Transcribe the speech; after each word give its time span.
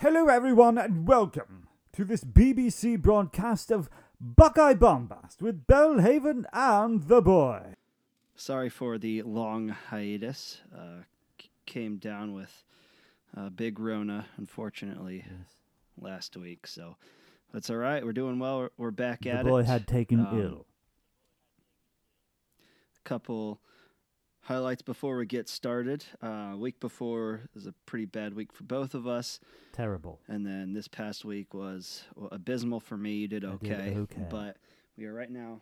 Hello, 0.00 0.26
everyone, 0.28 0.78
and 0.78 1.06
welcome 1.06 1.68
to 1.92 2.04
this 2.04 2.24
BBC 2.24 3.00
broadcast 3.00 3.70
of 3.70 3.88
Buckeye 4.20 4.74
Bombast 4.74 5.42
with 5.42 5.66
Bellhaven 5.66 6.44
and 6.52 7.02
the 7.04 7.20
Boy. 7.20 7.74
Sorry 8.34 8.70
for 8.70 8.96
the 8.96 9.22
long 9.22 9.68
hiatus. 9.68 10.60
Uh, 10.74 11.02
c- 11.40 11.50
came 11.66 11.96
down 11.98 12.32
with 12.32 12.64
uh, 13.36 13.50
big 13.50 13.78
Rona, 13.78 14.26
unfortunately, 14.38 15.24
last 16.00 16.34
week. 16.36 16.66
So 16.66 16.96
that's 17.52 17.68
all 17.68 17.76
right. 17.76 18.04
We're 18.04 18.12
doing 18.14 18.38
well. 18.38 18.58
We're, 18.60 18.70
we're 18.78 18.90
back 18.90 19.20
The 19.22 19.30
at 19.32 19.44
boy 19.44 19.60
it. 19.60 19.66
had 19.66 19.86
taken 19.86 20.20
Um, 20.20 20.40
ill. 20.40 20.66
A 22.96 23.08
couple 23.08 23.60
highlights 24.50 24.82
before 24.82 25.16
we 25.16 25.26
get 25.26 25.48
started. 25.48 26.04
Uh, 26.20 26.54
week 26.56 26.80
before 26.80 27.42
was 27.54 27.66
a 27.66 27.74
pretty 27.86 28.04
bad 28.04 28.34
week 28.34 28.52
for 28.52 28.64
both 28.64 28.94
of 28.94 29.06
us, 29.06 29.38
Terrible. 29.72 30.18
and 30.26 30.44
then 30.44 30.72
this 30.72 30.88
past 30.88 31.24
week 31.24 31.54
was 31.54 32.02
well, 32.16 32.28
abysmal 32.32 32.80
for 32.80 32.96
me. 32.96 33.12
You 33.12 33.28
did 33.28 33.44
I 33.44 33.50
did 33.50 33.72
okay, 33.72 33.96
okay. 33.96 34.26
but 34.28 34.56
we 34.98 35.06
are 35.06 35.14
right 35.14 35.30
now. 35.30 35.60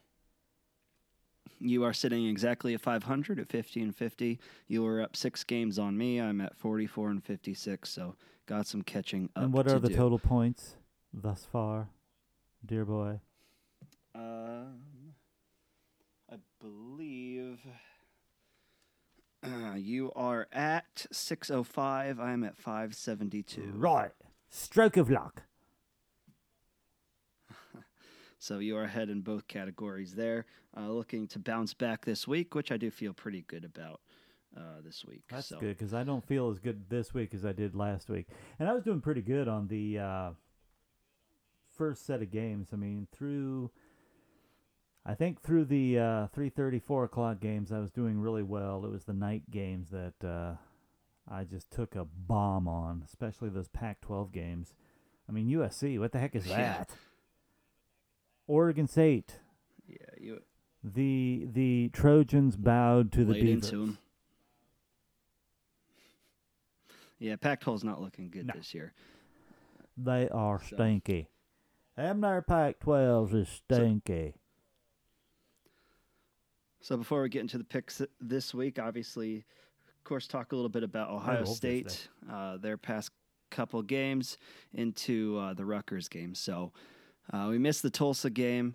You 1.61 1.85
are 1.85 1.93
sitting 1.93 2.27
exactly 2.27 2.73
at 2.73 2.81
500 2.81 3.39
at 3.39 3.49
50 3.49 3.83
and 3.83 3.95
50. 3.95 4.39
You 4.69 4.83
were 4.83 5.03
up 5.03 5.17
six 5.17 5.45
games 5.45 5.79
on 5.79 5.99
me. 5.99 6.19
I'm 6.19 6.41
at 6.41 6.57
44 6.57 7.11
and 7.11 7.23
56, 7.23 7.91
so 7.91 8.15
got 8.47 8.67
some 8.67 8.83
catching 8.83 9.29
up. 9.37 9.43
And 9.43 9.53
what 9.53 9.69
are 9.69 9.79
the 9.79 9.89
do. 9.89 9.97
total 9.97 10.19
points 10.19 10.77
thus 11.13 11.47
far, 11.51 11.91
dear 12.65 12.87
boy? 12.87 13.21
Um, 14.15 14.81
I 16.31 16.37
believe 16.61 17.59
uh, 19.45 19.75
you 19.77 20.13
are 20.17 20.49
at 20.53 21.07
605. 21.13 22.19
I 22.19 22.33
am 22.33 22.45
at 22.45 22.57
572. 22.57 23.73
Right. 23.75 24.11
Stroke 24.51 24.97
of 24.97 25.11
luck. 25.11 25.43
So 28.41 28.61
you 28.61 28.77
are 28.77 28.85
ahead 28.85 29.11
in 29.11 29.23
both 29.23 29.49
categories 29.49 30.15
there. 30.15 30.47
Uh, 30.77 30.91
looking 30.91 31.27
to 31.27 31.41
bounce 31.41 31.75
back 31.75 32.05
this 32.05 32.29
week, 32.29 32.55
which 32.55 32.71
I 32.71 32.77
do 32.77 32.89
feel 32.89 33.13
pretty 33.13 33.43
good 33.43 33.65
about 33.65 34.01
uh, 34.57 34.81
this 34.85 35.05
week. 35.05 35.23
That's 35.29 35.49
so 35.49 35.59
good 35.59 35.77
because 35.77 35.93
I 35.93 36.05
don't 36.05 36.25
feel 36.25 36.49
as 36.49 36.61
good 36.61 36.89
this 36.89 37.13
week 37.13 37.35
as 37.35 37.45
I 37.45 37.51
did 37.53 37.75
last 37.75 38.09
week, 38.09 38.29
and 38.61 38.69
I 38.69 38.75
was 38.75 38.85
doing 38.85 39.01
pretty 39.01 39.23
good 39.23 39.49
on 39.49 39.67
the 39.67 39.99
uh, 39.99 40.31
first 41.77 42.07
set 42.07 42.23
of 42.23 42.31
games. 42.31 42.69
I 42.73 42.77
mean, 42.77 43.09
through 43.11 43.73
I 45.07 45.15
think 45.15 45.41
through 45.41 45.65
the 45.67 45.99
uh, 45.99 46.27
three 46.29 46.51
thirty, 46.51 46.79
four 46.79 47.05
o'clock 47.05 47.41
games, 47.41 47.73
I 47.73 47.79
was 47.79 47.91
doing 47.91 48.19
really 48.21 48.43
well. 48.43 48.85
It 48.85 48.91
was 48.91 49.05
the 49.05 49.15
night 49.15 49.51
games 49.51 49.89
that 49.91 50.23
uh, 50.27 50.55
I 51.31 51.45
just 51.45 51.71
took 51.71 51.97
a 51.97 52.05
bomb 52.05 52.69
on, 52.69 53.03
especially 53.07 53.49
those 53.49 53.69
Pac-12 53.69 54.33
games. 54.33 54.75
I 55.29 55.33
mean, 55.33 55.49
USC, 55.49 55.99
what 55.99 56.13
the 56.13 56.19
heck 56.19 56.35
is 56.35 56.47
Yeah. 56.49 56.57
that? 56.57 56.91
Oregon 58.47 58.87
State, 58.87 59.41
yeah, 59.87 59.97
you 60.19 60.41
the 60.85 61.47
the 61.53 61.91
Trojans 61.93 62.57
bowed 62.57 63.11
to 63.13 63.25
the 63.25 63.33
laid 63.33 63.43
Beavers. 63.45 63.65
into 63.71 63.83
him. 63.83 63.99
Yeah, 67.19 67.37
Pac-12's 67.37 67.83
not 67.85 68.01
looking 68.01 68.31
good 68.31 68.47
No. 68.47 68.55
this 68.57 68.75
year. 68.75 68.93
They 69.97 70.29
are 70.29 70.61
So- 70.61 70.77
stinky. 70.77 71.29
Them 71.97 72.21
there 72.21 72.41
Pac-12s 72.43 73.35
is 73.35 73.49
stinky. 73.49 74.35
So 74.35 74.39
before 76.97 77.23
we 77.23 77.29
get 77.29 77.41
into 77.41 77.59
the 77.59 77.65
picks 77.65 78.01
this 78.21 78.55
week, 78.55 78.79
obviously, 78.79 79.37
of 79.37 80.05
course, 80.05 80.27
talk 80.27 80.53
a 80.53 80.57
little 80.57 80.69
bit 80.71 80.83
about 80.83 81.11
Ohio 81.11 81.45
State, 81.45 82.09
uh, 82.33 82.57
their 82.57 82.77
past 82.77 83.11
couple 83.51 83.83
games 83.83 84.39
into 84.75 85.39
uh, 85.39 85.55
the 85.55 85.65
Rutgers 85.65 86.09
game. 86.09 86.35
So 86.35 86.73
uh, 87.33 87.47
we 87.51 87.59
missed 87.59 87.83
the 87.83 87.91
Tulsa 87.91 88.31
game. 88.31 88.75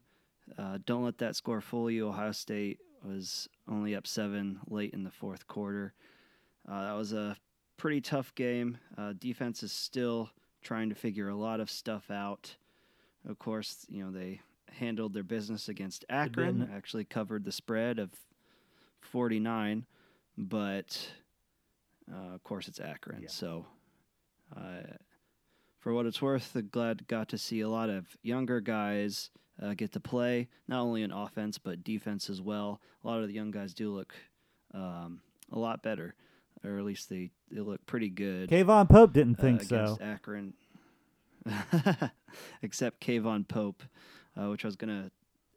Uh, 0.57 0.77
don't 0.85 1.03
let 1.03 1.17
that 1.19 1.35
score 1.35 1.61
fool 1.61 1.89
you. 1.89 2.07
Ohio 2.09 2.31
State 2.31 2.79
was 3.03 3.47
only 3.67 3.95
up 3.95 4.05
seven 4.07 4.59
late 4.67 4.93
in 4.93 5.03
the 5.03 5.11
fourth 5.11 5.47
quarter. 5.47 5.93
Uh, 6.69 6.85
that 6.85 6.93
was 6.93 7.13
a 7.13 7.35
pretty 7.77 8.01
tough 8.01 8.33
game. 8.35 8.77
Uh, 8.97 9.13
defense 9.17 9.63
is 9.63 9.71
still 9.71 10.29
trying 10.61 10.89
to 10.89 10.95
figure 10.95 11.29
a 11.29 11.35
lot 11.35 11.59
of 11.59 11.69
stuff 11.69 12.09
out. 12.11 12.55
Of 13.27 13.39
course, 13.39 13.85
you 13.89 14.03
know 14.03 14.11
they 14.11 14.41
handled 14.79 15.13
their 15.13 15.23
business 15.23 15.69
against 15.69 16.05
Akron. 16.09 16.69
Actually 16.73 17.05
covered 17.05 17.45
the 17.45 17.51
spread 17.51 17.99
of 17.99 18.11
49, 19.01 19.85
but 20.37 21.09
uh, 22.11 22.33
of 22.33 22.43
course 22.43 22.67
it's 22.67 22.79
Akron. 22.79 23.21
Yeah. 23.23 23.29
So, 23.29 23.65
uh, 24.55 24.97
for 25.79 25.93
what 25.93 26.05
it's 26.05 26.21
worth, 26.21 26.55
I'm 26.55 26.69
glad 26.71 27.07
got 27.07 27.29
to 27.29 27.37
see 27.37 27.61
a 27.61 27.69
lot 27.69 27.89
of 27.89 28.05
younger 28.21 28.61
guys 28.61 29.29
uh, 29.61 29.73
get 29.73 29.91
to 29.93 29.99
play, 29.99 30.47
not 30.67 30.81
only 30.81 31.03
in 31.03 31.11
offense 31.11 31.57
but 31.57 31.83
defense 31.83 32.29
as 32.29 32.41
well. 32.41 32.81
A 33.03 33.07
lot 33.07 33.21
of 33.21 33.27
the 33.27 33.33
young 33.33 33.51
guys 33.51 33.73
do 33.73 33.93
look 33.93 34.13
um, 34.73 35.21
a 35.51 35.59
lot 35.59 35.83
better, 35.83 36.15
or 36.63 36.77
at 36.77 36.85
least 36.85 37.09
they, 37.09 37.31
they 37.51 37.61
look 37.61 37.85
pretty 37.85 38.09
good 38.09 38.49
K'Vaughan 38.49 38.89
Pope 38.89 39.13
didn't 39.13 39.39
uh, 39.39 39.41
think 39.41 39.61
so. 39.63 39.97
Akron, 40.01 40.53
except 42.61 43.01
K'Vaughan 43.01 43.47
Pope, 43.47 43.83
uh, 44.37 44.49
which 44.49 44.65
I 44.65 44.67
was 44.67 44.75
gonna 44.75 45.11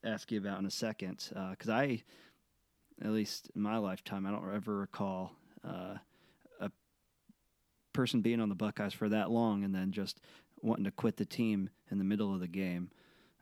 ask 0.04 0.30
you 0.30 0.38
about 0.38 0.58
in 0.58 0.66
a 0.66 0.70
second, 0.70 1.30
because 1.50 1.68
I, 1.68 2.02
at 3.02 3.10
least 3.10 3.50
in 3.54 3.62
my 3.62 3.78
lifetime, 3.78 4.26
I 4.26 4.30
don't 4.30 4.54
ever 4.54 4.76
recall 4.76 5.32
uh, 5.66 5.96
a 6.60 6.70
person 7.92 8.20
being 8.20 8.40
on 8.40 8.48
the 8.48 8.54
Buckeyes 8.54 8.92
for 8.92 9.08
that 9.08 9.30
long 9.30 9.64
and 9.64 9.74
then 9.74 9.92
just 9.92 10.20
wanting 10.62 10.84
to 10.84 10.90
quit 10.90 11.16
the 11.16 11.24
team 11.24 11.70
in 11.90 11.98
the 11.98 12.04
middle 12.04 12.32
of 12.32 12.40
the 12.40 12.48
game. 12.48 12.90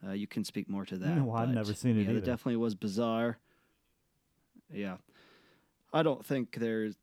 Uh, 0.07 0.13
you 0.13 0.27
can 0.27 0.45
speak 0.45 0.69
more 0.69 0.85
to 0.85 0.97
that. 0.99 1.17
No, 1.17 1.33
I've 1.33 1.49
never 1.49 1.73
seen 1.73 1.99
it 1.99 2.03
yeah, 2.03 2.17
it 2.17 2.25
definitely 2.25 2.57
was 2.57 2.75
bizarre. 2.75 3.39
Yeah, 4.73 4.97
I 5.93 6.03
don't 6.03 6.25
think 6.25 6.57
there's. 6.59 6.97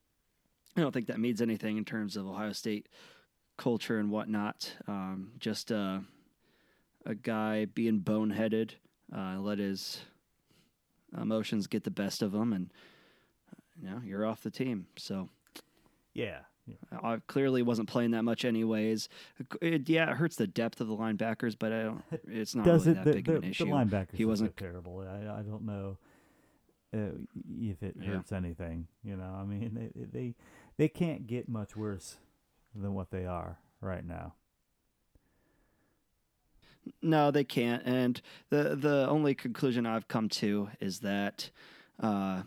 I 0.78 0.82
don't 0.82 0.92
think 0.94 1.08
that 1.08 1.20
means 1.20 1.42
anything 1.42 1.78
in 1.78 1.86
terms 1.86 2.16
of 2.16 2.28
Ohio 2.28 2.54
State 2.54 2.88
culture 3.58 3.98
and 4.00 4.10
whatnot. 4.10 4.74
Um, 4.88 5.32
just 5.40 5.72
uh, 5.72 6.00
a 7.06 7.16
guy 7.16 7.66
being 7.66 8.00
boneheaded, 8.02 8.72
uh, 9.16 9.38
let 9.40 9.60
his 9.60 10.02
emotions 11.20 11.68
get 11.68 11.84
the 11.84 11.92
best 11.92 12.22
of 12.22 12.34
him, 12.34 12.54
and 12.54 12.72
you 13.82 13.90
know 13.90 14.02
you're 14.06 14.26
off 14.26 14.44
the 14.44 14.52
team. 14.52 14.88
So 14.98 15.30
Yeah. 16.14 16.40
I 17.04 17.18
clearly 17.28 17.64
wasn't 17.64 17.90
playing 17.90 18.12
that 18.12 18.24
much, 18.24 18.46
anyways. 18.46 19.10
It, 19.62 19.90
yeah, 19.90 20.12
it 20.12 20.18
hurts 20.18 20.36
the 20.38 20.48
depth 20.48 20.80
of 20.80 20.88
the 20.88 20.96
linebackers, 20.96 21.56
but 21.58 21.74
I 21.74 21.84
don't. 21.84 22.04
It's 22.28 22.56
not 22.56 22.66
really 22.66 22.92
it? 22.92 22.94
that 22.94 23.04
The, 23.04 23.14
big 23.14 23.26
the, 23.26 23.36
of 23.38 23.44
an 23.44 23.50
issue. 23.50 23.66
the 23.66 23.72
linebackers 23.72 24.14
He 24.16 24.26
wasn't- 24.26 24.56
terrible. 24.56 25.00
I, 25.00 25.40
I 25.40 25.42
don't 25.42 25.64
know 25.66 25.98
uh, 26.94 27.18
if 27.60 27.82
it 27.84 27.96
Yeah. 28.00 28.08
hurts 28.12 28.32
anything. 28.32 28.88
You 29.04 29.18
know, 29.18 29.36
I 29.38 29.44
mean, 29.44 29.92
they, 29.96 30.06
they 30.06 30.36
they 30.78 30.88
can't 30.88 31.28
get 31.28 31.50
much 31.50 31.76
worse 31.76 32.18
than 32.76 32.94
what 32.94 33.10
they 33.12 33.26
are 33.26 33.60
right 33.82 34.06
now. 34.06 34.36
No, 37.02 37.32
they 37.32 37.44
can't. 37.44 37.84
And 37.86 38.22
the 38.50 38.76
the 38.76 39.08
only 39.08 39.36
conclusion 39.36 39.86
I've 39.86 40.08
come 40.08 40.30
to 40.30 40.70
is 40.80 41.00
that, 41.00 41.50
uh, 42.00 42.44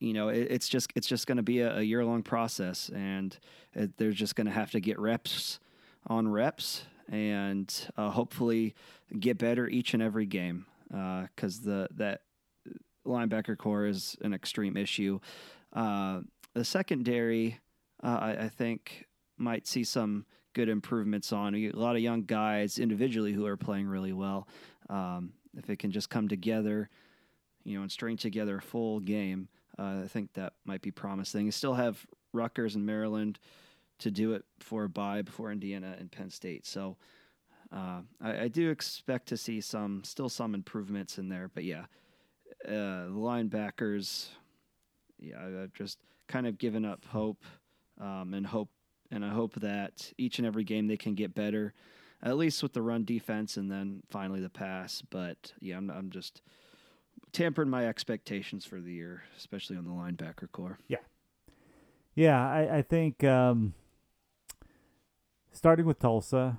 you 0.00 0.12
know, 0.12 0.28
it, 0.28 0.48
it's 0.50 0.68
just 0.68 0.90
it's 0.94 1.06
just 1.06 1.26
going 1.26 1.36
to 1.36 1.42
be 1.42 1.60
a, 1.60 1.78
a 1.78 1.82
year 1.82 2.04
long 2.04 2.22
process, 2.22 2.90
and 2.90 3.36
it, 3.74 3.96
they're 3.96 4.10
just 4.12 4.34
going 4.34 4.46
to 4.46 4.52
have 4.52 4.70
to 4.72 4.80
get 4.80 4.98
reps 4.98 5.60
on 6.06 6.28
reps, 6.28 6.84
and 7.08 7.72
uh, 7.96 8.10
hopefully 8.10 8.74
get 9.18 9.38
better 9.38 9.68
each 9.68 9.94
and 9.94 10.02
every 10.02 10.26
game. 10.26 10.66
Because 10.88 11.60
the 11.60 11.88
that 11.96 12.22
linebacker 13.04 13.56
corps 13.56 13.86
is 13.86 14.16
an 14.22 14.34
extreme 14.34 14.76
issue. 14.76 15.20
Uh, 15.72 16.20
the 16.54 16.64
secondary, 16.64 17.60
uh, 18.02 18.18
I, 18.20 18.30
I 18.44 18.48
think, 18.48 19.06
might 19.36 19.66
see 19.66 19.84
some 19.84 20.26
good 20.56 20.68
improvements 20.70 21.34
on. 21.34 21.54
A 21.54 21.70
lot 21.72 21.96
of 21.96 22.02
young 22.02 22.22
guys 22.22 22.78
individually 22.78 23.34
who 23.34 23.44
are 23.44 23.58
playing 23.58 23.86
really 23.86 24.14
well. 24.14 24.48
Um, 24.88 25.34
if 25.54 25.68
it 25.68 25.78
can 25.78 25.90
just 25.90 26.08
come 26.08 26.28
together, 26.28 26.88
you 27.62 27.76
know, 27.76 27.82
and 27.82 27.92
string 27.92 28.16
together 28.16 28.56
a 28.56 28.62
full 28.62 29.00
game, 29.00 29.48
uh, 29.78 30.00
I 30.04 30.08
think 30.08 30.32
that 30.32 30.54
might 30.64 30.80
be 30.80 30.90
promising. 30.90 31.44
You 31.44 31.52
still 31.52 31.74
have 31.74 32.06
Rutgers 32.32 32.74
and 32.74 32.86
Maryland 32.86 33.38
to 33.98 34.10
do 34.10 34.32
it 34.32 34.46
for 34.60 34.84
a 34.84 34.88
bye, 34.88 35.20
before 35.20 35.52
Indiana 35.52 35.94
and 35.98 36.10
Penn 36.10 36.30
State. 36.30 36.64
So 36.64 36.96
uh, 37.70 38.00
I, 38.22 38.44
I 38.44 38.48
do 38.48 38.70
expect 38.70 39.28
to 39.28 39.36
see 39.36 39.60
some, 39.60 40.04
still 40.04 40.30
some 40.30 40.54
improvements 40.54 41.18
in 41.18 41.28
there. 41.28 41.50
But 41.52 41.64
yeah, 41.64 41.84
uh, 42.66 43.12
the 43.12 43.20
linebackers, 43.30 44.28
yeah, 45.18 45.36
I've 45.62 45.74
just 45.74 45.98
kind 46.28 46.46
of 46.46 46.56
given 46.56 46.86
up 46.86 47.04
hope 47.04 47.44
um, 48.00 48.32
and 48.32 48.46
hope, 48.46 48.70
and 49.10 49.24
I 49.24 49.30
hope 49.30 49.54
that 49.54 50.12
each 50.18 50.38
and 50.38 50.46
every 50.46 50.64
game 50.64 50.86
they 50.86 50.96
can 50.96 51.14
get 51.14 51.34
better, 51.34 51.74
at 52.22 52.36
least 52.36 52.62
with 52.62 52.72
the 52.72 52.82
run 52.82 53.04
defense, 53.04 53.56
and 53.56 53.70
then 53.70 54.02
finally 54.10 54.40
the 54.40 54.50
pass. 54.50 55.02
But 55.08 55.52
yeah, 55.60 55.76
I'm, 55.76 55.90
I'm 55.90 56.10
just 56.10 56.42
tampering 57.32 57.68
my 57.68 57.86
expectations 57.86 58.64
for 58.64 58.80
the 58.80 58.92
year, 58.92 59.24
especially 59.36 59.76
on 59.76 59.84
the 59.84 59.90
linebacker 59.90 60.50
corps. 60.50 60.78
Yeah, 62.14 62.42
I, 62.42 62.78
I 62.78 62.82
think 62.82 63.22
um, 63.24 63.74
starting 65.52 65.84
with 65.84 65.98
Tulsa, 65.98 66.58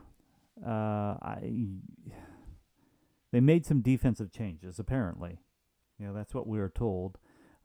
uh, 0.65 0.69
I 0.69 1.51
they 3.31 3.39
made 3.39 3.65
some 3.65 3.81
defensive 3.81 4.31
changes. 4.31 4.77
Apparently, 4.79 5.39
you 5.99 6.05
know 6.05 6.13
that's 6.13 6.33
what 6.33 6.47
we 6.47 6.59
were 6.59 6.69
told. 6.69 7.17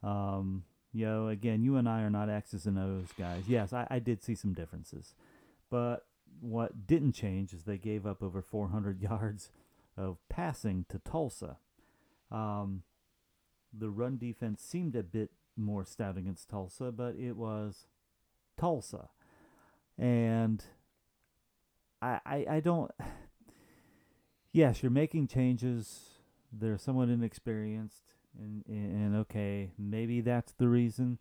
Um, 0.03 0.65
know, 0.93 1.29
again, 1.29 1.63
you 1.63 1.77
and 1.77 1.89
I 1.89 2.03
are 2.03 2.11
not 2.11 2.29
X's 2.29 2.67
and 2.67 2.79
O's 2.79 3.13
guys. 3.19 3.45
Yes, 3.49 3.73
I, 3.73 3.87
I 3.91 3.99
did 3.99 4.23
see 4.23 4.35
some 4.35 4.53
differences, 4.53 5.15
but 5.71 6.07
what 6.41 6.87
didn't 6.87 7.13
change 7.13 7.53
is 7.53 7.63
they 7.63 7.79
gave 7.79 8.07
up 8.07 8.23
over 8.23 8.43
400 8.43 9.01
yards 9.03 9.51
of 9.97 10.19
passing 10.29 10.85
to 10.89 10.99
Tulsa. 10.99 11.57
Um, 12.31 12.83
the 13.73 13.91
run 13.91 14.19
defense 14.19 14.63
seemed 14.63 14.95
a 14.97 15.03
bit 15.03 15.31
more 15.57 15.85
stout 15.85 16.17
against 16.17 16.49
Tulsa, 16.49 16.93
but 16.93 17.15
it 17.17 17.37
was 17.37 17.87
Tulsa. 18.59 19.09
And 19.99 20.63
I, 22.01 22.21
I, 22.25 22.47
I 22.51 22.61
don't. 22.61 22.91
Yes, 24.55 24.83
you're 24.83 24.91
making 24.91 25.29
changes. 25.29 26.11
They're 26.53 26.77
somewhat 26.77 27.09
inexperienced, 27.09 28.13
and, 28.39 28.65
and 28.67 29.17
okay, 29.17 29.71
maybe 29.79 30.21
that's 30.21 30.53
the 30.53 30.69
reason. 30.69 31.19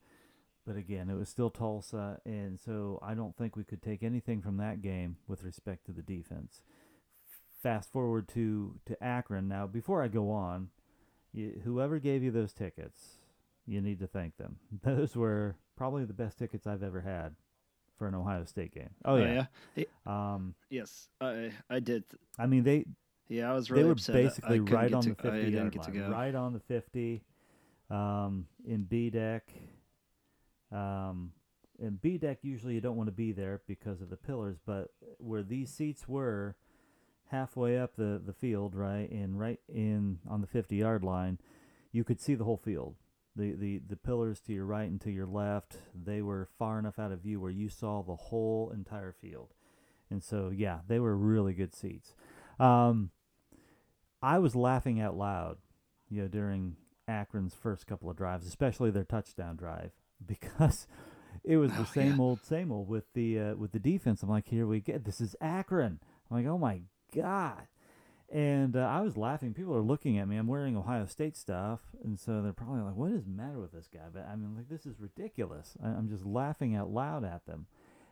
But 0.66 0.76
again, 0.76 1.10
it 1.10 1.16
was 1.16 1.28
still 1.28 1.50
Tulsa, 1.50 2.20
and 2.24 2.60
so 2.60 3.00
I 3.02 3.16
don't 3.16 3.36
think 3.36 3.56
we 3.56 3.64
could 3.64 3.82
take 3.82 4.04
anything 4.04 4.42
from 4.42 4.58
that 4.58 4.82
game 4.82 5.18
with 5.28 5.44
respect 5.44 5.86
to 5.88 5.92
the 5.92 6.04
defense. 6.04 6.62
Fast 7.64 7.92
forward 7.92 8.28
to 8.30 8.80
to 8.86 9.04
Akron. 9.04 9.48
Now, 9.48 9.66
before 9.66 10.04
I 10.04 10.08
go 10.08 10.30
on, 10.30 10.70
you, 11.34 11.62
whoever 11.64 12.00
gave 12.00 12.22
you 12.22 12.32
those 12.32 12.54
tickets, 12.54 13.18
you 13.66 13.82
need 13.82 14.00
to 14.00 14.08
thank 14.08 14.38
them. 14.38 14.58
Those 14.84 15.16
were 15.16 15.56
probably 15.76 16.06
the 16.06 16.14
best 16.14 16.38
tickets 16.38 16.68
I've 16.68 16.84
ever 16.84 17.02
had 17.02 17.36
for 17.98 18.08
an 18.08 18.16
Ohio 18.16 18.46
State 18.46 18.74
game. 18.74 18.90
Oh 19.06 19.18
yeah, 19.18 19.46
yeah. 19.76 19.86
Um, 20.06 20.56
yes, 20.70 21.08
I 21.20 21.52
I 21.70 21.80
did. 21.80 22.04
I 22.38 22.48
mean 22.48 22.64
they 22.64 22.86
Yeah, 23.32 23.50
I 23.50 23.54
was 23.54 23.72
really 23.72 23.84
they 23.84 23.88
were. 23.90 23.96
Basically 23.96 24.60
right 24.60 24.94
on 24.94 25.04
to- 25.04 25.10
the 25.10 25.16
fifty 25.16 25.40
I 25.40 25.44
didn't 25.46 25.70
get 25.70 25.84
to 25.84 25.92
line, 25.92 26.00
go. 26.00 26.10
right 26.10 26.36
on 26.36 26.52
the 26.52 26.60
fifty, 26.60 27.24
um, 27.90 28.46
in 28.68 28.84
B 28.84 29.10
deck. 29.10 29.50
Um, 30.70 31.32
in 31.80 31.96
B 31.96 32.18
deck 32.18 32.40
usually 32.42 32.74
you 32.76 32.82
don't 32.82 32.98
want 32.98 33.08
to 33.08 33.14
be 33.14 33.32
there 33.32 33.62
because 33.68 34.02
of 34.02 34.10
the 34.10 34.18
pillars, 34.18 34.58
but 34.66 34.90
where 35.18 35.44
these 35.44 35.72
seats 35.72 36.10
were, 36.10 36.58
halfway 37.30 37.80
up 37.80 37.96
the 37.96 38.22
the 38.24 38.34
field, 38.34 38.76
right, 38.76 39.10
and 39.10 39.40
right 39.40 39.62
in 39.70 40.20
on 40.30 40.42
the 40.42 40.48
fifty 40.48 40.76
yard 40.76 41.02
line, 41.04 41.40
you 41.94 42.04
could 42.04 42.20
see 42.20 42.36
the 42.36 42.44
whole 42.44 42.58
field. 42.58 42.96
The, 43.34 43.54
the 43.54 43.82
the 43.88 43.96
pillars 43.96 44.42
to 44.42 44.54
your 44.54 44.66
right 44.66 44.90
and 44.90 45.00
to 45.02 45.10
your 45.10 45.26
left, 45.26 45.78
they 45.96 46.22
were 46.22 46.50
far 46.60 46.80
enough 46.80 47.00
out 47.00 47.14
of 47.14 47.22
view 47.22 47.40
where 47.40 47.50
you 47.50 47.70
saw 47.70 48.04
the 48.04 48.16
whole 48.18 48.72
entire 48.72 49.14
field. 49.14 49.54
And 50.10 50.22
so, 50.22 50.50
yeah, 50.54 50.80
they 50.90 51.00
were 51.00 51.16
really 51.16 51.54
good 51.54 51.74
seats. 51.74 52.14
Um, 52.60 53.12
I 54.22 54.40
was 54.40 54.56
laughing 54.56 55.00
out 55.02 55.18
loud, 55.18 55.58
you 56.10 56.22
know, 56.22 56.28
during 56.28 56.76
Akron's 57.08 57.56
first 57.56 57.88
couple 57.88 58.10
of 58.10 58.18
drives, 58.18 58.48
especially 58.48 58.92
their 58.92 59.04
touchdown 59.04 59.56
drive, 59.56 59.92
because 60.26 60.88
it 61.44 61.58
was 61.58 61.72
the 61.72 61.80
Oh, 61.82 61.92
same 61.94 62.12
yeah. 62.12 62.18
old, 62.20 62.44
same 62.46 62.72
old 62.72 62.88
with 62.88 63.06
the 63.14 63.40
uh, 63.40 63.56
with 63.56 63.72
the 63.72 63.80
defense. 63.80 64.22
I'm 64.24 64.30
like, 64.30 64.48
here 64.48 64.68
we 64.68 64.80
get 64.80 65.06
this 65.06 65.22
is 65.22 65.36
Akron. 65.42 66.00
I'm 66.30 66.38
like, 66.38 66.46
oh 66.46 66.58
my 66.58 66.82
god. 67.16 67.68
And 68.34 68.78
uh, 68.78 68.82
I 68.82 69.02
was 69.02 69.18
laughing. 69.18 69.54
People 69.54 69.76
are 69.76 69.82
looking 69.82 70.18
at 70.18 70.26
me. 70.26 70.38
I'm 70.38 70.48
wearing 70.48 70.78
Ohio 70.78 71.06
State 71.06 71.36
stuff, 71.36 71.82
and 72.02 72.18
so 72.18 72.42
they're 72.42 72.54
probably 72.54 72.80
like, 72.82 72.96
"What 72.96 73.12
is 73.12 73.26
the 73.26 73.30
matter 73.30 73.60
with 73.60 73.74
this 73.74 73.90
guy?" 73.94 74.08
But 74.14 74.26
I 74.32 74.38
mean, 74.38 74.56
like, 74.56 74.70
this 74.70 74.86
is 74.86 75.02
ridiculous. 75.02 75.76
I, 75.84 75.90
I'm 75.90 76.08
just 76.08 76.26
laughing 76.26 76.74
out 76.74 76.90
loud 76.90 77.26
at 77.26 77.46
them. 77.46 77.66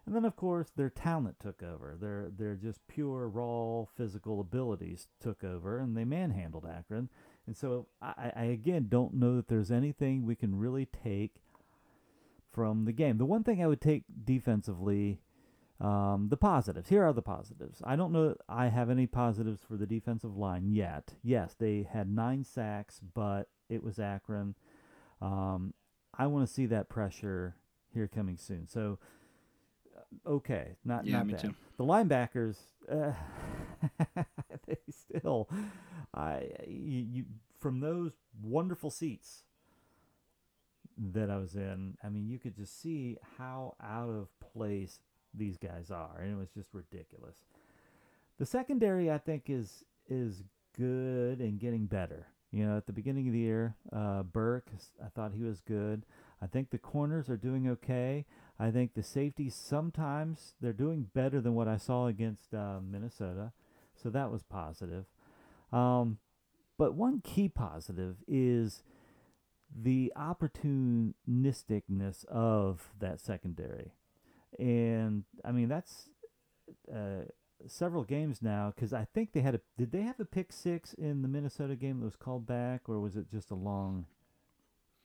And 0.09 0.15
then, 0.15 0.25
of 0.25 0.35
course, 0.35 0.71
their 0.75 0.89
talent 0.89 1.39
took 1.39 1.61
over. 1.61 1.95
Their 1.95 2.31
their 2.35 2.55
just 2.55 2.79
pure 2.87 3.29
raw 3.29 3.85
physical 3.95 4.41
abilities 4.41 5.07
took 5.21 5.43
over, 5.43 5.77
and 5.77 5.95
they 5.95 6.03
manhandled 6.03 6.65
Akron. 6.65 7.09
And 7.45 7.55
so, 7.55 7.85
I, 8.01 8.31
I 8.35 8.43
again 8.45 8.87
don't 8.89 9.13
know 9.13 9.35
that 9.35 9.49
there's 9.49 9.69
anything 9.69 10.25
we 10.25 10.33
can 10.33 10.57
really 10.57 10.87
take 10.87 11.35
from 12.51 12.85
the 12.85 12.91
game. 12.91 13.19
The 13.19 13.25
one 13.25 13.43
thing 13.43 13.61
I 13.61 13.67
would 13.67 13.81
take 13.81 14.05
defensively, 14.25 15.21
um, 15.79 16.29
the 16.31 16.37
positives. 16.37 16.89
Here 16.89 17.03
are 17.03 17.13
the 17.13 17.21
positives. 17.21 17.79
I 17.83 17.95
don't 17.95 18.11
know 18.11 18.29
that 18.29 18.37
I 18.49 18.69
have 18.69 18.89
any 18.89 19.05
positives 19.05 19.61
for 19.61 19.77
the 19.77 19.85
defensive 19.85 20.35
line 20.35 20.71
yet. 20.71 21.13
Yes, 21.21 21.53
they 21.53 21.87
had 21.87 22.09
nine 22.09 22.43
sacks, 22.43 22.99
but 23.13 23.47
it 23.69 23.83
was 23.83 23.99
Akron. 23.99 24.55
Um, 25.21 25.75
I 26.17 26.25
want 26.25 26.47
to 26.47 26.51
see 26.51 26.65
that 26.65 26.89
pressure 26.89 27.57
here 27.93 28.07
coming 28.07 28.37
soon. 28.37 28.67
So, 28.67 28.97
okay, 30.25 30.75
not 30.85 31.05
Yeah, 31.05 31.17
not 31.17 31.27
me 31.27 31.33
bad. 31.33 31.41
too. 31.41 31.55
The 31.77 31.83
linebackers, 31.85 32.57
uh, 32.91 33.13
they 34.67 34.77
still, 34.89 35.49
I 36.13 36.49
you, 36.67 36.99
you 37.11 37.25
from 37.59 37.79
those 37.79 38.11
wonderful 38.41 38.89
seats 38.89 39.43
that 40.97 41.29
I 41.29 41.37
was 41.37 41.55
in. 41.55 41.97
I 42.03 42.09
mean, 42.09 42.27
you 42.27 42.39
could 42.39 42.55
just 42.55 42.81
see 42.81 43.17
how 43.37 43.75
out 43.81 44.09
of 44.09 44.27
place 44.39 44.99
these 45.33 45.57
guys 45.57 45.91
are, 45.91 46.19
and 46.19 46.31
it 46.33 46.37
was 46.37 46.49
just 46.49 46.73
ridiculous. 46.73 47.35
The 48.37 48.45
secondary, 48.45 49.11
I 49.11 49.17
think, 49.17 49.43
is 49.47 49.83
is 50.07 50.43
good 50.77 51.39
and 51.39 51.59
getting 51.59 51.85
better. 51.85 52.27
You 52.51 52.65
know, 52.65 52.77
at 52.77 52.87
the 52.87 52.93
beginning 52.93 53.27
of 53.27 53.33
the 53.33 53.39
year, 53.39 53.75
uh, 53.93 54.23
Burke, 54.23 54.69
I 55.05 55.09
thought 55.09 55.33
he 55.35 55.43
was 55.43 55.59
good. 55.61 56.03
I 56.41 56.47
think 56.47 56.71
the 56.71 56.79
corners 56.79 57.29
are 57.29 57.37
doing 57.37 57.67
okay. 57.69 58.25
I 58.59 58.71
think 58.71 58.93
the 58.93 59.03
safeties 59.03 59.55
sometimes 59.55 60.55
they're 60.59 60.73
doing 60.73 61.07
better 61.13 61.39
than 61.39 61.55
what 61.55 61.69
I 61.69 61.77
saw 61.77 62.07
against 62.07 62.53
uh, 62.53 62.79
Minnesota, 62.81 63.53
so 63.95 64.09
that 64.09 64.31
was 64.31 64.43
positive. 64.43 65.05
Um, 65.71 66.17
but 66.77 66.93
one 66.93 67.21
key 67.21 67.47
positive 67.47 68.17
is 68.27 68.83
the 69.73 70.11
opportunisticness 70.17 72.25
of 72.25 72.91
that 72.99 73.21
secondary, 73.21 73.93
and 74.57 75.23
I 75.45 75.51
mean 75.51 75.69
that's 75.69 76.09
uh, 76.93 77.23
several 77.67 78.03
games 78.03 78.41
now 78.41 78.73
because 78.75 78.93
I 78.93 79.05
think 79.13 79.31
they 79.31 79.41
had 79.41 79.55
a 79.55 79.61
did 79.77 79.91
they 79.91 80.01
have 80.01 80.19
a 80.19 80.25
pick 80.25 80.51
six 80.51 80.93
in 80.93 81.21
the 81.21 81.27
Minnesota 81.27 81.75
game 81.75 81.99
that 81.99 82.05
was 82.05 82.15
called 82.15 82.45
back 82.45 82.87
or 82.87 82.99
was 82.99 83.15
it 83.15 83.31
just 83.31 83.51
a 83.51 83.55
long 83.55 84.05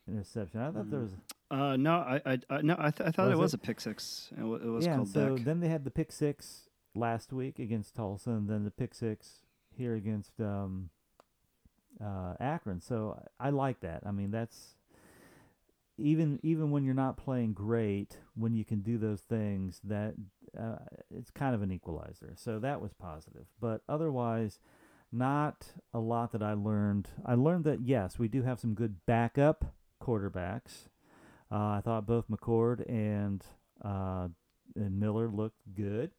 interception? 0.09 0.61
I 0.61 0.71
thought 0.71 0.91
there 0.91 1.01
was 1.01 1.13
Uh, 1.51 1.77
no, 1.77 1.95
I, 1.95 2.21
I, 2.27 2.39
I 2.51 2.63
no, 2.63 2.77
I, 2.79 2.91
th- 2.91 3.09
I 3.09 3.11
thought 3.11 3.27
Was 3.29 3.33
it 3.33 3.39
was 3.39 3.55
it? 3.55 3.61
a 3.63 3.67
pick 3.67 3.81
six. 3.81 4.33
It, 4.39 4.43
wa- 4.43 4.57
it 4.57 4.65
was 4.67 4.85
yeah. 4.87 4.97
called 4.97 5.09
so 5.09 5.37
back. 5.37 5.45
then 5.45 5.61
they 5.61 5.69
had 5.69 5.85
the 5.85 5.91
pick 5.91 6.13
six 6.13 6.69
last 6.95 7.33
week 7.33 7.59
against 7.59 7.95
Tulsa, 7.95 8.31
and 8.31 8.49
then 8.49 8.65
the 8.65 8.71
pick 8.71 8.95
six 8.95 9.43
here 9.77 9.95
against 9.95 10.41
um, 10.41 10.91
uh, 12.03 12.35
Akron. 12.41 12.81
So 12.81 13.21
I 13.41 13.49
I 13.49 13.51
like 13.51 13.81
that. 13.81 14.03
I 14.07 14.11
mean 14.11 14.31
that's 14.31 14.75
even 15.97 16.41
even 16.43 16.71
when 16.71 16.85
you're 16.85 16.95
not 16.95 17.17
playing 17.17 17.53
great, 17.53 18.19
when 18.35 18.55
you 18.55 18.65
can 18.65 18.81
do 18.81 18.99
those 18.99 19.21
things, 19.21 19.81
that 19.85 20.15
uh, 20.59 20.77
it's 21.15 21.31
kind 21.31 21.55
of 21.55 21.63
an 21.63 21.71
equalizer. 21.71 22.33
So 22.37 22.59
that 22.59 22.81
was 22.81 22.93
positive. 22.95 23.47
But 23.61 23.83
otherwise, 23.89 24.59
not 25.13 25.67
a 25.93 26.01
lot 26.01 26.33
that 26.33 26.43
I 26.43 26.55
learned. 26.55 27.11
I 27.25 27.35
learned 27.35 27.65
that 27.65 27.81
yes, 27.83 28.19
we 28.19 28.27
do 28.29 28.43
have 28.43 28.59
some 28.59 28.75
good 28.75 29.07
backup 29.07 29.65
quarterbacks. 30.03 30.89
Uh, 31.51 31.57
I 31.79 31.81
thought 31.85 32.07
both 32.07 32.29
McCord 32.29 32.89
and 32.89 33.45
uh, 33.85 34.29
and 34.77 34.99
Miller 34.99 35.29
looked 35.29 35.59
good. 35.75 36.13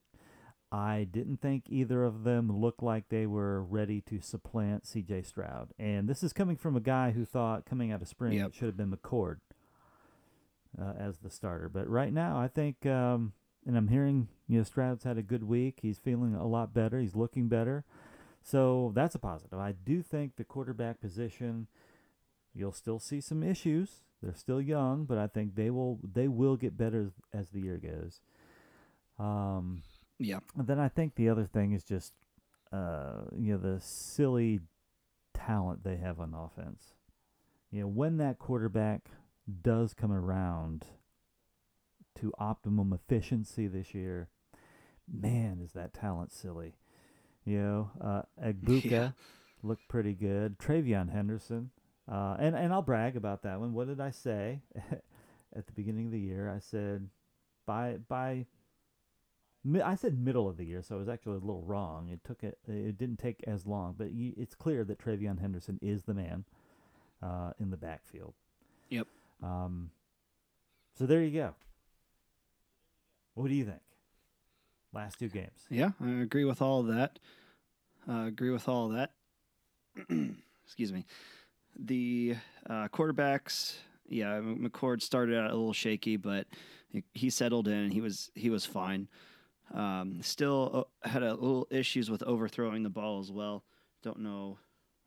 I 0.71 1.07
didn't 1.09 1.37
think 1.41 1.65
either 1.69 2.03
of 2.03 2.23
them 2.23 2.51
looked 2.51 2.83
like 2.83 3.05
they 3.09 3.25
were 3.25 3.61
ready 3.63 4.01
to 4.01 4.19
supplant 4.19 4.85
C.J. 4.85 5.21
Stroud. 5.23 5.69
And 5.79 6.07
this 6.09 6.21
is 6.23 6.33
coming 6.33 6.57
from 6.57 6.75
a 6.75 6.81
guy 6.81 7.11
who 7.11 7.23
thought 7.23 7.65
coming 7.65 7.91
out 7.91 8.01
of 8.01 8.07
spring 8.07 8.33
Yep. 8.33 8.47
it 8.49 8.55
should 8.55 8.65
have 8.65 8.77
been 8.77 8.91
McCord 8.91 9.37
uh, 10.81 10.93
as 10.97 11.19
the 11.19 11.29
starter. 11.29 11.69
But 11.69 11.87
right 11.89 12.11
now, 12.11 12.37
I 12.37 12.47
think, 12.47 12.85
um, 12.85 13.33
and 13.65 13.77
I'm 13.77 13.87
hearing, 13.87 14.27
you 14.47 14.57
know, 14.57 14.63
Stroud's 14.63 15.03
had 15.05 15.17
a 15.17 15.21
good 15.23 15.43
week. 15.43 15.79
He's 15.81 15.97
feeling 15.97 16.35
a 16.35 16.47
lot 16.47 16.73
better. 16.73 16.99
He's 16.99 17.15
looking 17.15 17.47
better. 17.47 17.85
So 18.43 18.91
that's 18.95 19.15
a 19.15 19.19
positive. 19.19 19.59
I 19.59 19.71
do 19.71 20.01
think 20.01 20.35
the 20.35 20.43
quarterback 20.43 20.99
position, 20.99 21.67
you'll 22.55 22.71
still 22.71 22.99
see 22.99 23.21
some 23.21 23.43
issues. 23.43 24.01
They're 24.21 24.33
still 24.33 24.61
young, 24.61 25.05
but 25.05 25.17
I 25.17 25.27
think 25.27 25.55
they 25.55 25.69
will 25.69 25.99
they 26.03 26.27
will 26.27 26.55
get 26.55 26.77
better 26.77 27.11
as, 27.33 27.49
the 27.49 27.59
year 27.61 27.77
goes. 27.77 28.21
Um, 29.19 29.83
yeah, 30.17 30.39
and 30.57 30.65
then 30.67 30.79
I 30.79 30.87
think 30.87 31.15
the 31.15 31.29
other 31.29 31.45
thing 31.45 31.73
is 31.73 31.83
just, 31.83 32.13
uh, 32.71 33.25
you 33.37 33.53
know, 33.53 33.59
the 33.59 33.79
silly 33.81 34.61
talent 35.33 35.83
they 35.83 35.97
have 35.97 36.19
on 36.19 36.33
offense. 36.33 36.93
You 37.71 37.81
know, 37.81 37.87
when 37.87 38.17
that 38.17 38.39
quarterback 38.39 39.09
does 39.61 39.93
come 39.93 40.11
around 40.11 40.85
to 42.19 42.31
optimum 42.39 42.93
efficiency 42.93 43.67
this 43.67 43.93
year, 43.93 44.29
man, 45.11 45.59
is 45.63 45.73
that 45.73 45.93
talent 45.93 46.31
silly. 46.31 46.75
You 47.45 47.59
know, 47.59 47.91
uh, 48.01 48.21
Egbuka 48.43 48.83
Yeah. 48.91 49.09
looked 49.61 49.87
pretty 49.87 50.13
good. 50.13 50.57
TreVeyon 50.57 51.11
Henderson, 51.11 51.69
uh, 52.11 52.35
and 52.39 52.55
and 52.55 52.71
I'll 52.71 52.81
brag 52.81 53.15
about 53.15 53.43
that 53.43 53.59
one. 53.59 53.73
What 53.73 53.87
did 53.87 53.99
I 53.99 54.11
say 54.11 54.61
at 55.55 55.65
the 55.65 55.73
beginning 55.73 56.07
of 56.07 56.11
the 56.11 56.19
year? 56.19 56.49
I 56.49 56.59
said, 56.59 57.09
by 57.65 57.97
by 58.07 58.45
I 59.83 59.95
said 59.95 60.19
middle 60.19 60.47
of 60.47 60.57
the 60.57 60.65
year, 60.65 60.83
so 60.83 60.95
I 60.95 60.99
was 60.99 61.09
actually 61.09 61.37
a 61.37 61.39
little 61.39 61.63
wrong. 61.63 62.09
It 62.09 62.23
took 62.23 62.43
it. 62.43 62.59
It 62.67 62.97
didn't 62.97 63.17
take 63.17 63.43
as 63.47 63.65
long, 63.65 63.95
but 63.97 64.11
you, 64.11 64.33
it's 64.37 64.53
clear 64.53 64.83
that 64.83 64.99
TreVeyon 64.99 65.39
Henderson 65.39 65.79
is 65.81 66.03
the 66.03 66.13
man 66.13 66.45
uh, 67.23 67.51
in 67.59 67.71
the 67.71 67.77
backfield. 67.77 68.35
Yep. 68.89 69.07
Um, 69.41 69.89
so 70.97 71.05
there 71.05 71.23
you 71.23 71.31
go. 71.31 71.55
What 73.33 73.47
do 73.47 73.55
you 73.55 73.65
think? 73.65 73.81
Last 74.93 75.19
two 75.19 75.27
games. 75.27 75.65
Yeah, 75.69 75.91
I 76.01 76.21
agree 76.21 76.45
with 76.45 76.61
all 76.61 76.81
of 76.81 76.87
that. 76.87 77.19
Uh, 78.07 78.25
agree 78.27 78.51
with 78.51 78.69
all 78.69 78.85
of 78.85 78.93
that. 78.93 79.11
Excuse 80.65 80.93
me. 80.93 81.05
The 81.77 82.35
uh, 82.69 82.87
quarterbacks, 82.89 83.75
yeah, 84.07 84.39
McCord 84.39 85.01
started 85.01 85.37
out 85.37 85.51
a 85.51 85.55
little 85.55 85.73
shaky, 85.73 86.17
but 86.17 86.47
he 87.13 87.29
settled 87.29 87.67
in. 87.67 87.91
He 87.91 88.01
was 88.01 88.31
he 88.35 88.49
was 88.49 88.65
fine. 88.65 89.07
Um, 89.73 90.21
still 90.21 90.87
uh, 91.03 91.09
had 91.09 91.23
a 91.23 91.33
little 91.33 91.67
issues 91.71 92.09
with 92.09 92.23
overthrowing 92.23 92.83
the 92.83 92.89
ball 92.89 93.19
as 93.19 93.31
well. 93.31 93.63
Don't 94.03 94.19
know 94.19 94.59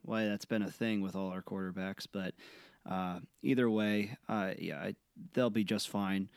why 0.02 0.24
that's 0.26 0.44
been 0.44 0.62
a 0.62 0.70
thing 0.70 1.00
with 1.00 1.14
all 1.14 1.30
our 1.30 1.42
quarterbacks, 1.42 2.06
but 2.10 2.34
uh, 2.88 3.20
either 3.42 3.68
way, 3.70 4.16
uh, 4.28 4.52
yeah, 4.58 4.78
I, 4.78 4.94
they'll 5.32 5.50
be 5.50 5.64
just 5.64 5.88
fine. 5.88 6.30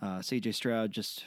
Uh, 0.00 0.20
C.J. 0.20 0.52
Stroud, 0.52 0.92
just 0.92 1.24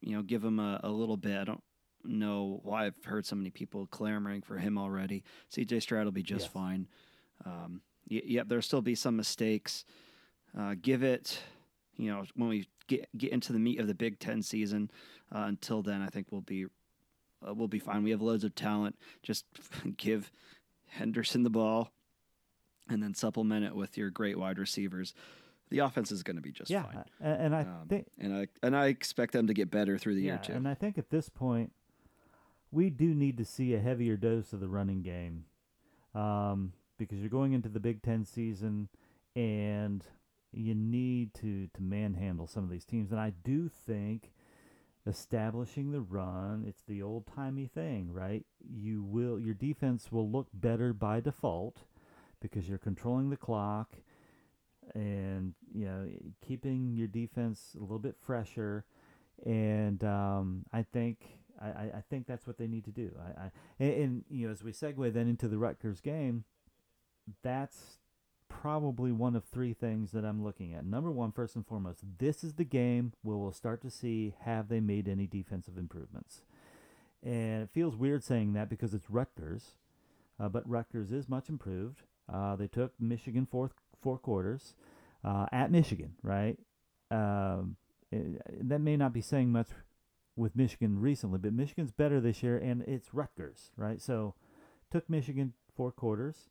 you 0.00 0.14
know, 0.14 0.22
give 0.22 0.44
him 0.44 0.60
a, 0.60 0.80
a, 0.84 0.90
little 0.90 1.16
bit. 1.16 1.38
I 1.38 1.44
don't 1.44 1.62
know 2.04 2.60
why 2.62 2.86
I've 2.86 3.04
heard 3.04 3.24
so 3.24 3.36
many 3.36 3.50
people 3.50 3.86
clamoring 3.86 4.42
for 4.42 4.58
him 4.58 4.76
already. 4.76 5.24
C.J. 5.48 5.80
Stroud 5.80 6.04
will 6.04 6.12
be 6.12 6.22
just 6.22 6.44
yes. 6.44 6.52
fine. 6.52 6.88
Um, 7.44 7.82
y- 8.10 8.22
yep, 8.24 8.48
there'll 8.48 8.62
still 8.62 8.82
be 8.82 8.94
some 8.94 9.16
mistakes. 9.16 9.84
Uh, 10.58 10.74
give 10.80 11.02
it, 11.02 11.40
you 11.96 12.10
know, 12.10 12.24
when 12.34 12.48
we 12.48 12.66
get 12.86 13.08
get 13.16 13.32
into 13.32 13.52
the 13.52 13.58
meat 13.58 13.80
of 13.80 13.86
the 13.86 13.94
Big 13.94 14.18
Ten 14.18 14.42
season. 14.42 14.90
Uh, 15.34 15.44
until 15.46 15.82
then, 15.82 16.02
I 16.02 16.08
think 16.08 16.28
we'll 16.30 16.40
be 16.40 16.66
uh, 17.46 17.54
we'll 17.54 17.68
be 17.68 17.78
fine. 17.78 18.02
We 18.02 18.10
have 18.10 18.22
loads 18.22 18.44
of 18.44 18.54
talent. 18.54 18.96
Just 19.22 19.44
give 19.96 20.32
Henderson 20.88 21.42
the 21.42 21.50
ball, 21.50 21.90
and 22.88 23.02
then 23.02 23.14
supplement 23.14 23.64
it 23.64 23.74
with 23.74 23.96
your 23.96 24.10
great 24.10 24.38
wide 24.38 24.58
receivers. 24.58 25.14
The 25.68 25.80
offense 25.80 26.12
is 26.12 26.22
going 26.22 26.36
to 26.36 26.42
be 26.42 26.52
just 26.52 26.70
yeah, 26.70 26.84
fine. 26.84 27.04
And, 27.20 27.42
and 27.42 27.56
I 27.56 27.60
um, 27.62 27.86
think, 27.88 28.06
and 28.18 28.34
I 28.34 28.46
and 28.62 28.76
I 28.76 28.86
expect 28.86 29.32
them 29.32 29.48
to 29.48 29.54
get 29.54 29.70
better 29.70 29.98
through 29.98 30.14
the 30.14 30.22
yeah, 30.22 30.34
year 30.34 30.40
too. 30.42 30.52
And 30.52 30.68
I 30.68 30.74
think 30.74 30.96
at 30.96 31.10
this 31.10 31.28
point, 31.28 31.72
we 32.70 32.90
do 32.90 33.14
need 33.14 33.36
to 33.38 33.44
see 33.44 33.74
a 33.74 33.80
heavier 33.80 34.16
dose 34.16 34.52
of 34.52 34.60
the 34.60 34.68
running 34.68 35.02
game, 35.02 35.44
um, 36.14 36.72
because 36.98 37.18
you're 37.18 37.28
going 37.28 37.52
into 37.52 37.68
the 37.68 37.80
Big 37.80 38.02
Ten 38.02 38.24
season, 38.24 38.88
and 39.34 40.04
you 40.52 40.74
need 40.74 41.34
to 41.34 41.68
to 41.74 41.82
manhandle 41.82 42.46
some 42.46 42.64
of 42.64 42.70
these 42.70 42.84
teams. 42.84 43.10
And 43.10 43.20
I 43.20 43.32
do 43.44 43.68
think 43.68 44.32
establishing 45.06 45.92
the 45.92 46.00
run, 46.00 46.64
it's 46.66 46.82
the 46.86 47.02
old 47.02 47.26
timey 47.26 47.66
thing, 47.66 48.12
right? 48.12 48.44
You 48.68 49.02
will 49.02 49.38
your 49.38 49.54
defense 49.54 50.10
will 50.10 50.30
look 50.30 50.48
better 50.52 50.92
by 50.92 51.20
default 51.20 51.84
because 52.40 52.68
you're 52.68 52.78
controlling 52.78 53.30
the 53.30 53.36
clock 53.36 53.92
and 54.94 55.54
you 55.74 55.84
know 55.84 56.08
keeping 56.46 56.94
your 56.96 57.08
defense 57.08 57.76
a 57.76 57.80
little 57.80 57.98
bit 57.98 58.16
fresher. 58.20 58.84
And 59.44 60.02
um, 60.02 60.64
I 60.72 60.82
think 60.82 61.18
I, 61.60 61.68
I 61.68 62.02
think 62.08 62.26
that's 62.26 62.46
what 62.46 62.58
they 62.58 62.66
need 62.66 62.84
to 62.84 62.90
do. 62.90 63.12
I, 63.18 63.44
I 63.44 63.50
and, 63.78 63.92
and 63.92 64.24
you 64.30 64.46
know 64.46 64.52
as 64.52 64.64
we 64.64 64.72
segue 64.72 65.12
then 65.12 65.28
into 65.28 65.48
the 65.48 65.58
Rutgers 65.58 66.00
game, 66.00 66.44
that's 67.42 67.98
probably 68.48 69.12
one 69.12 69.36
of 69.36 69.44
three 69.44 69.74
things 69.74 70.12
that 70.12 70.24
I'm 70.24 70.42
looking 70.42 70.74
at. 70.74 70.84
Number 70.84 71.10
one, 71.10 71.32
first 71.32 71.56
and 71.56 71.66
foremost, 71.66 72.00
this 72.18 72.44
is 72.44 72.54
the 72.54 72.64
game 72.64 73.12
where 73.22 73.36
we'll 73.36 73.52
start 73.52 73.82
to 73.82 73.90
see 73.90 74.34
have 74.42 74.68
they 74.68 74.80
made 74.80 75.08
any 75.08 75.26
defensive 75.26 75.76
improvements. 75.76 76.42
And 77.22 77.62
it 77.64 77.70
feels 77.72 77.96
weird 77.96 78.22
saying 78.24 78.52
that 78.52 78.68
because 78.68 78.94
it's 78.94 79.10
Rutgers, 79.10 79.72
uh, 80.38 80.48
but 80.48 80.68
Rutgers 80.68 81.12
is 81.12 81.28
much 81.28 81.48
improved. 81.48 82.02
Uh, 82.32 82.56
they 82.56 82.68
took 82.68 82.92
Michigan 83.00 83.46
fourth 83.46 83.72
four 84.00 84.18
quarters 84.18 84.74
uh, 85.24 85.46
at 85.50 85.70
Michigan, 85.70 86.12
right? 86.22 86.58
Um, 87.10 87.76
it, 88.12 88.42
eh, 88.46 88.52
that 88.62 88.80
may 88.80 88.96
not 88.96 89.12
be 89.12 89.20
saying 89.20 89.50
much 89.50 89.68
with 90.36 90.54
Michigan 90.54 91.00
recently, 91.00 91.38
but 91.38 91.52
Michigan's 91.52 91.90
better 91.90 92.20
this 92.20 92.42
year, 92.42 92.58
and 92.58 92.82
it's 92.82 93.14
Rutgers, 93.14 93.70
right? 93.76 94.00
So 94.00 94.34
took 94.92 95.08
Michigan 95.08 95.54
four 95.74 95.90
quarters 95.90 96.48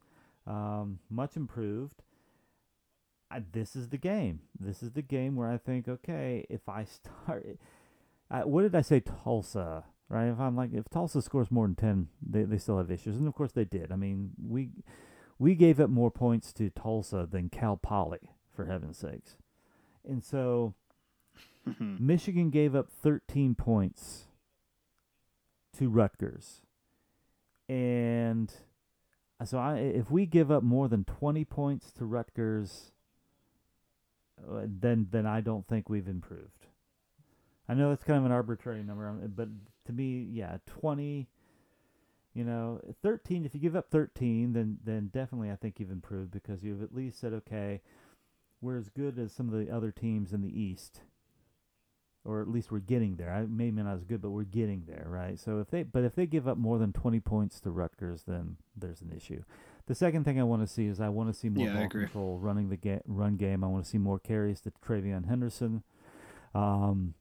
um, 0.48 1.00
much 1.10 1.36
improved. 1.36 2.04
I, 3.32 3.42
this 3.52 3.76
is 3.76 3.90
the 3.90 3.98
game. 3.98 4.42
This 4.60 4.84
is 4.84 4.92
the 4.92 5.02
game 5.02 5.36
where 5.36 5.50
I 5.50 5.58
think, 5.58 5.88
okay, 5.88 6.46
if 6.50 6.70
I 6.70 6.84
start, 7.26 7.58
I, 8.30 8.46
what 8.46 8.62
did 8.62 8.76
I 8.76 8.82
say? 8.82 9.00
Tulsa, 9.00 9.84
right? 10.10 10.28
If 10.28 10.40
I'm 10.40 10.56
like, 10.56 10.74
if 10.74 10.90
Tulsa 10.90 11.22
scores 11.22 11.52
more 11.52 11.66
than 11.66 11.76
ten, 11.76 12.08
they 12.22 12.44
they 12.44 12.58
still 12.58 12.78
have 12.78 12.92
issues, 12.92 13.18
and 13.18 13.28
of 13.28 13.36
course 13.36 13.52
they 13.52 13.66
did. 13.66 13.92
I 13.92 13.96
mean, 13.96 14.32
we 14.42 14.70
we 15.38 15.56
gave 15.56 15.80
up 15.80 15.90
more 15.90 16.12
points 16.12 16.54
to 16.54 16.70
Tulsa 16.70 17.28
than 17.30 17.50
Cal 17.50 17.78
Poly, 17.78 18.32
for 18.56 18.66
heaven's 18.66 18.98
sakes, 18.98 19.38
and 20.08 20.24
so 20.24 20.74
Michigan 21.80 22.50
gave 22.50 22.76
up 22.76 22.90
13 22.90 23.56
points 23.56 24.26
to 25.78 25.90
Rutgers, 25.90 26.62
and 27.68 28.54
so 29.44 29.58
I, 29.58 29.78
if 29.78 30.10
we 30.10 30.26
give 30.26 30.50
up 30.52 30.64
more 30.64 30.88
than 30.88 31.04
20 31.04 31.44
points 31.46 31.92
to 31.94 32.06
Rutgers, 32.06 32.92
uh, 34.40 34.62
then 34.66 35.08
then 35.12 35.26
I 35.26 35.42
don't 35.42 35.68
think 35.68 35.90
we've 35.90 36.08
improved. 36.08 36.68
I 37.68 37.74
know 37.74 37.90
that's 37.90 38.04
kind 38.04 38.20
of 38.20 38.26
an 38.26 38.32
arbitrary 38.32 38.84
number, 38.84 39.08
um, 39.08 39.34
but 39.36 39.50
to 39.86 39.94
me, 39.94 40.28
yeah, 40.32 40.58
20. 40.66 41.28
You 42.34 42.44
know, 42.44 42.82
13. 43.02 43.46
If 43.46 43.54
you 43.56 43.62
give 43.62 43.78
up 43.78 43.90
13, 43.90 44.52
then 44.52 44.78
then 44.84 45.10
definitely 45.14 45.52
I 45.52 45.56
think 45.56 45.80
you've 45.80 45.92
improved 45.92 46.32
because 46.32 46.64
you've 46.64 46.84
at 46.84 46.94
least 46.94 47.20
said, 47.20 47.32
okay, 47.32 47.82
we're 48.60 48.78
as 48.78 48.90
good 48.90 49.18
as 49.18 49.32
some 49.32 49.48
of 49.48 49.58
the 49.58 49.74
other 49.74 49.92
teams 49.92 50.34
in 50.34 50.42
the 50.42 50.62
East 50.62 51.00
or 52.26 52.42
at 52.42 52.50
least 52.50 52.72
we're 52.72 52.80
getting 52.80 53.16
there. 53.16 53.32
I 53.32 53.46
maybe 53.46 53.82
not 53.82 53.96
as 53.96 54.04
good, 54.04 54.22
but 54.22 54.32
we're 54.32 54.44
getting 54.44 54.84
there, 54.88 55.06
right? 55.08 55.40
So 55.40 55.60
if 55.60 55.70
they, 55.70 55.84
but 55.84 56.04
if 56.04 56.16
they 56.16 56.26
give 56.26 56.48
up 56.48 56.58
more 56.58 56.80
than 56.80 56.92
20 56.92 57.20
points 57.20 57.60
to 57.62 57.72
Rutgers, 57.72 58.24
then 58.28 58.58
there's 58.76 59.02
an 59.02 59.14
issue. 59.16 59.44
The 59.86 59.96
second 59.96 60.24
thing 60.24 60.40
I 60.40 60.44
want 60.44 60.68
to 60.68 60.68
see 60.68 60.88
is 60.88 61.00
I 61.00 61.10
want 61.10 61.32
to 61.32 61.40
see 61.40 61.50
more 61.50 61.68
yeah, 61.68 61.78
ball 61.78 61.90
control, 61.90 62.40
running 62.40 62.70
the 62.70 62.78
ga- 62.78 63.02
run 63.06 63.38
game. 63.38 63.64
I 63.64 63.68
want 63.68 63.86
to 63.86 63.90
see 63.90 64.00
more 64.00 64.18
carries 64.18 64.60
to 64.62 64.72
TreVeyon 64.86 65.28
Henderson. 65.28 65.84
Um, 66.56 67.14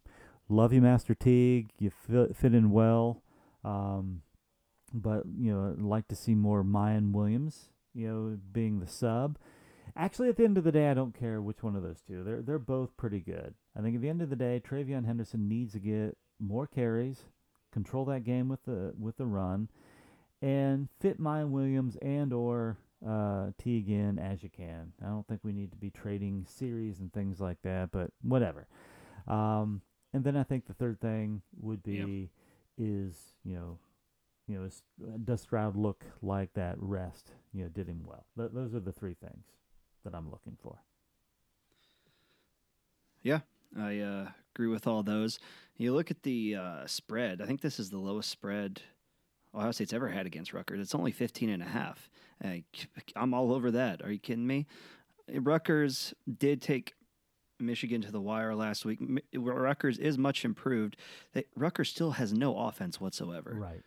love 0.48 0.72
you, 0.72 0.80
Master 0.80 1.14
Teague. 1.14 1.68
You 1.78 1.90
fit, 1.90 2.34
fit 2.34 2.54
in 2.54 2.70
well, 2.70 3.22
um, 3.64 4.22
but 4.94 5.24
you 5.38 5.52
know, 5.52 5.76
like 5.78 6.08
to 6.08 6.16
see 6.16 6.34
more 6.34 6.64
Miyan 6.64 7.12
Williams. 7.12 7.68
You 7.92 8.08
know, 8.08 8.38
being 8.52 8.80
the 8.80 8.88
sub. 8.88 9.38
Actually, 9.96 10.28
at 10.28 10.36
the 10.36 10.44
end 10.44 10.58
of 10.58 10.64
the 10.64 10.72
day, 10.72 10.90
I 10.90 10.94
don't 10.94 11.18
care 11.18 11.40
which 11.40 11.62
one 11.62 11.76
of 11.76 11.82
those 11.82 12.00
two. 12.00 12.24
They're 12.24 12.42
they're 12.42 12.58
both 12.58 12.96
pretty 12.96 13.20
good. 13.20 13.54
I 13.76 13.80
think 13.80 13.94
at 13.94 14.02
the 14.02 14.08
end 14.08 14.22
of 14.22 14.30
the 14.30 14.36
day, 14.36 14.60
TreVeyon 14.64 15.06
Henderson 15.06 15.48
needs 15.48 15.72
to 15.74 15.78
get 15.78 16.16
more 16.40 16.66
carries, 16.66 17.18
control 17.72 18.04
that 18.06 18.24
game 18.24 18.48
with 18.48 18.64
the 18.64 18.92
with 18.98 19.16
the 19.18 19.26
run, 19.26 19.68
and 20.42 20.88
fit 21.00 21.20
Miyan 21.20 21.50
Williams 21.50 21.96
and 22.02 22.32
or 22.32 22.76
uh, 23.06 23.50
Teague 23.56 23.88
in 23.88 24.18
as 24.18 24.42
you 24.42 24.50
can. 24.50 24.92
I 25.00 25.06
don't 25.06 25.26
think 25.28 25.40
we 25.44 25.52
need 25.52 25.70
to 25.70 25.76
be 25.76 25.90
trading 25.90 26.44
series 26.48 26.98
and 26.98 27.12
things 27.12 27.40
like 27.40 27.58
that, 27.62 27.92
but 27.92 28.10
whatever. 28.20 28.66
Um, 29.28 29.80
and 30.12 30.24
then 30.24 30.36
I 30.36 30.42
think 30.42 30.66
the 30.66 30.74
third 30.74 31.00
thing 31.00 31.42
would 31.60 31.84
be 31.84 32.30
yep. 32.78 32.88
is 32.88 33.16
you 33.44 33.54
know 33.54 33.78
you 34.46 34.58
know, 34.58 34.68
does 35.24 35.40
Stroud 35.40 35.76
look 35.76 36.04
like 36.20 36.52
that 36.54 36.74
rest, 36.78 37.30
you 37.52 37.62
know, 37.62 37.68
did 37.68 37.88
him 37.88 38.02
well? 38.04 38.26
Th- 38.36 38.50
those 38.52 38.74
are 38.74 38.80
the 38.80 38.92
three 38.92 39.14
things 39.14 39.46
that 40.04 40.14
I'm 40.14 40.30
looking 40.30 40.56
for. 40.62 40.78
Yeah, 43.22 43.40
I 43.78 43.98
uh, 44.00 44.28
agree 44.54 44.68
with 44.68 44.86
all 44.86 45.02
those. 45.02 45.38
You 45.76 45.94
look 45.94 46.10
at 46.10 46.22
the 46.22 46.56
uh, 46.56 46.86
spread. 46.86 47.40
I 47.40 47.46
think 47.46 47.60
this 47.60 47.78
is 47.78 47.90
the 47.90 47.98
lowest 47.98 48.30
spread 48.30 48.82
Ohio 49.54 49.70
State's 49.72 49.92
ever 49.92 50.08
had 50.08 50.26
against 50.26 50.52
Rutgers. 50.52 50.80
It's 50.80 50.94
only 50.94 51.12
15 51.12 51.48
and 51.48 51.62
a 51.62 51.66
half. 51.66 52.10
I'm 53.16 53.34
all 53.34 53.52
over 53.52 53.70
that. 53.70 54.02
Are 54.02 54.10
you 54.10 54.18
kidding 54.18 54.46
me? 54.46 54.66
Rutgers 55.32 56.12
did 56.38 56.60
take 56.60 56.94
Michigan 57.60 58.02
to 58.02 58.10
the 58.10 58.20
wire 58.20 58.54
last 58.54 58.84
week. 58.84 58.98
Rutgers 59.34 59.98
is 59.98 60.18
much 60.18 60.44
improved. 60.44 60.96
Rutgers 61.56 61.88
still 61.88 62.12
has 62.12 62.32
no 62.32 62.58
offense 62.58 63.00
whatsoever. 63.00 63.54
Right. 63.54 63.82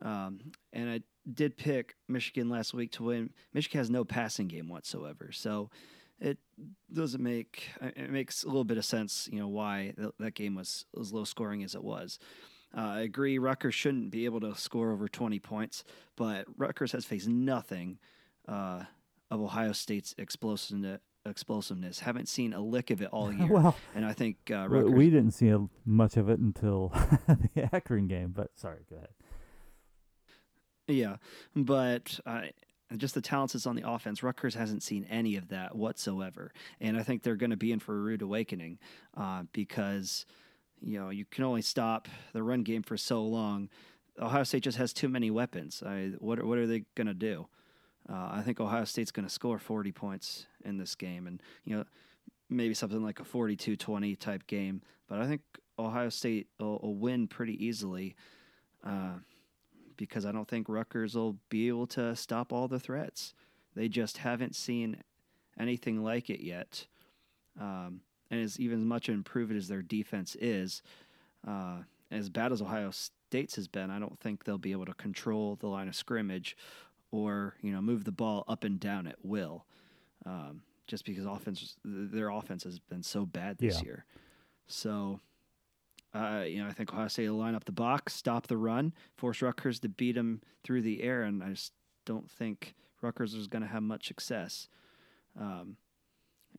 Um, 0.00 0.40
and 0.72 0.88
I 0.88 1.00
did 1.32 1.56
pick 1.56 1.96
Michigan 2.08 2.48
last 2.48 2.72
week 2.74 2.92
to 2.92 3.04
win. 3.04 3.30
Michigan 3.52 3.78
has 3.78 3.90
no 3.90 4.04
passing 4.04 4.48
game 4.48 4.68
whatsoever, 4.68 5.30
so 5.32 5.70
it 6.20 6.38
doesn't 6.92 7.22
make 7.22 7.68
it 7.80 8.10
makes 8.10 8.42
a 8.42 8.46
little 8.46 8.64
bit 8.64 8.78
of 8.78 8.84
sense, 8.84 9.28
you 9.32 9.38
know, 9.38 9.48
why 9.48 9.94
that 10.18 10.34
game 10.34 10.54
was 10.54 10.84
as 10.98 11.12
low 11.12 11.24
scoring 11.24 11.62
as 11.62 11.74
it 11.74 11.84
was. 11.84 12.18
Uh, 12.76 12.80
I 12.80 13.00
agree, 13.00 13.38
Rutgers 13.38 13.74
shouldn't 13.74 14.10
be 14.10 14.26
able 14.26 14.40
to 14.40 14.54
score 14.54 14.92
over 14.92 15.08
20 15.08 15.38
points, 15.38 15.84
but 16.16 16.44
Rutgers 16.56 16.92
has 16.92 17.04
faced 17.06 17.26
nothing 17.28 17.98
uh, 18.46 18.82
of 19.30 19.40
Ohio 19.40 19.72
State's 19.72 20.14
explosiveness, 20.18 21.00
explosiveness. 21.24 22.00
Haven't 22.00 22.28
seen 22.28 22.52
a 22.52 22.60
lick 22.60 22.90
of 22.90 23.00
it 23.00 23.08
all 23.10 23.32
year. 23.32 23.46
well, 23.46 23.74
and 23.94 24.04
I 24.04 24.12
think 24.12 24.36
uh, 24.50 24.66
we- 24.70 24.78
Rutgers, 24.78 24.92
we 24.94 25.10
didn't 25.10 25.30
see 25.32 25.54
much 25.86 26.16
of 26.18 26.28
it 26.28 26.40
until 26.40 26.88
the 27.54 27.68
Akron 27.72 28.06
game. 28.06 28.32
But 28.36 28.50
sorry, 28.56 28.80
go 28.90 28.96
ahead. 28.96 29.08
Yeah, 30.88 31.16
but 31.54 32.18
uh, 32.26 32.42
just 32.96 33.14
the 33.14 33.20
talents 33.20 33.52
that's 33.52 33.66
on 33.66 33.76
the 33.76 33.88
offense. 33.88 34.22
Rutgers 34.22 34.54
hasn't 34.54 34.82
seen 34.82 35.06
any 35.10 35.36
of 35.36 35.48
that 35.48 35.76
whatsoever, 35.76 36.52
and 36.80 36.96
I 36.96 37.02
think 37.02 37.22
they're 37.22 37.36
going 37.36 37.50
to 37.50 37.56
be 37.56 37.72
in 37.72 37.78
for 37.78 37.94
a 37.94 38.00
rude 38.00 38.22
awakening 38.22 38.78
uh, 39.16 39.42
because 39.52 40.24
you 40.80 40.98
know 40.98 41.10
you 41.10 41.24
can 41.26 41.44
only 41.44 41.62
stop 41.62 42.08
the 42.32 42.42
run 42.42 42.62
game 42.62 42.82
for 42.82 42.96
so 42.96 43.22
long. 43.22 43.68
Ohio 44.18 44.42
State 44.42 44.64
just 44.64 44.78
has 44.78 44.92
too 44.92 45.08
many 45.08 45.30
weapons. 45.30 45.82
I, 45.86 46.12
what 46.18 46.40
are, 46.40 46.46
what 46.46 46.58
are 46.58 46.66
they 46.66 46.84
going 46.96 47.06
to 47.06 47.14
do? 47.14 47.46
Uh, 48.10 48.30
I 48.32 48.42
think 48.42 48.58
Ohio 48.58 48.84
State's 48.84 49.12
going 49.12 49.26
to 49.26 49.32
score 49.32 49.58
40 49.58 49.92
points 49.92 50.46
in 50.64 50.78
this 50.78 50.94
game, 50.94 51.26
and 51.26 51.42
you 51.64 51.76
know 51.76 51.84
maybe 52.50 52.72
something 52.72 53.02
like 53.02 53.20
a 53.20 53.24
42-20 53.24 54.18
type 54.18 54.46
game. 54.46 54.80
But 55.06 55.18
I 55.18 55.26
think 55.26 55.42
Ohio 55.78 56.08
State 56.08 56.48
will, 56.58 56.78
will 56.78 56.94
win 56.94 57.28
pretty 57.28 57.62
easily 57.62 58.16
uh, 58.82 59.18
because 59.98 60.24
I 60.24 60.32
don't 60.32 60.48
think 60.48 60.66
Rutgers 60.68 61.14
will 61.14 61.36
be 61.50 61.68
able 61.68 61.86
to 61.88 62.16
stop 62.16 62.52
all 62.52 62.68
the 62.68 62.80
threats. 62.80 63.34
They 63.74 63.88
just 63.88 64.18
haven't 64.18 64.56
seen 64.56 65.02
anything 65.58 66.02
like 66.02 66.30
it 66.30 66.40
yet. 66.42 66.86
Um, 67.60 68.00
and 68.30 68.40
as 68.42 68.58
even 68.58 68.78
as 68.78 68.84
much 68.86 69.08
improved 69.10 69.54
as 69.54 69.68
their 69.68 69.82
defense 69.82 70.34
is, 70.40 70.80
uh, 71.46 71.78
as 72.10 72.30
bad 72.30 72.52
as 72.52 72.62
Ohio 72.62 72.90
State's 72.90 73.56
has 73.56 73.68
been, 73.68 73.90
I 73.90 73.98
don't 73.98 74.18
think 74.20 74.44
they'll 74.44 74.56
be 74.56 74.72
able 74.72 74.86
to 74.86 74.94
control 74.94 75.56
the 75.56 75.66
line 75.66 75.88
of 75.88 75.94
scrimmage 75.96 76.56
or 77.10 77.54
you 77.60 77.72
know 77.72 77.80
move 77.82 78.04
the 78.04 78.12
ball 78.12 78.44
up 78.48 78.64
and 78.64 78.78
down 78.80 79.06
at 79.06 79.16
will. 79.22 79.66
Um, 80.24 80.62
just 80.86 81.04
because 81.04 81.26
offense, 81.26 81.76
their 81.84 82.30
offense 82.30 82.64
has 82.64 82.78
been 82.78 83.02
so 83.02 83.26
bad 83.26 83.58
this 83.58 83.76
Yeah. 83.80 83.84
year. 83.84 84.04
So, 84.66 85.20
uh, 86.14 86.44
you 86.46 86.62
know, 86.62 86.68
I 86.68 86.72
think 86.72 86.92
Ohio 86.92 87.08
State 87.08 87.28
will 87.28 87.38
line 87.38 87.54
up 87.54 87.64
the 87.64 87.72
box, 87.72 88.14
stop 88.14 88.46
the 88.46 88.56
run, 88.56 88.94
force 89.16 89.42
Rutgers 89.42 89.80
to 89.80 89.88
beat 89.88 90.14
them 90.14 90.40
through 90.64 90.82
the 90.82 91.02
air, 91.02 91.22
and 91.22 91.42
I 91.42 91.50
just 91.50 91.72
don't 92.06 92.30
think 92.30 92.74
Rutgers 93.02 93.34
is 93.34 93.46
going 93.46 93.62
to 93.62 93.68
have 93.68 93.82
much 93.82 94.08
success. 94.08 94.68
Um, 95.38 95.76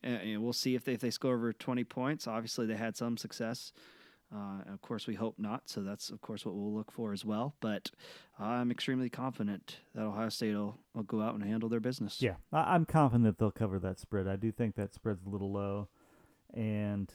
and, 0.03 0.21
and 0.21 0.43
we'll 0.43 0.53
see 0.53 0.75
if 0.75 0.83
they 0.83 0.93
if 0.93 1.01
they 1.01 1.09
score 1.09 1.35
over 1.35 1.51
twenty 1.51 1.83
points. 1.83 2.27
Obviously, 2.27 2.65
they 2.65 2.75
had 2.75 2.95
some 2.95 3.17
success. 3.17 3.73
Uh, 4.33 4.61
of 4.71 4.79
course, 4.81 5.07
we 5.07 5.15
hope 5.15 5.39
not. 5.39 5.63
So 5.65 5.81
that's 5.81 6.11
of 6.11 6.21
course 6.21 6.45
what 6.45 6.53
we'll 6.53 6.73
look 6.73 6.91
for 6.91 7.11
as 7.11 7.25
well. 7.25 7.55
But 7.59 7.89
I'm 8.37 8.69
extremely 8.69 9.09
confident 9.09 9.77
that 9.95 10.03
Ohio 10.03 10.29
State 10.29 10.53
will, 10.53 10.77
will 10.93 11.03
go 11.03 11.21
out 11.21 11.33
and 11.33 11.43
handle 11.43 11.67
their 11.67 11.79
business. 11.79 12.21
Yeah, 12.21 12.35
I'm 12.53 12.85
confident 12.85 13.39
they'll 13.39 13.49
cover 13.49 13.79
that 13.79 13.99
spread. 13.99 14.27
I 14.27 14.35
do 14.35 14.51
think 14.51 14.75
that 14.75 14.93
spread's 14.93 15.25
a 15.25 15.29
little 15.29 15.51
low, 15.51 15.89
and 16.53 17.11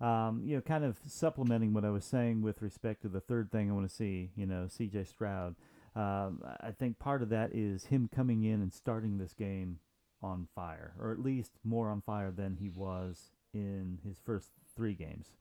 um, 0.00 0.42
you 0.44 0.56
know, 0.56 0.62
kind 0.62 0.84
of 0.84 0.98
supplementing 1.06 1.74
what 1.74 1.84
I 1.84 1.90
was 1.90 2.04
saying 2.04 2.42
with 2.42 2.62
respect 2.62 3.02
to 3.02 3.08
the 3.08 3.20
third 3.20 3.52
thing 3.52 3.70
I 3.70 3.74
want 3.74 3.88
to 3.88 3.94
see. 3.94 4.30
You 4.36 4.46
know, 4.46 4.66
C.J. 4.68 5.04
Stroud. 5.04 5.56
Um, 5.96 6.42
I 6.60 6.70
think 6.70 6.98
part 6.98 7.22
of 7.22 7.30
that 7.30 7.50
is 7.52 7.86
him 7.86 8.08
coming 8.14 8.44
in 8.44 8.62
and 8.62 8.72
starting 8.72 9.18
this 9.18 9.34
game 9.34 9.80
on 10.22 10.46
fire, 10.54 10.94
or 11.00 11.10
at 11.12 11.18
least 11.18 11.52
more 11.64 11.88
on 11.90 12.00
fire 12.00 12.30
than 12.30 12.56
he 12.60 12.68
was 12.68 13.32
in 13.52 13.98
his 14.04 14.18
first 14.24 14.50
three 14.76 14.94
games. 14.94 15.32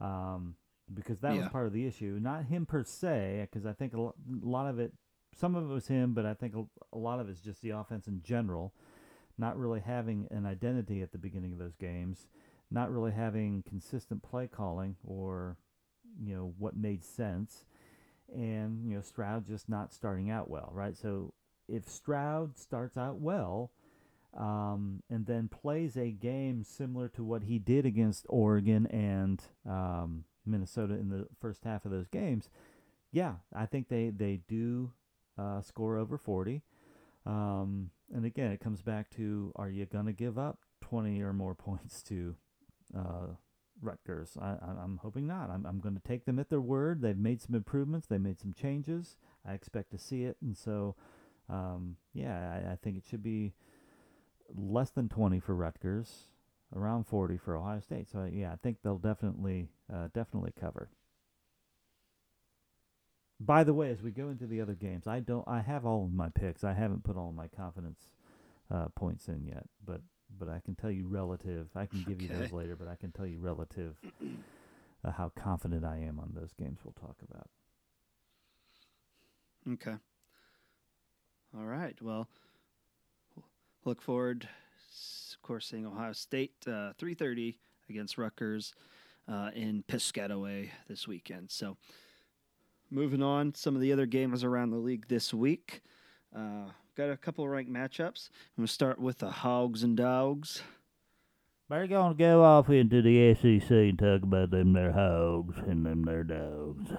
Um, 0.00 0.54
because 0.92 1.18
that 1.20 1.36
was 1.36 1.48
part 1.48 1.66
of 1.66 1.72
the 1.72 1.86
issue, 1.86 2.18
not 2.22 2.44
him 2.44 2.64
per 2.64 2.84
se. 2.84 3.48
Because 3.50 3.66
I 3.66 3.72
think 3.72 3.92
a 3.94 4.12
lot 4.42 4.68
of 4.68 4.78
it, 4.78 4.92
some 5.34 5.56
of 5.56 5.68
it 5.68 5.74
was 5.74 5.88
him, 5.88 6.14
but 6.14 6.24
I 6.24 6.34
think 6.34 6.54
a, 6.54 6.64
a 6.94 6.98
lot 6.98 7.18
of 7.18 7.28
it's 7.28 7.40
just 7.40 7.60
the 7.60 7.70
offense 7.70 8.06
in 8.06 8.22
general, 8.22 8.72
not 9.36 9.58
really 9.58 9.80
having 9.80 10.28
an 10.30 10.46
identity 10.46 11.02
at 11.02 11.10
the 11.12 11.18
beginning 11.18 11.52
of 11.52 11.58
those 11.58 11.74
games, 11.74 12.28
not 12.70 12.90
really 12.90 13.12
having 13.12 13.62
consistent 13.68 14.22
play 14.22 14.46
calling 14.46 14.96
or, 15.04 15.56
you 16.20 16.34
know, 16.34 16.54
what 16.58 16.76
made 16.76 17.04
sense, 17.04 17.64
and 18.34 18.84
you 18.84 18.96
know 18.96 19.02
Stroud 19.02 19.46
just 19.46 19.68
not 19.68 19.92
starting 19.92 20.30
out 20.30 20.50
well, 20.50 20.70
right? 20.72 20.96
So 20.96 21.32
if 21.68 21.88
Stroud 21.88 22.58
starts 22.58 22.96
out 22.96 23.20
well, 23.20 23.72
um, 24.36 25.02
and 25.08 25.26
then 25.26 25.48
plays 25.48 25.96
a 25.96 26.10
game 26.10 26.62
similar 26.64 27.08
to 27.10 27.24
what 27.24 27.44
he 27.44 27.58
did 27.58 27.86
against 27.86 28.26
Oregon 28.28 28.86
and 28.86 29.42
um, 29.68 30.24
Minnesota 30.44 30.94
in 30.94 31.08
the 31.08 31.26
first 31.40 31.64
half 31.64 31.84
of 31.84 31.90
those 31.90 32.08
games, 32.08 32.48
yeah, 33.12 33.34
I 33.54 33.66
think 33.66 33.88
they 33.88 34.10
they 34.10 34.40
do 34.48 34.92
uh, 35.38 35.60
score 35.60 35.96
over 35.96 36.18
forty. 36.18 36.62
Um, 37.24 37.90
and 38.14 38.24
again, 38.24 38.52
it 38.52 38.60
comes 38.60 38.82
back 38.82 39.10
to: 39.16 39.52
Are 39.56 39.70
you 39.70 39.86
gonna 39.86 40.12
give 40.12 40.38
up 40.38 40.60
twenty 40.80 41.22
or 41.22 41.32
more 41.32 41.54
points 41.54 42.02
to 42.04 42.36
uh, 42.96 43.34
Rutgers? 43.80 44.36
I, 44.40 44.56
I'm 44.62 44.98
hoping 45.02 45.26
not. 45.26 45.50
I'm 45.50 45.64
I'm 45.66 45.80
going 45.80 45.94
to 45.94 46.08
take 46.08 46.24
them 46.24 46.38
at 46.38 46.50
their 46.50 46.60
word. 46.60 47.00
They've 47.00 47.16
made 47.16 47.40
some 47.40 47.54
improvements. 47.54 48.06
They 48.06 48.18
made 48.18 48.40
some 48.40 48.52
changes. 48.52 49.16
I 49.46 49.54
expect 49.54 49.90
to 49.92 49.98
see 49.98 50.24
it, 50.24 50.36
and 50.42 50.56
so 50.56 50.96
um, 51.48 51.96
yeah, 52.12 52.62
I, 52.68 52.72
I 52.72 52.76
think 52.82 52.96
it 52.96 53.04
should 53.08 53.22
be 53.22 53.52
less 54.54 54.90
than 54.90 55.08
20 55.08 55.40
for 55.40 55.54
Rutgers, 55.54 56.28
around 56.74 57.06
40 57.06 57.36
for 57.36 57.56
Ohio 57.56 57.80
State. 57.80 58.08
So 58.08 58.28
yeah, 58.30 58.52
I 58.52 58.56
think 58.56 58.78
they'll 58.82 58.98
definitely 58.98 59.68
uh, 59.92 60.08
definitely 60.12 60.52
cover. 60.58 60.88
By 63.38 63.64
the 63.64 63.74
way, 63.74 63.90
as 63.90 64.02
we 64.02 64.12
go 64.12 64.30
into 64.30 64.46
the 64.46 64.60
other 64.60 64.74
games, 64.74 65.06
I 65.06 65.20
don't 65.20 65.46
I 65.46 65.60
have 65.60 65.84
all 65.84 66.04
of 66.04 66.12
my 66.12 66.28
picks. 66.30 66.64
I 66.64 66.72
haven't 66.72 67.04
put 67.04 67.16
all 67.16 67.32
my 67.32 67.48
confidence 67.48 68.08
uh, 68.70 68.86
points 68.94 69.28
in 69.28 69.44
yet, 69.44 69.64
but 69.84 70.00
but 70.38 70.48
I 70.48 70.60
can 70.64 70.74
tell 70.74 70.90
you 70.90 71.06
relative. 71.06 71.68
I 71.74 71.86
can 71.86 72.02
give 72.02 72.20
you 72.20 72.28
those 72.28 72.52
later, 72.52 72.76
but 72.76 72.88
I 72.88 72.94
can 72.96 73.12
tell 73.12 73.26
you 73.26 73.38
relative 73.38 73.96
uh, 75.04 75.10
how 75.12 75.30
confident 75.36 75.84
I 75.84 75.98
am 75.98 76.18
on 76.18 76.32
those 76.34 76.52
games 76.52 76.80
we'll 76.84 76.94
talk 76.94 77.16
about. 77.28 77.48
Okay. 79.72 79.96
All 81.56 81.64
right. 81.64 82.00
Well, 82.00 82.28
look 83.84 84.02
forward, 84.02 84.44
of 84.44 85.42
course, 85.42 85.66
seeing 85.68 85.86
Ohio 85.86 86.12
State 86.12 86.54
uh, 86.66 86.92
3:30 86.98 87.56
against 87.88 88.18
Rutgers 88.18 88.74
uh, 89.28 89.50
in 89.54 89.84
Piscataway 89.88 90.70
this 90.88 91.08
weekend. 91.08 91.50
So, 91.50 91.76
moving 92.90 93.22
on, 93.22 93.54
some 93.54 93.74
of 93.74 93.80
the 93.80 93.92
other 93.92 94.06
games 94.06 94.44
around 94.44 94.70
the 94.70 94.76
league 94.76 95.08
this 95.08 95.32
week. 95.32 95.82
Uh, 96.34 96.70
got 96.96 97.10
a 97.10 97.16
couple 97.16 97.44
of 97.44 97.50
ranked 97.50 97.70
matchups. 97.70 98.30
I'm 98.56 98.62
gonna 98.62 98.68
start 98.68 98.98
with 98.98 99.18
the 99.18 99.30
Hogs 99.30 99.82
and 99.82 99.96
Dogs. 99.96 100.62
We're 101.68 101.86
gonna 101.86 102.14
go 102.14 102.42
off 102.42 102.70
into 102.70 103.02
the 103.02 103.34
SEC 103.34 103.70
and 103.70 103.98
talk 103.98 104.22
about 104.22 104.50
them 104.50 104.72
their 104.72 104.92
hogs 104.92 105.58
and 105.58 105.84
them 105.84 106.04
their 106.04 106.24
dogs. 106.24 106.90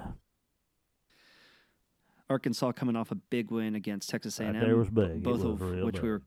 Arkansas 2.30 2.74
coming 2.74 2.96
off 2.96 3.12
a 3.12 3.16
big 3.16 3.52
win 3.52 3.76
against 3.76 4.10
Texas 4.10 4.40
A&M. 4.40 4.54
That 4.54 4.66
there 4.66 4.76
was 4.76 4.90
big. 4.90 5.24
Both 5.24 5.44
was 5.44 5.62
of 5.62 5.84
which 5.84 6.02
we 6.02 6.10
were 6.10 6.22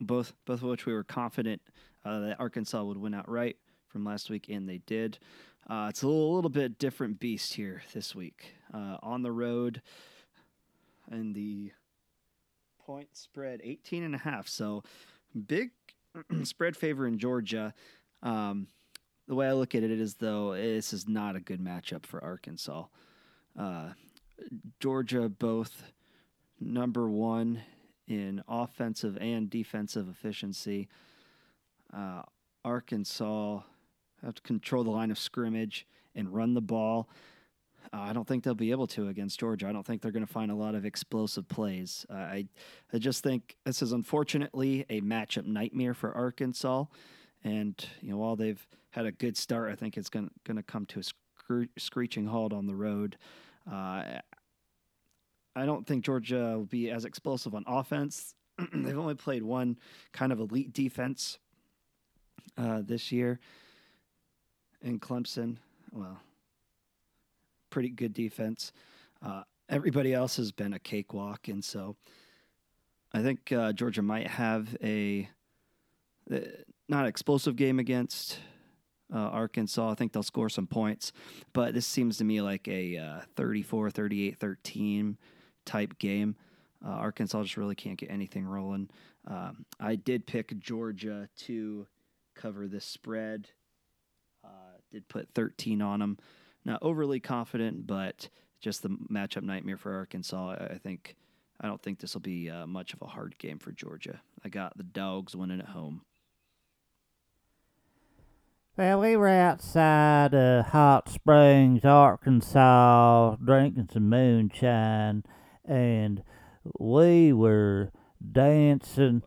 both 0.00 0.34
both 0.44 0.62
of 0.62 0.68
which 0.68 0.84
we 0.84 0.92
were 0.92 1.04
confident 1.04 1.62
uh, 2.04 2.20
that 2.20 2.40
Arkansas 2.40 2.82
would 2.82 2.98
win 2.98 3.14
outright 3.14 3.56
from 3.88 4.04
last 4.04 4.28
week, 4.28 4.48
and 4.48 4.68
they 4.68 4.78
did. 4.78 5.18
Uh, 5.70 5.86
it's 5.88 6.02
a 6.02 6.06
little, 6.08 6.34
little 6.34 6.50
bit 6.50 6.78
different 6.78 7.20
beast 7.20 7.54
here 7.54 7.82
this 7.94 8.14
week 8.16 8.56
uh, 8.74 8.96
on 9.00 9.22
the 9.22 9.30
road, 9.30 9.80
and 11.08 11.36
the 11.36 11.70
point 12.92 13.16
spread 13.16 13.62
18 13.64 14.02
and 14.02 14.14
a 14.14 14.18
half. 14.18 14.46
So 14.48 14.82
big 15.46 15.70
spread 16.42 16.76
favor 16.76 17.06
in 17.06 17.18
Georgia. 17.18 17.72
Um, 18.22 18.66
the 19.26 19.34
way 19.34 19.48
I 19.48 19.52
look 19.52 19.74
at 19.74 19.82
it 19.82 19.90
is 19.90 20.16
though 20.16 20.52
this 20.52 20.92
is 20.92 21.08
not 21.08 21.34
a 21.34 21.40
good 21.40 21.58
matchup 21.58 22.04
for 22.04 22.22
Arkansas. 22.22 22.84
Uh, 23.58 23.92
Georgia 24.78 25.30
both 25.30 25.84
number 26.60 27.08
one 27.08 27.62
in 28.08 28.44
offensive 28.46 29.16
and 29.22 29.48
defensive 29.48 30.10
efficiency. 30.10 30.90
Uh, 31.96 32.22
Arkansas 32.62 33.60
have 34.22 34.34
to 34.34 34.42
control 34.42 34.84
the 34.84 34.90
line 34.90 35.10
of 35.10 35.18
scrimmage 35.18 35.86
and 36.14 36.34
run 36.34 36.52
the 36.52 36.60
ball. 36.60 37.08
Uh, 37.92 38.00
I 38.00 38.12
don't 38.12 38.26
think 38.26 38.42
they'll 38.42 38.54
be 38.54 38.70
able 38.70 38.86
to 38.88 39.08
against 39.08 39.38
Georgia. 39.38 39.68
I 39.68 39.72
don't 39.72 39.84
think 39.84 40.00
they're 40.00 40.12
going 40.12 40.26
to 40.26 40.32
find 40.32 40.50
a 40.50 40.54
lot 40.54 40.74
of 40.74 40.86
explosive 40.86 41.46
plays. 41.48 42.06
Uh, 42.08 42.14
I, 42.14 42.46
I 42.92 42.98
just 42.98 43.22
think 43.22 43.56
this 43.64 43.82
is 43.82 43.92
unfortunately 43.92 44.86
a 44.88 45.02
matchup 45.02 45.44
nightmare 45.44 45.92
for 45.92 46.12
Arkansas. 46.12 46.84
And 47.44 47.74
you 48.00 48.10
know, 48.10 48.16
while 48.16 48.36
they've 48.36 48.66
had 48.90 49.04
a 49.04 49.12
good 49.12 49.36
start, 49.36 49.70
I 49.70 49.74
think 49.74 49.96
it's 49.96 50.08
going 50.08 50.30
to 50.46 50.62
come 50.62 50.86
to 50.86 51.00
a 51.00 51.02
scree- 51.02 51.68
screeching 51.76 52.26
halt 52.26 52.52
on 52.52 52.66
the 52.66 52.74
road. 52.74 53.18
Uh, 53.70 54.20
I 55.54 55.66
don't 55.66 55.86
think 55.86 56.04
Georgia 56.04 56.54
will 56.56 56.64
be 56.64 56.90
as 56.90 57.04
explosive 57.04 57.54
on 57.54 57.64
offense. 57.66 58.34
They've 58.72 58.98
only 58.98 59.14
played 59.14 59.42
one 59.42 59.78
kind 60.12 60.32
of 60.32 60.40
elite 60.40 60.72
defense 60.72 61.38
uh, 62.56 62.80
this 62.82 63.12
year 63.12 63.38
in 64.80 64.98
Clemson. 64.98 65.56
Well, 65.90 66.18
pretty 67.72 67.88
good 67.88 68.12
defense. 68.14 68.72
Uh, 69.24 69.42
everybody 69.68 70.14
else 70.14 70.36
has 70.36 70.52
been 70.52 70.74
a 70.74 70.78
cakewalk, 70.78 71.48
and 71.48 71.64
so 71.64 71.96
I 73.12 73.22
think 73.22 73.50
uh, 73.50 73.72
Georgia 73.72 74.02
might 74.02 74.28
have 74.28 74.76
a 74.82 75.28
not 76.88 77.06
explosive 77.06 77.56
game 77.56 77.78
against 77.78 78.38
uh, 79.12 79.18
Arkansas. 79.18 79.90
I 79.90 79.94
think 79.94 80.12
they'll 80.12 80.22
score 80.22 80.48
some 80.48 80.66
points, 80.66 81.12
but 81.52 81.74
this 81.74 81.86
seems 81.86 82.18
to 82.18 82.24
me 82.24 82.40
like 82.40 82.68
a 82.68 82.98
uh, 82.98 83.20
34, 83.36 83.90
38, 83.90 84.38
13 84.38 85.18
type 85.64 85.98
game. 85.98 86.36
Uh, 86.84 86.90
Arkansas 86.90 87.42
just 87.42 87.56
really 87.56 87.74
can't 87.74 87.98
get 87.98 88.10
anything 88.10 88.44
rolling. 88.44 88.90
Um, 89.26 89.64
I 89.80 89.94
did 89.96 90.26
pick 90.26 90.58
Georgia 90.58 91.28
to 91.38 91.86
cover 92.34 92.66
this 92.66 92.84
spread. 92.84 93.48
Uh, 94.44 94.78
did 94.90 95.08
put 95.08 95.28
13 95.34 95.80
on 95.80 96.00
them. 96.00 96.18
Not 96.64 96.78
overly 96.82 97.20
confident, 97.20 97.86
but 97.86 98.28
just 98.60 98.82
the 98.82 98.90
matchup 99.10 99.42
nightmare 99.42 99.76
for 99.76 99.94
Arkansas. 99.94 100.56
I, 100.70 100.78
think 100.78 101.16
I 101.60 101.66
don't 101.66 101.82
think 101.82 101.98
this 101.98 102.14
will 102.14 102.20
be 102.20 102.48
uh, 102.48 102.66
much 102.66 102.94
of 102.94 103.02
a 103.02 103.06
hard 103.06 103.36
game 103.38 103.58
for 103.58 103.72
Georgia. 103.72 104.20
I 104.44 104.48
got 104.48 104.76
the 104.76 104.84
dogs 104.84 105.34
winning 105.34 105.60
at 105.60 105.68
home. 105.68 106.02
Well, 108.74 109.00
we 109.00 109.16
were 109.16 109.28
outside 109.28 110.34
uh, 110.34 110.62
Hot 110.62 111.08
Springs, 111.10 111.84
Arkansas, 111.84 113.36
drinking 113.44 113.90
some 113.92 114.08
moonshine, 114.08 115.24
and 115.64 116.22
we 116.78 117.34
were 117.34 117.92
dancing. 118.30 119.22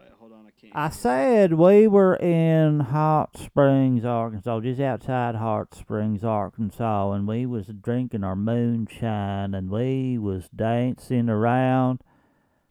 I 0.78 0.90
said 0.90 1.54
we 1.54 1.88
were 1.88 2.18
in 2.18 2.82
Hot 2.82 3.38
Springs, 3.38 4.04
Arkansas, 4.04 4.60
just 4.60 4.82
outside 4.82 5.36
Hot 5.36 5.74
Springs, 5.74 6.22
Arkansas, 6.22 7.14
and 7.14 7.26
we 7.26 7.46
was 7.46 7.68
drinking 7.68 8.26
our 8.26 8.36
moonshine, 8.36 9.54
and 9.54 9.70
we 9.70 10.18
was 10.18 10.50
dancing 10.54 11.30
around, 11.30 12.02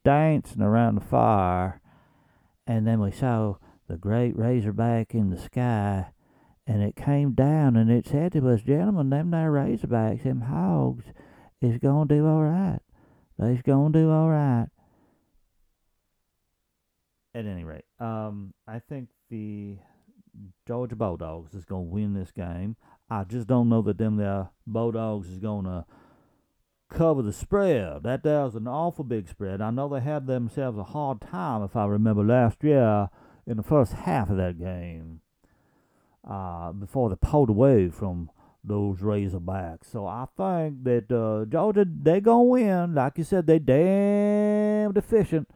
dancing 0.04 0.60
around 0.60 0.96
the 0.96 1.00
fire, 1.00 1.80
and 2.66 2.86
then 2.86 3.00
we 3.00 3.10
saw 3.10 3.54
the 3.88 3.96
great 3.96 4.36
razorback 4.36 5.14
in 5.14 5.30
the 5.30 5.38
sky, 5.38 6.08
and 6.66 6.82
it 6.82 6.96
came 6.96 7.32
down, 7.32 7.74
and 7.74 7.90
it 7.90 8.06
said 8.06 8.32
to 8.32 8.46
us, 8.50 8.60
gentlemen, 8.60 9.08
them 9.08 9.30
there 9.30 9.50
razorbacks, 9.50 10.24
them 10.24 10.42
hogs, 10.42 11.06
is 11.62 11.78
gonna 11.78 12.06
do 12.06 12.26
all 12.26 12.42
right. 12.42 12.80
They's 13.38 13.62
gonna 13.62 13.98
do 13.98 14.10
all 14.10 14.28
right. 14.28 14.68
At 17.34 17.46
any 17.46 17.64
rate, 17.64 17.84
um, 17.98 18.54
I 18.68 18.78
think 18.78 19.08
the 19.28 19.76
Georgia 20.68 20.94
Bulldogs 20.94 21.52
is 21.54 21.64
going 21.64 21.86
to 21.86 21.92
win 21.92 22.14
this 22.14 22.30
game. 22.30 22.76
I 23.10 23.24
just 23.24 23.48
don't 23.48 23.68
know 23.68 23.82
that 23.82 23.98
them 23.98 24.16
there 24.16 24.50
Bulldogs 24.68 25.28
is 25.28 25.40
going 25.40 25.64
to 25.64 25.84
cover 26.88 27.22
the 27.22 27.32
spread. 27.32 28.04
That 28.04 28.22
there 28.22 28.46
is 28.46 28.54
an 28.54 28.68
awful 28.68 29.04
big 29.04 29.28
spread. 29.28 29.60
I 29.60 29.70
know 29.70 29.88
they 29.88 30.00
had 30.00 30.28
themselves 30.28 30.78
a 30.78 30.84
hard 30.84 31.20
time, 31.20 31.64
if 31.64 31.74
I 31.74 31.86
remember 31.86 32.22
last 32.22 32.62
year, 32.62 33.10
in 33.46 33.56
the 33.56 33.62
first 33.64 33.92
half 33.92 34.30
of 34.30 34.36
that 34.36 34.58
game, 34.58 35.20
uh, 36.28 36.72
before 36.72 37.10
they 37.10 37.16
pulled 37.16 37.50
away 37.50 37.88
from 37.88 38.30
those 38.62 38.98
Razorbacks. 39.00 39.90
So 39.90 40.06
I 40.06 40.26
think 40.36 40.84
that 40.84 41.10
uh, 41.10 41.44
Georgia, 41.50 41.84
they 41.84 42.20
going 42.20 42.46
to 42.46 42.50
win. 42.50 42.94
Like 42.94 43.18
you 43.18 43.24
said, 43.24 43.46
they 43.46 43.58
damn 43.58 44.96
efficient. 44.96 45.48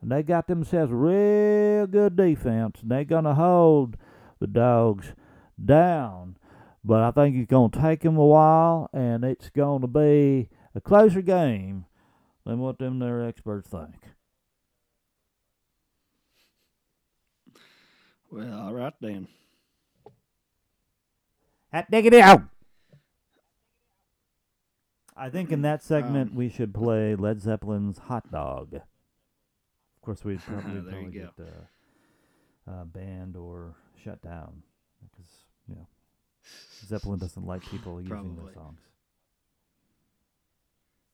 And 0.00 0.12
they 0.12 0.22
got 0.22 0.46
themselves 0.46 0.92
a 0.92 0.94
real 0.94 1.86
good 1.86 2.16
defense. 2.16 2.80
And 2.82 2.90
they're 2.90 3.04
going 3.04 3.24
to 3.24 3.34
hold 3.34 3.96
the 4.38 4.46
dogs 4.46 5.14
down. 5.62 6.36
But 6.84 7.02
I 7.02 7.10
think 7.10 7.36
it's 7.36 7.50
going 7.50 7.72
to 7.72 7.80
take 7.80 8.02
them 8.02 8.16
a 8.16 8.24
while, 8.24 8.88
and 8.92 9.24
it's 9.24 9.50
going 9.50 9.80
to 9.82 9.88
be 9.88 10.48
a 10.74 10.80
closer 10.80 11.20
game 11.20 11.86
than 12.46 12.60
what 12.60 12.78
them 12.78 13.00
their 13.00 13.26
experts 13.26 13.68
think. 13.68 13.96
Well, 18.30 18.60
all 18.60 18.74
right 18.74 18.94
then. 19.00 19.26
Hot 21.72 21.90
diggity 21.90 22.20
out. 22.20 22.42
I 25.16 25.30
think 25.30 25.50
in 25.50 25.62
that 25.62 25.82
segment 25.82 26.30
Um, 26.30 26.36
we 26.36 26.48
should 26.48 26.72
play 26.72 27.16
Led 27.16 27.40
Zeppelin's 27.40 27.98
"Hot 27.98 28.30
Dog." 28.30 28.80
Of 30.08 30.16
course, 30.16 30.24
we'd 30.24 30.40
probably, 30.46 30.72
we'd 30.72 30.84
you 30.84 30.90
probably 30.90 31.10
go. 31.10 31.28
get 31.36 31.46
uh, 31.46 32.70
uh, 32.70 32.84
banned 32.84 33.36
or 33.36 33.74
shut 34.02 34.22
down 34.22 34.62
because 35.02 35.30
you 35.68 35.74
know 35.74 35.86
Zeppelin 36.86 37.18
doesn't 37.18 37.44
like 37.44 37.62
people 37.70 38.00
using 38.00 38.36
their 38.42 38.54
songs. 38.54 38.80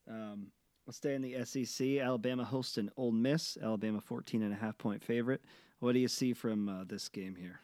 Um, 0.09 0.47
let's 0.87 0.95
stay 0.95 1.13
in 1.13 1.21
the 1.21 1.43
SEC. 1.43 1.97
Alabama 1.97 2.45
hosting 2.45 2.89
Ole 2.95 3.11
Miss. 3.11 3.57
Alabama 3.61 3.99
14 3.99 4.41
and 4.41 4.53
a 4.53 4.55
half 4.55 4.77
point 4.77 5.03
favorite. 5.03 5.41
What 5.79 5.91
do 5.91 5.99
you 5.99 6.07
see 6.07 6.31
from 6.31 6.69
uh, 6.69 6.83
this 6.85 7.09
game 7.09 7.35
here? 7.35 7.59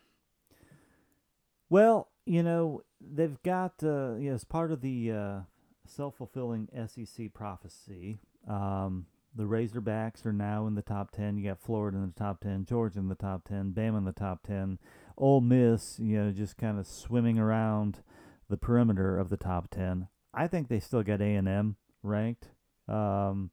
Well, 1.70 2.10
you 2.26 2.44
know, 2.44 2.82
they've 3.00 3.42
got, 3.44 3.76
uh, 3.82 4.16
you 4.16 4.30
know, 4.30 4.36
as 4.36 4.44
part 4.44 4.74
of 4.74 4.82
the 4.82 5.12
uh, 5.14 5.40
self 5.88 6.18
fulfilling 6.18 6.68
SEC 6.88 7.32
prophecy, 7.34 8.20
um, 8.50 9.06
the 9.36 9.44
Razorbacks 9.44 10.26
are 10.26 10.34
now 10.34 10.68
in 10.68 10.76
the 10.76 10.82
top 10.82 11.12
10. 11.12 11.38
You 11.38 11.50
got 11.50 11.60
Florida 11.62 11.98
in 11.98 12.08
the 12.08 12.20
top 12.20 12.42
10, 12.42 12.66
Georgia 12.66 13.00
in 13.00 13.08
the 13.08 13.16
top 13.16 13.48
10, 13.48 13.72
Bama 13.74 14.00
in 14.00 14.06
the 14.06 14.12
top 14.12 14.46
10. 14.46 14.78
Ole 15.18 15.42
Miss, 15.42 16.00
you 16.00 16.18
know, 16.22 16.32
just 16.32 16.58
kind 16.58 16.78
of 16.78 16.86
swimming 16.86 17.40
around 17.40 18.02
the 18.50 18.58
perimeter 18.58 19.18
of 19.18 19.30
the 19.30 19.38
top 19.38 19.70
10. 19.70 20.08
I 20.34 20.48
think 20.48 20.68
they 20.68 20.80
still 20.80 21.04
got 21.04 21.22
A&M 21.22 21.78
ranked. 22.04 22.50
Um, 22.88 23.52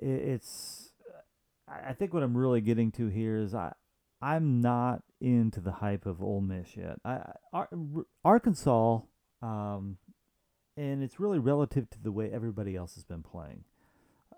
i- 0.00 0.04
it's, 0.04 0.92
I 1.68 1.92
think 1.94 2.14
what 2.14 2.22
I'm 2.22 2.36
really 2.36 2.60
getting 2.60 2.92
to 2.92 3.08
here 3.08 3.36
is 3.36 3.54
I, 3.54 3.72
I'm 4.22 4.60
not 4.60 5.02
into 5.20 5.60
the 5.60 5.72
hype 5.72 6.06
of 6.06 6.22
Ole 6.22 6.40
Miss 6.40 6.76
yet. 6.76 6.98
I, 7.04 7.14
I 7.14 7.32
Ar- 7.52 7.68
Arkansas, 8.24 9.00
um, 9.42 9.96
and 10.76 11.02
it's 11.02 11.18
really 11.18 11.38
relative 11.40 11.90
to 11.90 12.00
the 12.02 12.12
way 12.12 12.30
everybody 12.32 12.76
else 12.76 12.94
has 12.94 13.04
been 13.04 13.22
playing. 13.22 13.64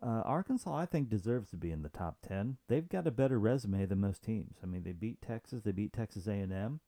Uh, 0.02 0.22
Arkansas, 0.24 0.74
I 0.74 0.86
think, 0.86 1.08
deserves 1.08 1.50
to 1.50 1.56
be 1.56 1.70
in 1.70 1.82
the 1.82 1.88
top 1.88 2.18
ten. 2.26 2.56
They've 2.68 2.88
got 2.88 3.06
a 3.06 3.10
better 3.10 3.38
resume 3.38 3.84
than 3.86 4.00
most 4.00 4.22
teams. 4.22 4.58
I 4.62 4.66
mean, 4.66 4.84
they 4.84 4.92
beat 4.92 5.20
Texas, 5.20 5.62
they 5.62 5.72
beat 5.72 5.92
Texas 5.92 6.26
A&M. 6.26 6.80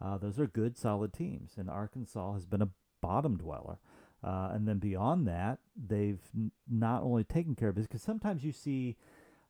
Uh, 0.00 0.18
those 0.18 0.38
are 0.38 0.46
good, 0.46 0.76
solid 0.76 1.12
teams, 1.12 1.52
and 1.56 1.68
Arkansas 1.68 2.34
has 2.34 2.46
been 2.46 2.62
a 2.62 2.70
bottom 3.00 3.36
dweller. 3.36 3.78
Uh, 4.22 4.50
and 4.52 4.66
then 4.66 4.78
beyond 4.78 5.26
that, 5.28 5.58
they've 5.76 6.20
n- 6.36 6.50
not 6.68 7.02
only 7.02 7.22
taken 7.24 7.54
care 7.54 7.68
of 7.68 7.76
business 7.76 7.88
because 7.88 8.02
sometimes 8.02 8.44
you 8.44 8.52
see, 8.52 8.96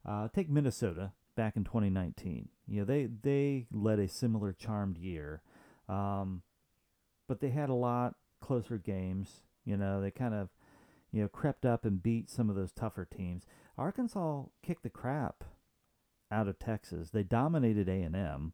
uh, 0.07 0.29
take 0.29 0.51
Minnesota 0.51 1.13
back 1.37 1.57
in 1.57 1.65
2019. 1.65 2.49
You 2.67 2.81
know, 2.81 2.85
they 2.85 3.07
they 3.07 3.67
led 3.73 3.99
a 3.99 4.09
similar 4.09 4.53
charmed 4.53 4.99
year, 4.99 5.41
um, 5.89 6.43
but 7.27 7.41
they 7.41 7.51
had 7.51 7.71
a 7.71 7.75
lot 7.75 8.15
closer 8.41 8.77
games. 8.77 9.43
You 9.65 9.77
know, 9.77 10.01
they 10.01 10.11
kind 10.11 10.35
of 10.35 10.51
you 11.13 11.23
know 11.23 11.29
crept 11.29 11.65
up 11.65 11.85
and 11.85 12.03
beat 12.03 12.31
some 12.31 12.51
of 12.51 12.57
those 12.57 12.73
tougher 12.73 13.05
teams. 13.05 13.45
Arkansas 13.77 14.45
kicked 14.63 14.83
the 14.83 14.91
crap 14.91 15.45
out 16.31 16.49
of 16.49 16.59
Texas. 16.59 17.11
They 17.11 17.23
dominated 17.23 17.89
A 17.89 18.03
and 18.03 18.17
M, 18.17 18.53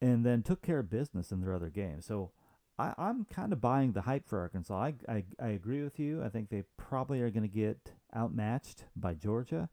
and 0.00 0.24
then 0.24 0.42
took 0.42 0.62
care 0.62 0.80
of 0.80 0.90
business 0.90 1.32
in 1.32 1.40
their 1.40 1.54
other 1.54 1.70
games. 1.70 2.06
So. 2.06 2.32
I, 2.78 2.94
I'm 2.96 3.26
kind 3.26 3.52
of 3.52 3.60
buying 3.60 3.92
the 3.92 4.00
hype 4.00 4.26
for 4.26 4.40
Arkansas. 4.40 4.74
I, 4.74 4.94
I, 5.06 5.24
I 5.38 5.48
agree 5.48 5.82
with 5.82 6.00
you. 6.00 6.22
I 6.24 6.30
think 6.30 6.48
they 6.48 6.62
probably 6.78 7.20
are 7.20 7.28
going 7.28 7.46
to 7.46 7.54
get 7.54 7.92
outmatched 8.16 8.84
by 8.96 9.12
Georgia, 9.12 9.68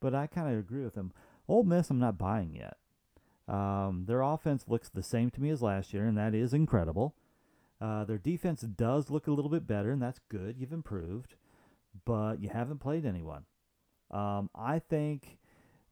but 0.00 0.12
I 0.12 0.26
kind 0.26 0.52
of 0.52 0.58
agree 0.58 0.82
with 0.82 0.94
them. 0.94 1.12
Ole 1.46 1.62
Miss, 1.62 1.88
I'm 1.88 2.00
not 2.00 2.18
buying 2.18 2.56
yet. 2.56 2.76
Um, 3.48 4.06
their 4.06 4.22
offense 4.22 4.64
looks 4.66 4.88
the 4.88 5.04
same 5.04 5.30
to 5.30 5.40
me 5.40 5.50
as 5.50 5.62
last 5.62 5.94
year, 5.94 6.04
and 6.04 6.18
that 6.18 6.34
is 6.34 6.52
incredible. 6.52 7.14
Uh, 7.80 8.04
their 8.04 8.18
defense 8.18 8.62
does 8.62 9.08
look 9.08 9.28
a 9.28 9.32
little 9.32 9.50
bit 9.50 9.66
better, 9.66 9.92
and 9.92 10.02
that's 10.02 10.20
good. 10.28 10.56
You've 10.58 10.72
improved, 10.72 11.36
but 12.04 12.40
you 12.40 12.48
haven't 12.48 12.78
played 12.78 13.04
anyone. 13.04 13.44
Um, 14.10 14.50
I 14.54 14.78
think 14.78 15.38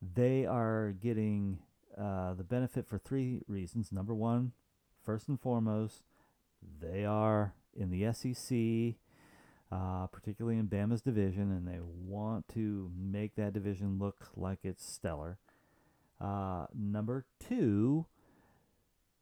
they 0.00 0.46
are 0.46 0.92
getting 0.92 1.58
uh, 1.98 2.34
the 2.34 2.44
benefit 2.44 2.86
for 2.86 2.98
three 2.98 3.42
reasons. 3.48 3.92
Number 3.92 4.14
one, 4.14 4.52
first 5.04 5.28
and 5.28 5.40
foremost, 5.40 6.02
they 6.80 7.04
are 7.04 7.54
in 7.74 7.90
the 7.90 8.12
SEC, 8.12 8.96
uh, 9.70 10.06
particularly 10.08 10.58
in 10.58 10.66
Bama's 10.66 11.02
division, 11.02 11.50
and 11.50 11.66
they 11.66 11.80
want 11.80 12.48
to 12.48 12.90
make 12.96 13.34
that 13.36 13.52
division 13.52 13.98
look 13.98 14.30
like 14.36 14.60
it's 14.62 14.84
stellar. 14.84 15.38
Uh, 16.20 16.66
number 16.74 17.26
two, 17.40 18.06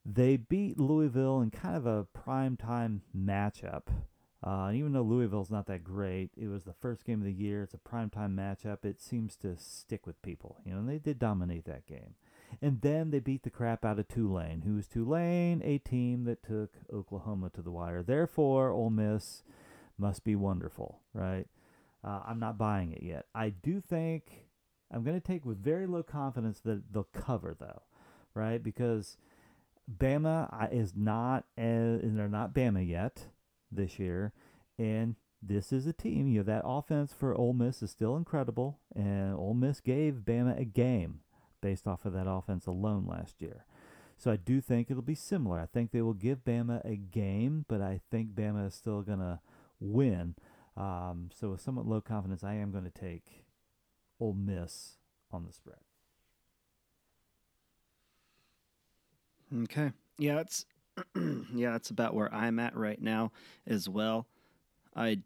they 0.05 0.37
beat 0.37 0.79
Louisville 0.79 1.41
in 1.41 1.51
kind 1.51 1.77
of 1.77 1.87
a 1.87 2.05
prime 2.05 2.57
time 2.57 3.03
matchup. 3.17 3.85
Uh, 4.47 4.71
even 4.75 4.93
though 4.93 5.03
Louisville's 5.03 5.51
not 5.51 5.67
that 5.67 5.83
great, 5.83 6.31
it 6.37 6.49
was 6.49 6.65
the 6.65 6.75
first 6.75 7.07
game 7.07 7.21
of 7.21 7.25
the 7.25 7.33
year. 7.33 7.63
It's 7.63 7.73
a 7.73 7.79
prime 7.79 8.11
time 8.11 8.37
matchup. 8.37 8.85
It 8.85 9.01
seems 9.01 9.37
to 9.37 9.57
stick 9.57 10.07
with 10.07 10.21
people, 10.21 10.59
you 10.67 10.73
know. 10.73 10.81
And 10.81 10.89
they 10.89 10.99
did 10.99 11.19
dominate 11.19 11.65
that 11.65 11.87
game. 11.87 12.15
And 12.61 12.83
then 12.83 13.11
they 13.11 13.21
beat 13.21 13.43
the 13.43 13.51
crap 13.51 13.87
out 13.87 13.99
of 13.99 14.07
Tulane. 14.07 14.63
Who's 14.67 14.87
Tulane? 14.87 15.63
A 15.65 15.79
team 15.79 16.25
that 16.25 16.43
took 16.43 16.73
Oklahoma 16.93 17.51
to 17.55 17.63
the 17.63 17.71
wire. 17.71 18.03
Therefore, 18.03 18.71
Ole 18.71 18.91
Miss 18.91 19.43
must 19.97 20.25
be 20.25 20.37
wonderful, 20.37 21.01
right? 21.15 21.47
Uh, 22.05 22.21
I'm 22.27 22.39
not 22.39 22.59
buying 22.59 22.93
it 22.93 23.03
yet. 23.03 23.25
I 23.35 23.49
do 23.49 23.81
think 23.81 24.45
I'm 24.93 25.05
going 25.05 25.19
to 25.19 25.27
take 25.27 25.47
with 25.47 25.65
very 25.65 25.87
low 25.87 26.03
confidence 26.03 26.61
that 26.61 26.93
they'll 26.93 27.09
cover, 27.15 27.57
though. 27.59 27.83
right? 28.35 28.63
Because 28.63 29.17
Bama 29.91 30.73
is 30.73 30.93
not 30.95 31.45
as, 31.57 32.01
and 32.03 32.19
they're 32.19 32.29
not 32.29 32.53
Bama 32.53 32.87
yet 32.87 33.29
this 33.75 33.99
year, 33.99 34.33
and 34.79 35.17
this 35.43 35.73
is 35.73 35.87
a 35.87 35.93
team. 35.93 36.29
You 36.29 36.39
know 36.39 36.45
that 36.45 36.63
offense 36.65 37.13
for 37.13 37.35
Ole 37.35 37.53
Miss 37.53 37.83
is 37.83 37.91
still 37.91 38.17
incredible, 38.17 38.81
and 38.95 39.35
Ole 39.35 39.55
Miss 39.55 39.81
gave 39.81 40.23
Bama 40.25 40.59
a 40.59 40.65
game 40.65 41.21
based 41.61 41.87
off 41.87 42.05
of 42.05 42.13
that 42.13 42.29
offense 42.29 42.67
alone 42.67 43.07
last 43.07 43.41
year. 43.41 43.65
So 44.17 44.31
I 44.31 44.37
do 44.37 44.61
think 44.61 44.91
it'll 44.91 45.03
be 45.03 45.15
similar. 45.15 45.61
I 45.61 45.67
think 45.67 45.91
they 45.91 46.03
will 46.03 46.15
give 46.15 46.45
Bama 46.45 46.85
a 46.85 46.97
game, 46.97 47.65
but 47.69 47.81
I 47.81 48.01
think 48.11 48.35
Bama 48.35 48.67
is 48.69 48.75
still 48.75 49.03
gonna 49.03 49.41
win. 49.81 50.35
Um, 50.77 51.31
so 51.33 51.51
with 51.51 51.61
somewhat 51.61 51.87
low 51.87 52.01
confidence, 52.01 52.43
I 52.43 52.55
am 52.55 52.73
going 52.73 52.85
to 52.85 52.91
take 52.91 53.45
Ole 54.19 54.35
Miss 54.35 54.97
on 55.31 55.47
the 55.47 55.53
spread. 55.53 55.77
Okay. 59.63 59.93
Yeah, 60.19 60.41
it's 60.41 60.67
yeah, 61.55 61.73
that's 61.73 61.91
about 61.91 62.15
where 62.15 62.33
I'm 62.33 62.59
at 62.59 62.77
right 62.77 63.01
now 63.01 63.33
as 63.67 63.89
well. 63.89 64.27
I 64.95 65.21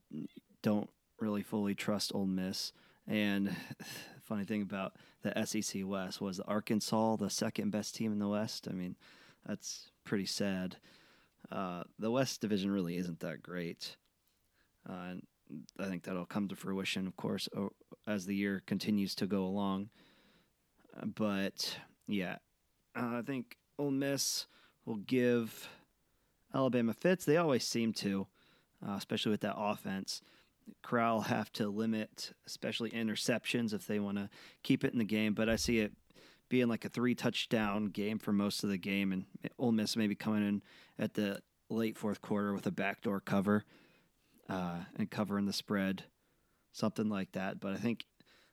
don't 0.62 0.88
really 1.20 1.42
fully 1.42 1.74
trust 1.74 2.14
Ole 2.14 2.26
Miss, 2.26 2.72
and 3.06 3.54
funny 4.22 4.44
thing 4.44 4.62
about 4.62 4.94
the 5.22 5.44
SEC 5.44 5.82
West 5.84 6.20
was 6.20 6.40
Arkansas 6.40 7.16
the 7.16 7.30
second 7.30 7.70
best 7.70 7.94
team 7.94 8.12
in 8.12 8.18
the 8.18 8.28
West. 8.28 8.68
I 8.70 8.72
mean, 8.72 8.96
that's 9.46 9.90
pretty 10.04 10.26
sad. 10.26 10.76
Uh, 11.50 11.84
the 11.98 12.10
West 12.10 12.40
Division 12.40 12.70
really 12.70 12.96
isn't 12.96 13.20
that 13.20 13.42
great, 13.42 13.96
uh, 14.88 15.10
and 15.10 15.26
I 15.78 15.86
think 15.86 16.04
that'll 16.04 16.26
come 16.26 16.48
to 16.48 16.56
fruition, 16.56 17.06
of 17.06 17.16
course, 17.16 17.48
as 18.06 18.26
the 18.26 18.34
year 18.34 18.62
continues 18.66 19.14
to 19.16 19.26
go 19.26 19.44
along. 19.44 19.90
Uh, 20.96 21.06
but 21.06 21.76
yeah, 22.06 22.36
uh, 22.96 23.18
I 23.18 23.22
think 23.24 23.56
Ole 23.78 23.90
Miss 23.90 24.46
will 24.88 24.96
give 24.96 25.68
Alabama 26.54 26.94
fits. 26.94 27.24
They 27.24 27.36
always 27.36 27.64
seem 27.64 27.92
to, 27.94 28.26
uh, 28.86 28.94
especially 28.94 29.30
with 29.30 29.42
that 29.42 29.56
offense. 29.56 30.22
Corral 30.82 31.20
have 31.22 31.52
to 31.52 31.68
limit, 31.68 32.32
especially 32.46 32.90
interceptions, 32.90 33.72
if 33.74 33.86
they 33.86 34.00
want 34.00 34.16
to 34.16 34.30
keep 34.62 34.84
it 34.84 34.92
in 34.92 34.98
the 34.98 35.04
game. 35.04 35.34
But 35.34 35.48
I 35.48 35.56
see 35.56 35.80
it 35.80 35.92
being 36.48 36.68
like 36.68 36.86
a 36.86 36.88
three 36.88 37.14
touchdown 37.14 37.86
game 37.86 38.18
for 38.18 38.32
most 38.32 38.64
of 38.64 38.70
the 38.70 38.78
game, 38.78 39.12
and 39.12 39.26
Ole 39.58 39.72
Miss 39.72 39.96
maybe 39.96 40.14
coming 40.14 40.46
in 40.46 40.62
at 40.98 41.14
the 41.14 41.42
late 41.68 41.98
fourth 41.98 42.22
quarter 42.22 42.54
with 42.54 42.66
a 42.66 42.70
backdoor 42.70 43.20
cover 43.20 43.64
uh, 44.48 44.78
and 44.96 45.10
covering 45.10 45.44
the 45.44 45.52
spread, 45.52 46.04
something 46.72 47.10
like 47.10 47.32
that. 47.32 47.60
But 47.60 47.74
I 47.74 47.76
think 47.76 48.06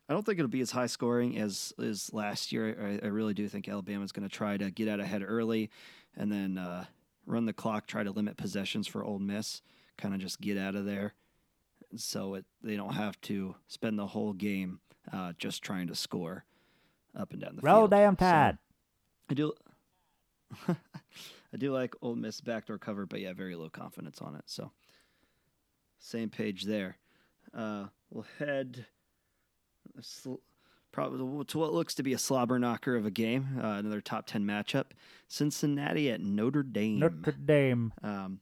I 0.10 0.14
don't 0.14 0.26
think 0.26 0.38
it'll 0.38 0.50
be 0.50 0.62
as 0.62 0.72
high 0.72 0.86
scoring 0.88 1.38
as 1.38 1.74
as 1.82 2.12
last 2.14 2.52
year. 2.52 3.00
I, 3.02 3.06
I 3.06 3.10
really 3.10 3.34
do 3.34 3.48
think 3.48 3.70
Alabama's 3.70 4.12
going 4.12 4.28
to 4.28 4.36
try 4.36 4.58
to 4.58 4.70
get 4.70 4.90
out 4.90 5.00
ahead 5.00 5.24
early, 5.26 5.70
and 6.18 6.32
then 6.32 6.58
uh, 6.58 6.86
run 7.26 7.46
the 7.46 7.54
clock, 7.54 7.88
try 7.88 8.04
to 8.04 8.12
limit 8.12 8.38
possessions 8.38 8.88
for 8.88 9.04
Ole 9.04 9.20
Miss, 9.20 9.62
kind 9.98 10.14
of 10.14 10.20
just 10.20 10.42
get 10.42 10.58
out 10.58 10.76
of 10.76 10.86
there, 10.86 11.14
so 11.96 12.36
it 12.36 12.46
they 12.64 12.76
don't 12.76 12.94
have 12.94 13.20
to 13.22 13.56
spend 13.68 13.98
the 13.98 14.08
whole 14.08 14.34
game 14.34 14.80
uh, 15.12 15.34
just 15.38 15.62
trying 15.62 15.88
to 15.88 15.96
score 15.96 16.46
up 17.16 17.32
and 17.32 17.42
down 17.42 17.56
the 17.56 17.62
Roll 17.62 17.82
field. 17.82 17.92
damn 17.92 18.16
So. 18.16 18.58
I 19.30 19.34
do. 19.34 19.54
I 20.68 21.58
do 21.58 21.72
like 21.72 21.96
Ole 22.02 22.16
Miss 22.16 22.42
backdoor 22.42 22.78
cover, 22.78 23.06
but 23.06 23.22
yeah, 23.22 23.34
very 23.34 23.56
low 23.56 23.70
confidence 23.70 24.22
on 24.22 24.36
it. 24.36 24.44
So, 24.46 24.72
same 26.00 26.30
page 26.30 26.64
there. 26.64 26.98
Uh, 27.54 27.86
we'll 28.10 28.26
head 28.40 28.86
sl- 30.02 30.36
probably 30.96 31.44
to 31.44 31.58
what 31.58 31.74
looks 31.74 31.94
to 31.94 32.04
be 32.04 32.14
a 32.14 32.18
slobber 32.18 32.58
knocker 32.58 32.96
of 32.96 33.06
a 33.06 33.12
game. 33.12 33.60
Uh, 33.62 33.76
another 33.80 34.00
top 34.00 34.26
ten 34.26 34.46
matchup: 34.46 34.86
Cincinnati 35.28 36.10
at 36.10 36.22
Notre 36.22 36.64
Dame. 36.64 37.00
Notre 37.00 37.34
Dame. 37.34 37.92
Um, 38.02 38.40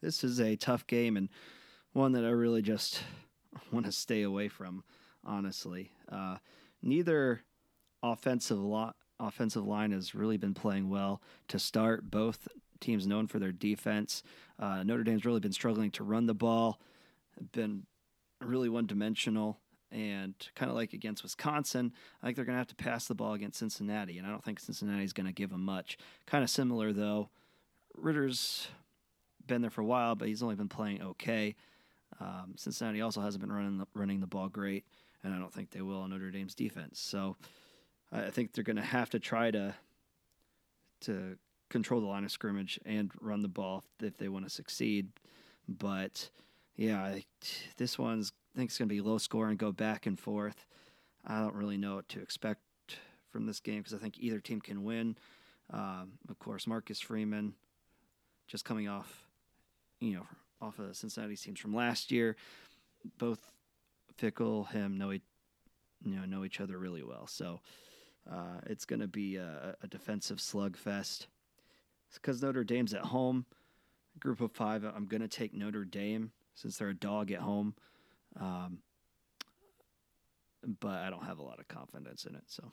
this 0.00 0.22
is 0.22 0.40
a 0.40 0.54
tough 0.54 0.86
game 0.86 1.16
and 1.16 1.28
one 1.92 2.12
that 2.12 2.24
I 2.24 2.28
really 2.28 2.62
just 2.62 3.02
want 3.72 3.84
to 3.86 3.92
stay 3.92 4.22
away 4.22 4.46
from. 4.46 4.84
Honestly, 5.24 5.90
uh, 6.12 6.36
neither 6.82 7.42
offensive 8.02 8.60
lo- 8.60 8.92
offensive 9.18 9.66
line 9.66 9.90
has 9.90 10.14
really 10.14 10.36
been 10.36 10.54
playing 10.54 10.88
well 10.88 11.20
to 11.48 11.58
start. 11.58 12.12
Both 12.12 12.46
teams 12.78 13.08
known 13.08 13.26
for 13.26 13.40
their 13.40 13.52
defense. 13.52 14.22
Uh, 14.60 14.84
Notre 14.84 15.02
Dame's 15.02 15.24
really 15.24 15.40
been 15.40 15.52
struggling 15.52 15.90
to 15.92 16.04
run 16.04 16.26
the 16.26 16.34
ball, 16.34 16.80
been 17.50 17.86
really 18.40 18.68
one 18.68 18.86
dimensional. 18.86 19.58
And 19.94 20.34
kind 20.56 20.70
of 20.70 20.76
like 20.76 20.92
against 20.92 21.22
Wisconsin, 21.22 21.92
I 22.20 22.26
think 22.26 22.36
they're 22.36 22.44
going 22.44 22.56
to 22.56 22.58
have 22.58 22.66
to 22.66 22.74
pass 22.74 23.06
the 23.06 23.14
ball 23.14 23.34
against 23.34 23.60
Cincinnati, 23.60 24.18
and 24.18 24.26
I 24.26 24.30
don't 24.30 24.42
think 24.42 24.58
Cincinnati's 24.58 25.12
going 25.12 25.26
to 25.26 25.32
give 25.32 25.50
them 25.50 25.64
much. 25.64 25.96
Kind 26.26 26.42
of 26.42 26.50
similar 26.50 26.92
though. 26.92 27.28
Ridder's 27.96 28.66
been 29.46 29.62
there 29.62 29.70
for 29.70 29.82
a 29.82 29.86
while, 29.86 30.16
but 30.16 30.26
he's 30.26 30.42
only 30.42 30.56
been 30.56 30.68
playing 30.68 31.00
okay. 31.00 31.54
Um, 32.20 32.54
Cincinnati 32.56 33.02
also 33.02 33.20
hasn't 33.20 33.40
been 33.40 33.52
running 33.52 33.78
the, 33.78 33.86
running 33.94 34.18
the 34.18 34.26
ball 34.26 34.48
great, 34.48 34.84
and 35.22 35.32
I 35.32 35.38
don't 35.38 35.54
think 35.54 35.70
they 35.70 35.80
will 35.80 36.00
on 36.00 36.10
Notre 36.10 36.32
Dame's 36.32 36.56
defense. 36.56 36.98
So 36.98 37.36
I 38.10 38.30
think 38.30 38.52
they're 38.52 38.64
going 38.64 38.76
to 38.76 38.82
have 38.82 39.10
to 39.10 39.20
try 39.20 39.52
to 39.52 39.74
to 41.02 41.36
control 41.70 42.00
the 42.00 42.06
line 42.06 42.24
of 42.24 42.32
scrimmage 42.32 42.80
and 42.84 43.10
run 43.20 43.42
the 43.42 43.48
ball 43.48 43.84
if 44.00 44.16
they 44.16 44.28
want 44.28 44.44
to 44.44 44.50
succeed. 44.50 45.08
But 45.68 46.30
yeah, 46.76 47.02
I, 47.02 47.24
this 47.76 47.98
one's 47.98 48.32
I 48.54 48.58
think 48.58 48.70
it's 48.70 48.78
going 48.78 48.88
to 48.88 48.94
be 48.94 49.00
low 49.00 49.18
score 49.18 49.48
and 49.48 49.58
go 49.58 49.72
back 49.72 50.06
and 50.06 50.18
forth. 50.18 50.66
I 51.26 51.40
don't 51.40 51.54
really 51.54 51.76
know 51.76 51.96
what 51.96 52.08
to 52.10 52.20
expect 52.20 52.60
from 53.30 53.46
this 53.46 53.58
game 53.58 53.78
because 53.78 53.94
I 53.94 53.98
think 53.98 54.18
either 54.18 54.38
team 54.38 54.60
can 54.60 54.84
win. 54.84 55.16
Um, 55.72 56.12
of 56.28 56.38
course, 56.38 56.66
Marcus 56.66 57.00
Freeman 57.00 57.54
just 58.46 58.64
coming 58.64 58.88
off, 58.88 59.26
you 60.00 60.14
know, 60.14 60.26
off 60.60 60.78
of 60.78 60.96
Cincinnati's 60.96 61.42
teams 61.42 61.58
from 61.58 61.74
last 61.74 62.12
year. 62.12 62.36
Both 63.18 63.50
Fickell, 64.20 64.70
him 64.70 64.96
know, 64.96 65.10
you 65.10 65.20
know, 66.04 66.24
know 66.26 66.44
each 66.44 66.60
other 66.60 66.78
really 66.78 67.02
well. 67.02 67.26
So 67.26 67.60
uh, 68.30 68.60
it's 68.66 68.84
going 68.84 69.00
to 69.00 69.08
be 69.08 69.36
a, 69.36 69.74
a 69.82 69.88
defensive 69.88 70.38
slugfest. 70.38 71.26
Because 72.12 72.40
Notre 72.40 72.62
Dame's 72.62 72.94
at 72.94 73.00
home, 73.00 73.46
group 74.20 74.40
of 74.40 74.52
five, 74.52 74.84
I'm 74.84 75.06
going 75.06 75.22
to 75.22 75.28
take 75.28 75.52
Notre 75.52 75.84
Dame 75.84 76.30
since 76.54 76.78
they're 76.78 76.88
a 76.88 76.94
dog 76.94 77.30
at 77.30 77.40
home. 77.40 77.74
Um, 78.40 78.78
but 80.80 80.94
I 80.94 81.10
don't 81.10 81.24
have 81.24 81.38
a 81.38 81.42
lot 81.42 81.60
of 81.60 81.68
confidence 81.68 82.24
in 82.24 82.34
it. 82.34 82.44
So 82.46 82.72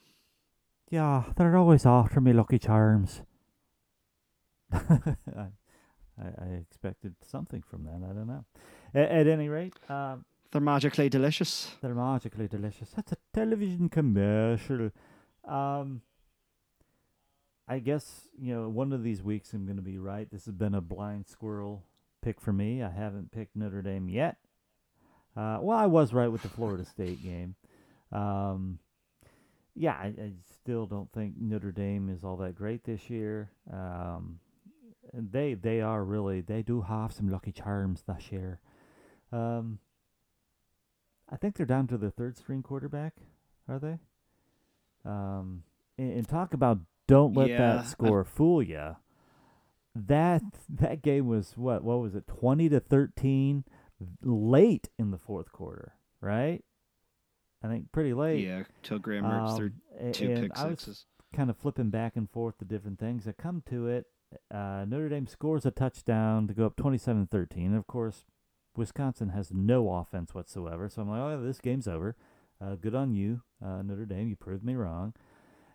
Yeah, 0.90 1.24
they're 1.36 1.56
always 1.56 1.86
after 1.86 2.20
me, 2.20 2.32
Lucky 2.32 2.58
Charms. 2.58 3.22
I, 4.72 5.48
I 6.18 6.46
expected 6.60 7.14
something 7.22 7.62
from 7.62 7.84
that. 7.84 8.06
I 8.08 8.12
don't 8.12 8.26
know. 8.26 8.44
At, 8.94 9.10
at 9.10 9.26
any 9.26 9.48
rate, 9.48 9.74
um, 9.88 10.24
they're 10.50 10.60
magically 10.60 11.08
delicious. 11.08 11.74
they're 11.80 11.94
magically 11.94 12.48
delicious. 12.48 12.90
That's 12.90 13.12
a 13.12 13.16
television 13.34 13.88
commercial. 13.88 14.90
Um, 15.46 16.02
I 17.68 17.78
guess 17.78 18.28
you 18.38 18.54
know 18.54 18.68
one 18.68 18.92
of 18.92 19.02
these 19.02 19.22
weeks 19.22 19.52
I'm 19.52 19.64
going 19.64 19.76
to 19.76 19.82
be 19.82 19.98
right. 19.98 20.28
This 20.30 20.44
has 20.46 20.54
been 20.54 20.74
a 20.74 20.80
blind 20.80 21.26
squirrel 21.26 21.84
pick 22.22 22.40
for 22.40 22.52
me. 22.52 22.82
I 22.82 22.90
haven't 22.90 23.32
picked 23.32 23.54
Notre 23.56 23.82
Dame 23.82 24.08
yet. 24.08 24.36
Uh, 25.36 25.58
well, 25.60 25.76
I 25.78 25.86
was 25.86 26.12
right 26.12 26.28
with 26.28 26.42
the 26.42 26.48
Florida 26.48 26.84
State 26.90 27.22
game. 27.22 27.54
Um, 28.10 28.78
yeah, 29.74 29.92
I, 29.92 30.06
I 30.06 30.32
still 30.52 30.86
don't 30.86 31.10
think 31.12 31.34
Notre 31.38 31.72
Dame 31.72 32.08
is 32.08 32.24
all 32.24 32.36
that 32.38 32.54
great 32.54 32.84
this 32.84 33.08
year. 33.10 33.50
Um, 33.72 34.38
they 35.12 35.54
they 35.54 35.80
are 35.80 36.04
really 36.04 36.40
they 36.40 36.62
do 36.62 36.82
have 36.82 37.12
some 37.12 37.28
lucky 37.30 37.52
charms 37.52 38.02
this 38.06 38.30
year. 38.30 38.60
Um, 39.30 39.78
I 41.30 41.36
think 41.36 41.56
they're 41.56 41.66
down 41.66 41.86
to 41.88 41.96
their 41.96 42.10
third 42.10 42.36
string 42.36 42.62
quarterback. 42.62 43.14
Are 43.68 43.78
they? 43.78 43.98
Um, 45.04 45.62
and, 45.98 46.12
and 46.12 46.28
talk 46.28 46.52
about 46.54 46.78
don't 47.08 47.34
let 47.34 47.48
Yeah, 47.48 47.76
that 47.76 47.86
score 47.86 48.24
fool 48.24 48.62
you. 48.62 48.96
That 49.94 50.42
that 50.70 51.02
game 51.02 51.26
was 51.26 51.52
what? 51.56 51.84
What 51.84 52.00
was 52.00 52.14
it? 52.14 52.26
Twenty 52.26 52.68
to 52.70 52.80
thirteen, 52.80 53.64
late 54.22 54.88
in 54.98 55.10
the 55.10 55.18
fourth 55.18 55.52
quarter, 55.52 55.92
right? 56.20 56.64
I 57.62 57.68
think 57.68 57.92
pretty 57.92 58.14
late. 58.14 58.44
Yeah, 58.44 58.64
till 58.82 58.98
Graham 58.98 59.24
Um, 59.26 59.72
a- 59.98 60.10
two 60.12 60.30
and 60.30 60.42
pick 60.44 60.58
I 60.58 60.64
was 60.68 60.80
sixes. 60.80 61.06
kind 61.32 61.50
of 61.50 61.56
flipping 61.56 61.90
back 61.90 62.16
and 62.16 62.28
forth 62.30 62.56
the 62.58 62.64
different 62.64 62.98
things. 62.98 63.28
I 63.28 63.32
come 63.32 63.62
to 63.66 63.86
it. 63.88 64.06
Uh, 64.50 64.84
Notre 64.88 65.10
Dame 65.10 65.26
scores 65.26 65.66
a 65.66 65.70
touchdown 65.70 66.48
to 66.48 66.54
go 66.54 66.64
up 66.64 66.74
27 66.76 67.26
13. 67.26 67.66
And 67.66 67.76
of 67.76 67.86
course, 67.86 68.24
Wisconsin 68.74 69.28
has 69.28 69.52
no 69.52 69.90
offense 69.92 70.34
whatsoever. 70.34 70.88
So 70.88 71.02
I'm 71.02 71.10
like, 71.10 71.20
oh, 71.20 71.42
this 71.44 71.60
game's 71.60 71.86
over. 71.86 72.16
Uh, 72.60 72.76
good 72.76 72.94
on 72.94 73.14
you, 73.14 73.42
uh, 73.62 73.82
Notre 73.82 74.06
Dame. 74.06 74.28
You 74.28 74.36
proved 74.36 74.64
me 74.64 74.74
wrong. 74.74 75.12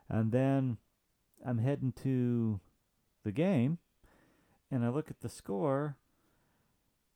And 0.10 0.32
then 0.32 0.78
I'm 1.46 1.60
heading 1.60 1.92
to 2.04 2.60
the 3.24 3.32
game, 3.32 3.78
and 4.72 4.86
I 4.86 4.90
look 4.90 5.10
at 5.10 5.22
the 5.22 5.30
score, 5.30 5.96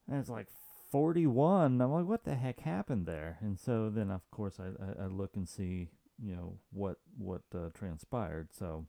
and 0.10 0.20
it's 0.20 0.30
like 0.30 0.48
41. 0.92 1.82
I'm 1.82 1.92
like, 1.92 2.06
what 2.06 2.24
the 2.24 2.36
heck 2.36 2.62
happened 2.62 3.06
there? 3.06 3.38
And 3.42 3.60
so 3.60 3.90
then, 3.90 4.12
of 4.12 4.30
course, 4.32 4.60
I, 4.60 4.68
I, 4.84 5.06
I 5.06 5.08
look 5.08 5.36
and 5.36 5.48
see 5.48 5.90
you 6.24 6.36
know 6.36 6.58
what 6.72 6.98
what 7.18 7.42
uh, 7.56 7.70
transpired. 7.74 8.50
So 8.52 8.86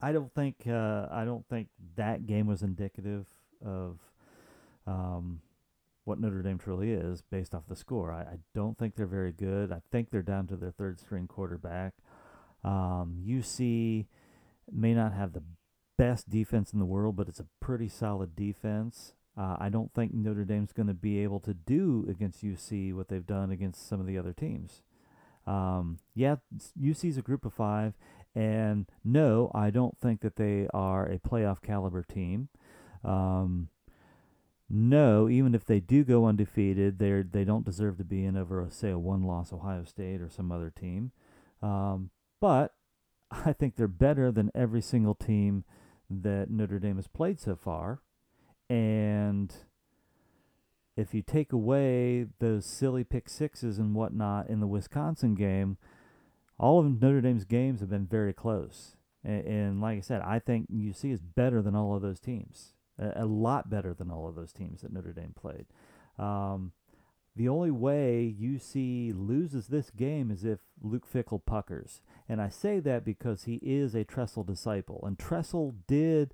I 0.00 0.12
don't 0.12 0.32
think 0.34 0.64
uh, 0.66 1.06
I 1.10 1.24
don't 1.24 1.46
think 1.48 1.68
that 1.96 2.26
game 2.26 2.46
was 2.46 2.62
indicative 2.62 3.26
of 3.64 3.98
um, 4.86 5.40
what 6.04 6.20
Notre 6.20 6.42
Dame 6.42 6.58
truly 6.58 6.92
is 6.92 7.22
based 7.22 7.54
off 7.54 7.66
the 7.68 7.76
score. 7.76 8.12
I, 8.12 8.20
I, 8.20 8.38
don't 8.54 8.78
think 8.78 8.94
they're 8.94 9.06
very 9.06 9.32
good. 9.32 9.72
I 9.72 9.80
think 9.90 10.10
they're 10.10 10.22
down 10.22 10.46
to 10.48 10.56
their 10.56 10.70
third 10.70 11.00
string 11.00 11.26
quarterback. 11.26 11.94
Um, 12.62 13.16
UC 13.26 14.06
may 14.70 14.94
not 14.94 15.12
have 15.12 15.32
the 15.32 15.42
best 15.96 16.28
defense 16.30 16.72
in 16.72 16.78
the 16.78 16.84
world, 16.84 17.16
but 17.16 17.28
it's 17.28 17.40
a 17.40 17.46
pretty 17.60 17.88
solid 17.88 18.36
defense. 18.36 19.14
Uh, 19.36 19.56
I 19.58 19.68
don't 19.68 19.92
think 19.92 20.14
Notre 20.14 20.44
Dame's 20.44 20.72
going 20.72 20.86
to 20.86 20.94
be 20.94 21.18
able 21.18 21.40
to 21.40 21.52
do 21.52 22.06
against 22.08 22.42
UC 22.44 22.94
what 22.94 23.08
they've 23.08 23.26
done 23.26 23.50
against 23.50 23.86
some 23.86 24.00
of 24.00 24.06
the 24.06 24.16
other 24.16 24.32
teams. 24.32 24.82
Um, 25.46 25.98
yeah, 26.14 26.36
UC's 26.80 27.18
a 27.18 27.22
group 27.22 27.44
of 27.44 27.52
five, 27.52 27.94
and 28.34 28.86
no, 29.04 29.50
I 29.54 29.70
don't 29.70 29.96
think 29.96 30.20
that 30.22 30.36
they 30.36 30.68
are 30.72 31.06
a 31.06 31.18
playoff 31.18 31.62
caliber 31.62 32.02
team. 32.02 32.48
Um, 33.04 33.68
no, 34.68 35.28
even 35.28 35.54
if 35.54 35.64
they 35.64 35.78
do 35.78 36.02
go 36.02 36.26
undefeated, 36.26 36.98
they 36.98 37.22
they 37.22 37.44
don't 37.44 37.64
deserve 37.64 37.98
to 37.98 38.04
be 38.04 38.24
in 38.24 38.36
over, 38.36 38.60
a, 38.60 38.70
say, 38.70 38.90
a 38.90 38.98
one-loss 38.98 39.52
Ohio 39.52 39.84
State 39.84 40.20
or 40.20 40.28
some 40.28 40.50
other 40.50 40.70
team. 40.70 41.12
Um, 41.62 42.10
but 42.40 42.74
I 43.30 43.52
think 43.52 43.76
they're 43.76 43.86
better 43.88 44.32
than 44.32 44.50
every 44.54 44.82
single 44.82 45.14
team 45.14 45.64
that 46.10 46.50
Notre 46.50 46.78
Dame 46.78 46.96
has 46.96 47.06
played 47.06 47.40
so 47.40 47.56
far. 47.56 48.00
And 48.68 49.54
if 50.96 51.14
you 51.14 51.22
take 51.22 51.52
away 51.52 52.26
those 52.38 52.66
silly 52.66 53.04
pick 53.04 53.28
sixes 53.28 53.78
and 53.78 53.94
whatnot 53.94 54.48
in 54.48 54.60
the 54.60 54.66
Wisconsin 54.66 55.34
game, 55.34 55.76
all 56.58 56.80
of 56.80 57.00
Notre 57.00 57.20
Dame's 57.20 57.44
games 57.44 57.80
have 57.80 57.90
been 57.90 58.06
very 58.06 58.32
close. 58.32 58.96
And, 59.22 59.46
and 59.46 59.80
like 59.80 59.98
I 59.98 60.00
said, 60.00 60.22
I 60.22 60.38
think 60.38 60.70
UC 60.70 61.12
is 61.12 61.20
better 61.20 61.60
than 61.60 61.74
all 61.76 61.94
of 61.94 62.02
those 62.02 62.20
teams, 62.20 62.72
a, 62.98 63.24
a, 63.24 63.26
lot 63.26 63.68
better 63.68 63.92
than 63.92 64.10
all 64.10 64.28
of 64.28 64.34
those 64.34 64.52
teams 64.52 64.80
that 64.80 64.92
Notre 64.92 65.12
Dame 65.12 65.34
played. 65.36 65.66
Um, 66.18 66.72
the 67.36 67.48
only 67.48 67.70
way 67.70 68.34
UC 68.40 69.12
loses 69.14 69.66
this 69.66 69.90
game 69.90 70.30
is 70.30 70.42
if 70.42 70.60
Luke 70.82 71.06
Fickell 71.10 71.44
puckers. 71.44 72.00
And 72.28 72.40
I 72.40 72.48
say 72.48 72.80
that 72.80 73.04
because 73.04 73.44
he 73.44 73.60
is 73.62 73.94
a 73.94 74.04
Tressel 74.04 74.42
disciple. 74.42 75.04
And 75.06 75.18
Tressel 75.18 75.74
did, 75.86 76.32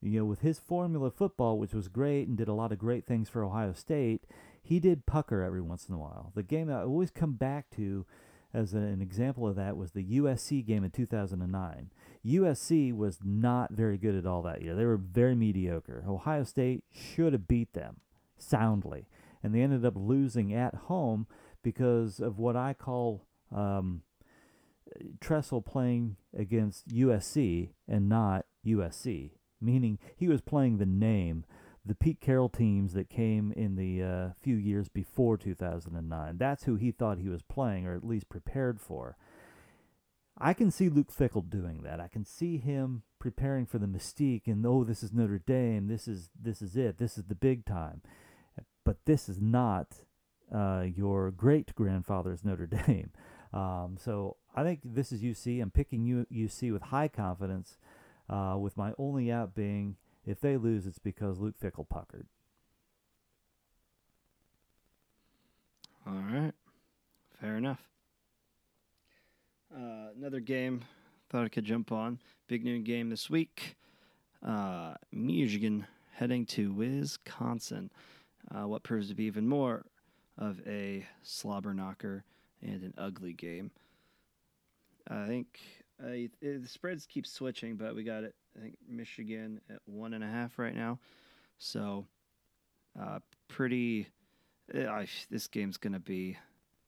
you 0.00 0.20
know, 0.20 0.24
with 0.24 0.42
his 0.42 0.60
formula 0.60 1.10
football, 1.10 1.58
which 1.58 1.74
was 1.74 1.88
great 1.88 2.28
and 2.28 2.36
did 2.36 2.46
a 2.46 2.54
lot 2.54 2.70
of 2.70 2.78
great 2.78 3.04
things 3.04 3.28
for 3.28 3.44
Ohio 3.44 3.72
State, 3.72 4.22
he 4.62 4.78
did 4.78 5.06
pucker 5.06 5.42
every 5.42 5.60
once 5.60 5.88
in 5.88 5.94
a 5.96 5.98
while. 5.98 6.30
The 6.36 6.44
game 6.44 6.68
that 6.68 6.78
I 6.78 6.82
always 6.82 7.10
come 7.10 7.32
back 7.32 7.68
to 7.76 8.06
as 8.54 8.72
an 8.72 9.02
example 9.02 9.48
of 9.48 9.56
that 9.56 9.76
was 9.76 9.90
the 9.90 10.04
USC 10.20 10.64
game 10.64 10.84
in 10.84 10.92
2009. 10.92 11.90
USC 12.24 12.96
was 12.96 13.18
not 13.24 13.72
very 13.72 13.98
good 13.98 14.14
at 14.14 14.24
all 14.24 14.42
that 14.42 14.62
year. 14.62 14.76
They 14.76 14.84
were 14.84 14.96
very 14.96 15.34
mediocre. 15.34 16.04
Ohio 16.08 16.44
State 16.44 16.84
should 16.92 17.32
have 17.32 17.48
beat 17.48 17.72
them 17.72 17.96
soundly 18.38 19.08
and 19.44 19.54
they 19.54 19.60
ended 19.60 19.84
up 19.84 19.92
losing 19.94 20.54
at 20.54 20.74
home 20.74 21.26
because 21.62 22.18
of 22.18 22.38
what 22.38 22.56
I 22.56 22.72
call 22.72 23.26
um, 23.54 24.00
Tressel 25.20 25.60
playing 25.60 26.16
against 26.36 26.88
USC 26.88 27.72
and 27.86 28.08
not 28.08 28.46
USC, 28.66 29.32
meaning 29.60 29.98
he 30.16 30.28
was 30.28 30.40
playing 30.40 30.78
the 30.78 30.86
name, 30.86 31.44
the 31.84 31.94
Pete 31.94 32.22
Carroll 32.22 32.48
teams 32.48 32.94
that 32.94 33.10
came 33.10 33.52
in 33.52 33.76
the 33.76 34.02
uh, 34.02 34.28
few 34.40 34.56
years 34.56 34.88
before 34.88 35.36
2009. 35.36 36.38
That's 36.38 36.64
who 36.64 36.76
he 36.76 36.90
thought 36.90 37.18
he 37.18 37.28
was 37.28 37.42
playing, 37.42 37.86
or 37.86 37.94
at 37.94 38.04
least 38.04 38.30
prepared 38.30 38.80
for. 38.80 39.18
I 40.38 40.54
can 40.54 40.70
see 40.70 40.88
Luke 40.88 41.12
Fickell 41.12 41.48
doing 41.48 41.82
that. 41.82 42.00
I 42.00 42.08
can 42.08 42.24
see 42.24 42.56
him 42.56 43.02
preparing 43.18 43.66
for 43.66 43.78
the 43.78 43.86
mystique 43.86 44.46
and 44.46 44.64
oh, 44.64 44.84
this 44.84 45.02
is 45.02 45.12
Notre 45.12 45.38
Dame. 45.38 45.86
This 45.86 46.08
is 46.08 46.30
this 46.40 46.62
is 46.62 46.76
it. 46.76 46.96
This 46.96 47.18
is 47.18 47.24
the 47.24 47.34
big 47.34 47.66
time 47.66 48.00
but 48.84 49.04
this 49.04 49.28
is 49.28 49.40
not 49.40 50.00
uh, 50.54 50.84
your 50.94 51.30
great 51.30 51.74
grandfather's 51.74 52.44
Notre 52.44 52.66
Dame. 52.86 53.10
Um, 53.52 53.96
so 53.98 54.36
I 54.54 54.62
think 54.62 54.80
this 54.84 55.12
is 55.12 55.22
UC. 55.22 55.62
I'm 55.62 55.70
picking 55.70 56.04
U- 56.04 56.26
UC 56.32 56.72
with 56.72 56.82
high 56.82 57.08
confidence, 57.08 57.78
uh, 58.28 58.56
with 58.58 58.76
my 58.76 58.92
only 58.98 59.30
out 59.30 59.54
being 59.54 59.96
if 60.26 60.40
they 60.40 60.56
lose, 60.56 60.86
it's 60.86 60.98
because 60.98 61.38
Luke 61.38 61.56
Fickell 61.62 61.88
puckered. 61.88 62.26
All 66.06 66.14
right, 66.14 66.52
fair 67.40 67.56
enough. 67.56 67.80
Uh, 69.74 70.08
another 70.16 70.40
game 70.40 70.82
thought 71.28 71.44
I 71.44 71.48
could 71.48 71.64
jump 71.64 71.92
on. 71.92 72.20
Big 72.46 72.64
noon 72.64 72.84
game 72.84 73.10
this 73.10 73.28
week. 73.28 73.76
Uh, 74.42 74.94
Michigan 75.10 75.86
heading 76.12 76.46
to 76.46 76.72
Wisconsin 76.72 77.90
uh, 78.50 78.66
what 78.66 78.82
proves 78.82 79.08
to 79.08 79.14
be 79.14 79.24
even 79.24 79.48
more 79.48 79.84
of 80.38 80.60
a 80.66 81.06
slobber 81.22 81.72
knocker 81.72 82.24
and 82.62 82.82
an 82.82 82.94
ugly 82.98 83.32
game. 83.32 83.70
I 85.08 85.26
think 85.26 85.60
uh, 86.02 86.08
it, 86.08 86.32
the 86.40 86.68
spreads 86.68 87.06
keep 87.06 87.26
switching, 87.26 87.76
but 87.76 87.94
we 87.94 88.04
got 88.04 88.24
it. 88.24 88.34
I 88.56 88.62
think 88.62 88.76
Michigan 88.88 89.60
at 89.70 89.80
one 89.86 90.14
and 90.14 90.24
a 90.24 90.28
half 90.28 90.58
right 90.58 90.74
now, 90.74 90.98
so 91.58 92.06
uh, 93.00 93.18
pretty. 93.48 94.08
Uh, 94.74 95.04
this 95.30 95.46
game's 95.46 95.76
going 95.76 95.92
to 95.92 96.00
be 96.00 96.38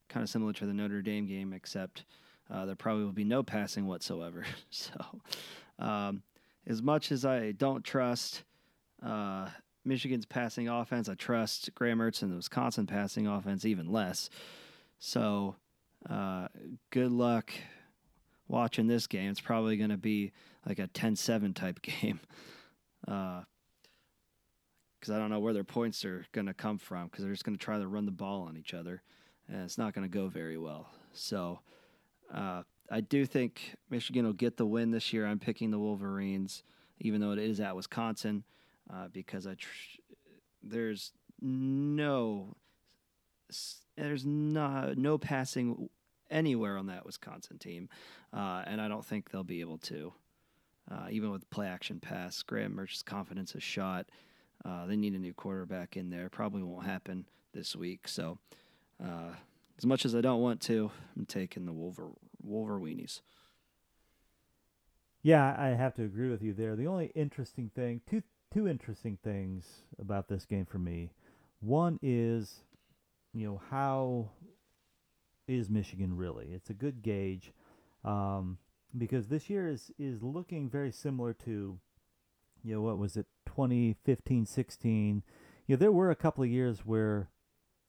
kind 0.08 0.22
of 0.24 0.30
similar 0.30 0.52
to 0.54 0.64
the 0.64 0.72
Notre 0.72 1.02
Dame 1.02 1.26
game, 1.26 1.52
except 1.52 2.04
uh, 2.50 2.64
there 2.64 2.74
probably 2.74 3.04
will 3.04 3.12
be 3.12 3.24
no 3.24 3.42
passing 3.42 3.86
whatsoever. 3.86 4.44
so, 4.70 4.94
um, 5.78 6.22
as 6.66 6.80
much 6.82 7.12
as 7.12 7.24
I 7.24 7.52
don't 7.52 7.84
trust 7.84 8.44
uh, 9.04 9.48
Michigan's 9.86 10.26
passing 10.26 10.68
offense. 10.68 11.08
I 11.08 11.14
trust 11.14 11.74
Graham 11.74 11.98
Mertz 11.98 12.22
and 12.22 12.32
the 12.32 12.36
Wisconsin 12.36 12.86
passing 12.86 13.26
offense 13.26 13.64
even 13.64 13.90
less. 13.90 14.28
So, 14.98 15.56
uh, 16.08 16.48
good 16.90 17.12
luck 17.12 17.52
watching 18.48 18.86
this 18.86 19.06
game. 19.06 19.30
It's 19.30 19.40
probably 19.40 19.76
going 19.76 19.90
to 19.90 19.96
be 19.96 20.32
like 20.66 20.78
a 20.78 20.88
10 20.88 21.16
7 21.16 21.54
type 21.54 21.80
game. 21.82 22.20
Because 23.00 23.44
uh, 25.10 25.14
I 25.14 25.18
don't 25.18 25.30
know 25.30 25.40
where 25.40 25.54
their 25.54 25.64
points 25.64 26.04
are 26.04 26.26
going 26.32 26.46
to 26.46 26.54
come 26.54 26.78
from 26.78 27.06
because 27.06 27.24
they're 27.24 27.32
just 27.32 27.44
going 27.44 27.56
to 27.56 27.64
try 27.64 27.78
to 27.78 27.86
run 27.86 28.06
the 28.06 28.12
ball 28.12 28.42
on 28.42 28.56
each 28.56 28.74
other. 28.74 29.02
And 29.48 29.62
it's 29.62 29.78
not 29.78 29.94
going 29.94 30.08
to 30.08 30.12
go 30.12 30.28
very 30.28 30.58
well. 30.58 30.88
So, 31.12 31.60
uh, 32.34 32.62
I 32.90 33.00
do 33.00 33.26
think 33.26 33.74
Michigan 33.90 34.24
will 34.24 34.32
get 34.32 34.56
the 34.56 34.66
win 34.66 34.90
this 34.90 35.12
year. 35.12 35.26
I'm 35.26 35.38
picking 35.38 35.70
the 35.70 35.78
Wolverines, 35.78 36.62
even 37.00 37.20
though 37.20 37.32
it 37.32 37.38
is 37.38 37.60
at 37.60 37.76
Wisconsin 37.76 38.44
uh, 38.92 39.08
because 39.12 39.46
I 39.46 39.54
tr- 39.54 40.00
there's 40.62 41.12
no 41.40 42.56
there's 43.96 44.26
not 44.26 44.98
no 44.98 45.18
passing 45.18 45.88
anywhere 46.30 46.76
on 46.76 46.86
that 46.86 47.06
Wisconsin 47.06 47.58
team, 47.58 47.88
uh, 48.32 48.62
and 48.66 48.80
I 48.80 48.88
don't 48.88 49.04
think 49.04 49.30
they'll 49.30 49.44
be 49.44 49.60
able 49.60 49.78
to. 49.78 50.12
Uh, 50.90 51.06
even 51.10 51.30
with 51.30 51.48
play 51.50 51.66
action 51.66 51.98
pass, 51.98 52.42
Graham 52.42 52.74
Mertz's 52.74 53.02
confidence 53.02 53.54
is 53.54 53.62
shot. 53.62 54.06
Uh, 54.64 54.86
they 54.86 54.96
need 54.96 55.14
a 55.14 55.18
new 55.18 55.34
quarterback 55.34 55.96
in 55.96 56.10
there. 56.10 56.28
Probably 56.28 56.62
won't 56.62 56.86
happen 56.86 57.26
this 57.52 57.74
week. 57.74 58.06
So, 58.06 58.38
uh, 59.02 59.32
as 59.78 59.84
much 59.84 60.04
as 60.04 60.14
I 60.14 60.20
don't 60.20 60.40
want 60.40 60.60
to, 60.62 60.90
I'm 61.16 61.26
taking 61.26 61.66
the 61.66 61.72
Wolver 61.72 62.10
Wolverweenies. 62.46 63.20
Yeah, 65.22 65.56
I 65.58 65.68
have 65.68 65.94
to 65.94 66.04
agree 66.04 66.30
with 66.30 66.42
you 66.42 66.52
there. 66.52 66.76
The 66.76 66.86
only 66.86 67.10
interesting 67.16 67.68
thing, 67.74 68.00
two 68.08 68.22
two 68.52 68.68
interesting 68.68 69.18
things 69.22 69.82
about 69.98 70.28
this 70.28 70.44
game 70.44 70.66
for 70.66 70.78
me. 70.78 71.10
One 71.60 71.98
is, 72.02 72.62
you 73.32 73.46
know, 73.46 73.60
how 73.70 74.30
is 75.48 75.70
Michigan 75.70 76.16
really? 76.16 76.48
It's 76.52 76.70
a 76.70 76.74
good 76.74 77.02
gauge 77.02 77.52
um, 78.04 78.58
because 78.96 79.28
this 79.28 79.50
year 79.50 79.68
is 79.68 79.90
is 79.98 80.22
looking 80.22 80.68
very 80.68 80.92
similar 80.92 81.32
to, 81.44 81.78
you 82.62 82.74
know, 82.74 82.80
what 82.80 82.98
was 82.98 83.16
it, 83.16 83.26
2015, 83.46 84.46
16. 84.46 85.22
You 85.66 85.76
know, 85.76 85.78
there 85.78 85.92
were 85.92 86.10
a 86.10 86.16
couple 86.16 86.44
of 86.44 86.50
years 86.50 86.80
where 86.84 87.30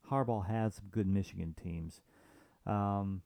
Harbaugh 0.09 0.47
had 0.47 0.73
some 0.73 0.85
good 0.89 1.07
Michigan 1.07 1.53
teams, 1.61 2.01
um, 2.65 3.21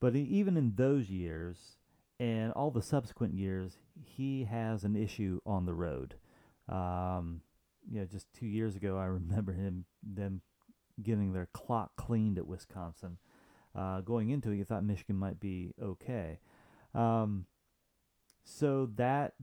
but 0.00 0.14
even 0.16 0.56
in 0.56 0.74
those 0.76 1.08
years 1.08 1.56
and 2.20 2.52
all 2.52 2.70
the 2.70 2.82
subsequent 2.82 3.34
years, 3.34 3.78
he 4.04 4.44
has 4.44 4.84
an 4.84 4.96
issue 4.96 5.40
on 5.46 5.66
the 5.66 5.74
road. 5.74 6.14
Um, 6.68 7.40
you 7.90 8.00
know, 8.00 8.06
just 8.06 8.32
two 8.32 8.46
years 8.46 8.76
ago, 8.76 8.96
I 8.96 9.04
remember 9.06 9.52
him 9.52 9.84
them 10.02 10.42
getting 11.02 11.32
their 11.32 11.48
clock 11.52 11.96
cleaned 11.96 12.38
at 12.38 12.46
Wisconsin. 12.46 13.18
Uh, 13.74 14.00
going 14.00 14.30
into 14.30 14.50
it, 14.50 14.56
you 14.56 14.64
thought 14.64 14.84
Michigan 14.84 15.16
might 15.16 15.40
be 15.40 15.74
okay. 15.82 16.38
Um, 16.94 17.46
so 18.44 18.90
that 18.96 19.34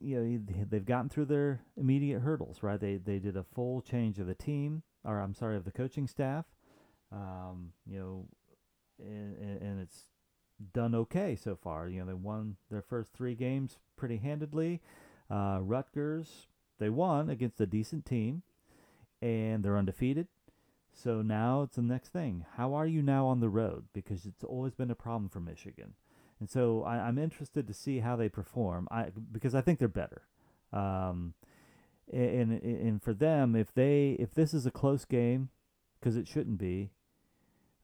you 0.00 0.20
know 0.20 0.64
they've 0.68 0.84
gotten 0.84 1.08
through 1.08 1.26
their 1.26 1.60
immediate 1.76 2.20
hurdles, 2.20 2.62
right? 2.62 2.80
They 2.80 2.96
they 2.96 3.18
did 3.18 3.36
a 3.36 3.44
full 3.44 3.80
change 3.80 4.18
of 4.18 4.26
the 4.26 4.34
team, 4.34 4.82
or 5.04 5.20
I'm 5.20 5.34
sorry, 5.34 5.56
of 5.56 5.64
the 5.64 5.70
coaching 5.70 6.06
staff. 6.06 6.46
Um, 7.12 7.72
you 7.86 7.98
know, 7.98 8.26
and, 8.98 9.62
and 9.62 9.80
it's 9.80 10.06
done 10.72 10.94
okay 10.94 11.36
so 11.36 11.54
far. 11.54 11.88
You 11.88 12.00
know, 12.00 12.06
they 12.06 12.14
won 12.14 12.56
their 12.70 12.82
first 12.82 13.12
three 13.12 13.34
games 13.34 13.78
pretty 13.96 14.16
handedly. 14.16 14.80
Uh, 15.30 15.58
Rutgers, 15.60 16.46
they 16.78 16.90
won 16.90 17.30
against 17.30 17.60
a 17.60 17.66
decent 17.66 18.04
team, 18.04 18.42
and 19.20 19.64
they're 19.64 19.78
undefeated. 19.78 20.28
So 20.92 21.20
now 21.20 21.62
it's 21.62 21.76
the 21.76 21.82
next 21.82 22.08
thing. 22.08 22.46
How 22.56 22.72
are 22.74 22.86
you 22.86 23.02
now 23.02 23.26
on 23.26 23.40
the 23.40 23.50
road? 23.50 23.84
Because 23.92 24.24
it's 24.24 24.42
always 24.42 24.74
been 24.74 24.90
a 24.90 24.94
problem 24.94 25.28
for 25.28 25.40
Michigan. 25.40 25.94
And 26.40 26.48
so 26.50 26.82
I, 26.84 27.08
am 27.08 27.18
interested 27.18 27.66
to 27.66 27.74
see 27.74 28.00
how 28.00 28.16
they 28.16 28.28
perform. 28.28 28.88
I 28.90 29.08
because 29.32 29.54
I 29.54 29.60
think 29.60 29.78
they're 29.78 29.88
better. 29.88 30.22
Um, 30.72 31.34
and, 32.12 32.62
and 32.62 33.02
for 33.02 33.14
them, 33.14 33.56
if 33.56 33.72
they 33.74 34.16
if 34.18 34.34
this 34.34 34.54
is 34.54 34.66
a 34.66 34.70
close 34.70 35.04
game, 35.04 35.50
because 35.98 36.16
it 36.16 36.28
shouldn't 36.28 36.58
be, 36.58 36.90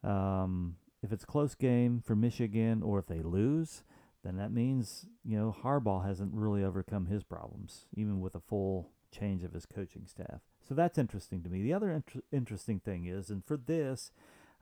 um, 0.05 0.77
if 1.03 1.13
it's 1.13 1.25
a 1.25 1.27
close 1.27 1.55
game 1.55 2.03
for 2.05 2.15
Michigan 2.15 2.83
or 2.83 2.99
if 2.99 3.07
they 3.07 3.21
lose, 3.21 3.83
then 4.25 4.37
that 4.37 4.53
means 4.53 5.07
you 5.25 5.39
know 5.39 5.55
Harbaugh 5.63 6.07
hasn't 6.07 6.35
really 6.35 6.63
overcome 6.63 7.07
his 7.07 7.23
problems, 7.23 7.87
even 7.95 8.21
with 8.21 8.35
a 8.35 8.41
full 8.41 8.91
change 9.11 9.43
of 9.43 9.53
his 9.53 9.67
coaching 9.67 10.07
staff. 10.07 10.41
So 10.67 10.75
that's 10.75 10.99
interesting 10.99 11.43
to 11.43 11.51
me. 11.51 11.63
The 11.63 11.73
other 11.73 11.91
inter- 11.91 12.23
interesting 12.31 12.81
thing 12.81 13.07
is, 13.07 13.31
and 13.31 13.45
for 13.45 13.57
this, 13.57 14.11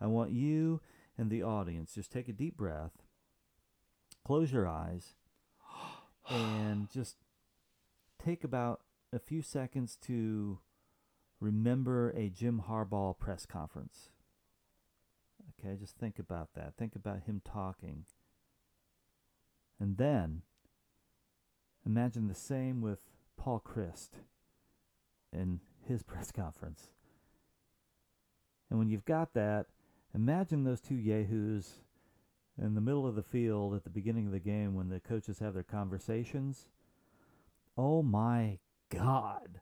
I 0.00 0.06
want 0.06 0.32
you 0.32 0.80
and 1.16 1.30
the 1.30 1.42
audience 1.42 1.94
just 1.94 2.10
take 2.10 2.28
a 2.28 2.32
deep 2.32 2.56
breath, 2.56 3.02
close 4.26 4.52
your 4.52 4.66
eyes, 4.66 5.14
and 6.28 6.90
just 6.90 7.16
take 8.22 8.44
about 8.44 8.80
a 9.12 9.18
few 9.18 9.42
seconds 9.42 9.96
to 10.02 10.58
remember 11.40 12.10
a 12.10 12.28
Jim 12.28 12.62
Harbaugh 12.68 13.18
press 13.18 13.46
conference. 13.46 14.10
Okay, 15.58 15.76
just 15.76 15.96
think 15.96 16.18
about 16.18 16.54
that. 16.54 16.74
Think 16.78 16.94
about 16.94 17.24
him 17.24 17.42
talking. 17.44 18.04
And 19.80 19.96
then 19.96 20.42
imagine 21.86 22.28
the 22.28 22.34
same 22.34 22.82
with 22.82 23.00
Paul 23.36 23.62
Chryst 23.66 24.10
in 25.32 25.60
his 25.86 26.02
press 26.04 26.30
conference. 26.30 26.88
And 28.68 28.78
when 28.78 28.88
you've 28.88 29.04
got 29.04 29.34
that, 29.34 29.66
imagine 30.14 30.64
those 30.64 30.80
two 30.80 30.94
yahoos 30.94 31.78
in 32.60 32.74
the 32.74 32.80
middle 32.80 33.06
of 33.06 33.14
the 33.14 33.22
field 33.22 33.74
at 33.74 33.84
the 33.84 33.90
beginning 33.90 34.26
of 34.26 34.32
the 34.32 34.38
game 34.38 34.74
when 34.74 34.90
the 34.90 35.00
coaches 35.00 35.38
have 35.38 35.54
their 35.54 35.62
conversations. 35.62 36.68
Oh 37.76 38.02
my 38.02 38.58
God. 38.90 39.60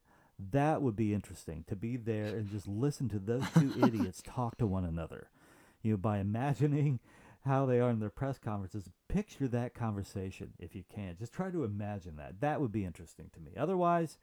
That 0.53 0.83
would 0.83 0.97
be 0.97 1.15
interesting 1.15 1.65
to 1.69 1.77
be 1.77 1.97
there 1.97 2.27
and 2.27 2.51
just 2.51 2.69
listen 2.69 3.09
to 3.11 3.19
those 3.19 3.45
two 3.55 3.73
idiots 3.85 4.23
talk 4.23 4.57
to 4.59 4.67
one 4.67 4.85
another. 4.85 5.31
You 5.83 5.93
know, 5.93 5.97
by 5.97 6.19
imagining 6.19 7.01
how 7.45 7.67
they 7.67 7.81
are 7.81 7.91
in 7.91 8.01
their 8.01 8.11
press 8.11 8.39
conferences, 8.39 8.91
picture 9.09 9.49
that 9.49 9.75
conversation 9.75 10.53
if 10.59 10.75
you 10.75 10.85
can. 10.93 11.17
Just 11.19 11.33
try 11.33 11.51
to 11.51 11.65
imagine 11.65 12.17
that. 12.17 12.41
That 12.41 12.61
would 12.61 12.73
be 12.73 12.85
interesting 12.85 13.31
to 13.35 13.41
me. 13.41 13.53
Otherwise, 13.57 14.19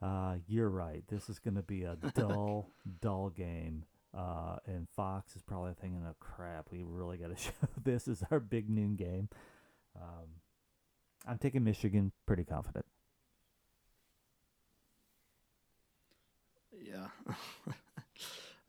uh, 0.00 0.36
you're 0.46 0.70
right. 0.70 1.02
This 1.08 1.28
is 1.28 1.38
going 1.38 1.56
to 1.56 1.62
be 1.62 1.84
a 1.84 1.96
dull, 2.14 2.70
dull 3.00 3.30
game. 3.30 3.84
Uh, 4.16 4.56
and 4.66 4.88
Fox 4.96 5.36
is 5.36 5.42
probably 5.42 5.74
thinking, 5.78 6.02
"Oh 6.08 6.14
crap, 6.18 6.68
we 6.70 6.82
really 6.82 7.18
got 7.18 7.28
to 7.28 7.36
show 7.42 7.52
this 7.84 8.08
as 8.08 8.22
our 8.30 8.40
big 8.40 8.70
noon 8.70 8.96
game." 8.96 9.28
Um, 9.94 10.28
I'm 11.26 11.38
taking 11.38 11.62
Michigan, 11.62 12.12
pretty 12.26 12.44
confident. 12.44 12.86
Yeah. 16.80 17.08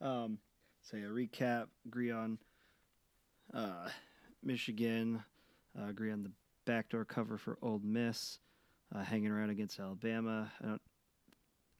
um, 0.00 0.38
so 0.82 0.96
yeah, 0.96 1.06
recap. 1.06 1.68
Agree 1.86 2.10
on 2.10 2.38
uh, 3.54 3.88
Michigan. 4.42 5.22
Uh, 5.78 5.88
agree 5.88 6.10
on 6.10 6.22
the 6.22 6.30
backdoor 6.66 7.04
cover 7.04 7.36
for 7.38 7.58
Ole 7.62 7.80
Miss. 7.82 8.38
Uh, 8.94 9.04
hanging 9.04 9.30
around 9.30 9.50
against 9.50 9.78
Alabama. 9.78 10.50
I 10.62 10.66
don't. 10.66 10.82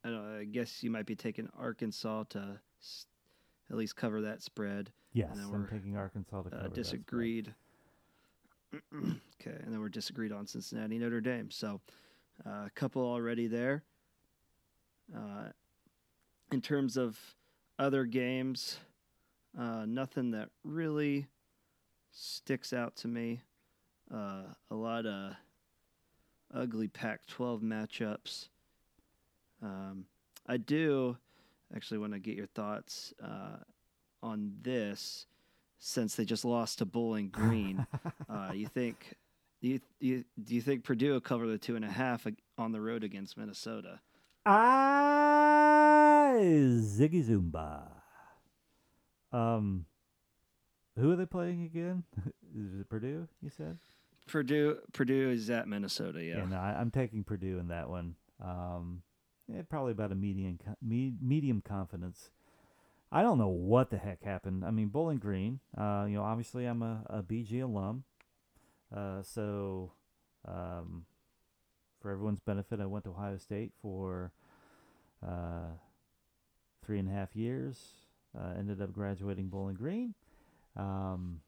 I 0.05 0.09
don't. 0.11 0.39
I 0.41 0.45
guess 0.45 0.83
you 0.83 0.91
might 0.91 1.07
be 1.07 1.17
taking 1.17 1.49
Arkansas 1.59 2.25
to 2.31 2.61
s- 2.81 3.07
at 3.69 3.77
least 3.77 3.97
cover 3.97 4.21
that 4.23 4.43
spread. 4.43 4.91
Yes, 5.13 5.37
I'm 5.53 5.67
taking 5.67 5.97
Arkansas 5.97 6.43
to 6.43 6.49
uh, 6.49 6.51
cover. 6.51 6.65
Uh, 6.67 6.69
disagreed. 6.69 7.53
okay, 8.95 9.57
and 9.65 9.73
then 9.73 9.81
we're 9.81 9.89
disagreed 9.89 10.31
on 10.31 10.47
Cincinnati 10.47 10.99
Notre 10.99 11.21
Dame. 11.21 11.51
So 11.51 11.81
uh, 12.47 12.67
a 12.67 12.71
couple 12.77 13.03
already 13.03 13.49
there. 13.49 13.83
Uh, 15.15 15.49
in 16.53 16.61
terms 16.61 16.97
of 16.97 17.19
other 17.81 18.05
games, 18.05 18.79
uh, 19.59 19.85
nothing 19.87 20.31
that 20.31 20.51
really 20.63 21.27
sticks 22.13 22.73
out 22.73 22.97
to 22.97 23.09
me. 23.09 23.43
Uh, 24.13 24.43
a 24.71 24.75
lot 24.75 25.07
of 25.07 25.35
ugly 26.53 26.89
Pac 26.89 27.27
12 27.27 27.61
matchups. 27.61 28.49
Um, 29.63 30.07
I 30.47 30.57
do 30.57 31.17
actually 31.75 31.99
want 31.99 32.13
to 32.15 32.19
get 32.19 32.37
your 32.37 32.47
thoughts 32.47 33.15
uh, 33.23 33.59
on 34.23 34.53
this 34.63 35.27
since 35.79 36.15
they 36.15 36.25
just 36.25 36.45
lost 36.45 36.79
to 36.79 36.85
Bowling 36.85 37.29
Green. 37.29 37.87
uh, 38.29 38.51
you 38.55 38.67
think. 38.67 39.15
Do 39.63 39.69
you, 39.69 39.81
you, 40.01 40.25
do 40.43 40.55
you 40.55 40.63
think 40.63 40.85
Purdue 40.85 41.13
will 41.13 41.21
cover 41.21 41.47
the 41.47 41.59
two 41.59 41.77
and 41.77 41.85
a 41.85 41.91
half 41.91 42.27
on 42.57 42.73
the 42.73 42.81
road 42.81 43.05
against 43.05 43.37
Minnesota? 43.37 44.01
I 44.47 46.33
Ziggy 46.81 47.23
Zumba. 47.23 47.83
Um, 49.33 49.85
who 51.01 51.13
are 51.13 51.17
they 51.17 51.27
playing 51.27 51.65
again? 51.65 52.05
is 52.57 52.81
it 52.81 52.89
Purdue? 52.89 53.29
You 53.43 53.51
said 53.51 53.79
Purdue. 54.27 54.79
Purdue 54.93 55.31
is 55.31 55.51
at 55.51 55.69
Minnesota. 55.69 56.23
Yeah. 56.23 56.39
Yeah. 56.39 56.45
No, 56.47 56.57
I, 56.57 56.81
am 56.81 56.91
taking 56.91 57.25
Purdue 57.25 57.59
in 57.59 57.69
that 57.69 57.89
one. 57.89 58.15
Um, 58.43 59.03
yeah, 59.49 59.63
probably 59.69 59.93
about 59.93 60.13
a 60.13 60.15
medium 60.15 60.59
medium 60.81 61.61
confidence. 61.61 62.31
I 63.13 63.23
don't 63.23 63.39
know 63.39 63.49
what 63.49 63.91
the 63.91 63.99
heck 63.99 64.23
happened. 64.23 64.65
I 64.65 64.71
mean, 64.71 64.89
Bowling 64.89 65.19
Green. 65.19 65.59
Uh, 65.77 66.07
you 66.09 66.15
know, 66.15 66.23
obviously 66.23 66.67
I'm 66.67 66.83
a, 66.83 67.03
a 67.07 67.23
BG 67.23 67.63
alum. 67.63 68.05
Uh, 68.95 69.23
so, 69.23 69.93
um, 70.47 71.07
for 72.01 72.11
everyone's 72.13 72.41
benefit, 72.41 72.81
I 72.81 72.87
went 72.87 73.05
to 73.05 73.11
Ohio 73.11 73.37
State 73.37 73.73
for 73.83 74.33
uh, 75.27 75.73
three 76.85 76.99
and 77.01 77.09
a 77.09 77.13
half 77.13 77.35
years. 77.35 77.79
Uh, 78.39 78.55
ended 78.57 78.81
up 78.81 78.93
graduating 78.93 79.49
Bowling 79.49 79.75
Green. 79.75 80.15
Um, 80.77 81.41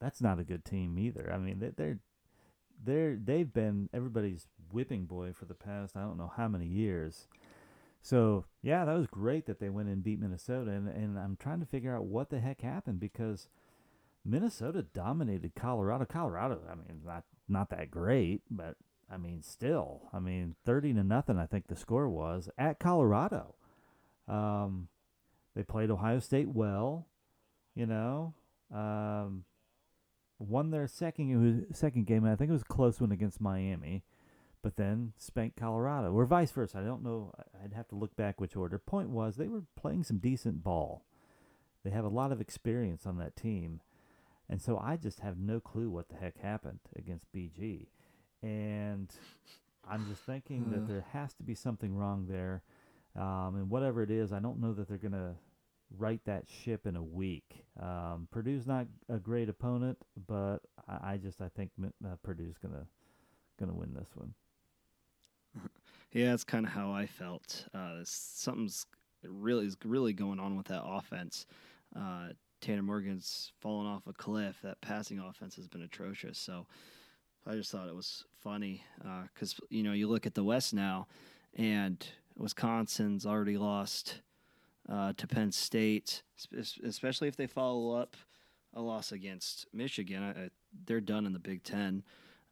that's 0.00 0.20
not 0.20 0.38
a 0.38 0.44
good 0.44 0.64
team 0.64 0.98
either. 0.98 1.30
I 1.32 1.38
mean, 1.38 1.58
they, 1.58 1.70
they're 1.76 1.98
they're 2.84 3.16
they've 3.16 3.52
been 3.52 3.88
everybody's 3.92 4.46
whipping 4.72 5.06
boy 5.06 5.32
for 5.32 5.46
the 5.46 5.54
past 5.54 5.96
I 5.96 6.02
don't 6.02 6.18
know 6.18 6.32
how 6.36 6.48
many 6.48 6.66
years. 6.66 7.26
So 8.00 8.44
yeah, 8.62 8.84
that 8.84 8.96
was 8.96 9.06
great 9.06 9.46
that 9.46 9.58
they 9.58 9.68
went 9.68 9.88
and 9.88 10.04
beat 10.04 10.20
Minnesota, 10.20 10.70
and 10.70 10.88
and 10.88 11.18
I'm 11.18 11.36
trying 11.36 11.60
to 11.60 11.66
figure 11.66 11.94
out 11.94 12.04
what 12.04 12.30
the 12.30 12.40
heck 12.40 12.60
happened 12.60 13.00
because 13.00 13.48
Minnesota 14.24 14.82
dominated 14.82 15.54
Colorado. 15.54 16.04
Colorado, 16.04 16.60
I 16.70 16.74
mean, 16.74 17.02
not 17.04 17.24
not 17.48 17.70
that 17.70 17.90
great, 17.90 18.42
but 18.50 18.76
I 19.10 19.16
mean, 19.16 19.42
still, 19.42 20.02
I 20.12 20.20
mean, 20.20 20.54
thirty 20.64 20.92
to 20.94 21.02
nothing. 21.02 21.38
I 21.38 21.46
think 21.46 21.66
the 21.66 21.76
score 21.76 22.08
was 22.08 22.48
at 22.56 22.78
Colorado. 22.78 23.56
Um, 24.28 24.88
they 25.56 25.62
played 25.62 25.90
Ohio 25.90 26.20
State 26.20 26.48
well, 26.48 27.06
you 27.78 27.86
know. 27.86 28.34
Um, 28.74 29.44
won 30.38 30.70
their 30.70 30.86
second 30.86 31.66
second 31.72 32.06
game. 32.06 32.24
I 32.24 32.36
think 32.36 32.50
it 32.50 32.52
was 32.52 32.62
a 32.62 32.66
close 32.66 33.00
one 33.00 33.12
against 33.12 33.40
Miami, 33.40 34.04
but 34.62 34.76
then 34.76 35.12
spanked 35.16 35.56
Colorado, 35.56 36.12
or 36.12 36.26
vice 36.26 36.50
versa. 36.50 36.78
I 36.78 36.82
don't 36.82 37.02
know. 37.02 37.32
I'd 37.64 37.72
have 37.72 37.88
to 37.88 37.94
look 37.94 38.14
back 38.16 38.40
which 38.40 38.56
order. 38.56 38.78
Point 38.78 39.10
was 39.10 39.36
they 39.36 39.48
were 39.48 39.64
playing 39.76 40.04
some 40.04 40.18
decent 40.18 40.62
ball. 40.62 41.04
They 41.84 41.90
have 41.90 42.04
a 42.04 42.08
lot 42.08 42.32
of 42.32 42.40
experience 42.40 43.06
on 43.06 43.18
that 43.18 43.36
team, 43.36 43.80
and 44.50 44.60
so 44.60 44.78
I 44.78 44.96
just 44.96 45.20
have 45.20 45.38
no 45.38 45.60
clue 45.60 45.88
what 45.88 46.08
the 46.08 46.16
heck 46.16 46.38
happened 46.38 46.80
against 46.96 47.32
BG 47.32 47.86
and 48.42 49.10
I'm 49.88 50.06
just 50.08 50.22
thinking 50.22 50.70
that 50.70 50.86
there 50.86 51.04
has 51.12 51.34
to 51.34 51.42
be 51.42 51.54
something 51.54 51.96
wrong 51.96 52.26
there. 52.28 52.62
Um, 53.16 53.56
and 53.56 53.70
whatever 53.70 54.02
it 54.02 54.10
is, 54.10 54.32
I 54.32 54.38
don't 54.38 54.60
know 54.60 54.72
that 54.74 54.88
they're 54.88 54.98
going 54.98 55.12
to 55.12 55.34
right 55.96 56.20
that 56.24 56.44
ship 56.48 56.86
in 56.86 56.96
a 56.96 57.02
week. 57.02 57.64
Um, 57.80 58.28
Purdue's 58.30 58.66
not 58.66 58.86
a 59.08 59.18
great 59.18 59.48
opponent, 59.48 59.98
but 60.26 60.58
I, 60.88 61.12
I 61.12 61.16
just 61.16 61.40
I 61.40 61.48
think 61.48 61.70
uh, 62.04 62.16
Purdue's 62.22 62.56
going 62.58 62.74
to 62.74 63.74
win 63.74 63.94
this 63.94 64.10
one. 64.14 64.34
Yeah, 66.10 66.30
that's 66.30 66.44
kind 66.44 66.64
of 66.64 66.72
how 66.72 66.90
I 66.90 67.04
felt. 67.04 67.66
Uh, 67.74 67.98
something's 68.02 68.86
really 69.22 69.66
is 69.66 69.76
really 69.84 70.14
going 70.14 70.40
on 70.40 70.56
with 70.56 70.68
that 70.68 70.82
offense. 70.82 71.44
Uh, 71.94 72.28
Tanner 72.62 72.82
Morgan's 72.82 73.52
fallen 73.60 73.86
off 73.86 74.06
a 74.06 74.14
cliff. 74.14 74.58
That 74.62 74.80
passing 74.80 75.18
offense 75.18 75.56
has 75.56 75.68
been 75.68 75.82
atrocious. 75.82 76.38
So 76.38 76.66
I 77.46 77.54
just 77.56 77.70
thought 77.70 77.88
it 77.88 77.94
was 77.94 78.24
funny 78.38 78.82
because 79.32 79.54
uh, 79.54 79.66
you 79.68 79.82
know 79.82 79.92
you 79.92 80.08
look 80.08 80.26
at 80.26 80.34
the 80.34 80.44
West 80.44 80.72
now, 80.72 81.08
and 81.54 82.04
Wisconsin's 82.36 83.26
already 83.26 83.58
lost 83.58 84.22
uh, 84.90 85.12
to 85.16 85.26
Penn 85.26 85.52
State, 85.52 86.22
especially 86.84 87.28
if 87.28 87.36
they 87.36 87.46
follow 87.46 87.92
up 87.92 88.16
a 88.74 88.80
loss 88.80 89.12
against 89.12 89.66
Michigan. 89.72 90.22
I, 90.22 90.50
they're 90.86 91.00
done 91.00 91.26
in 91.26 91.32
the 91.32 91.38
Big 91.38 91.62
Ten. 91.62 92.02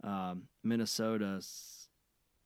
Um, 0.02 0.44
Minnesota's 0.62 1.88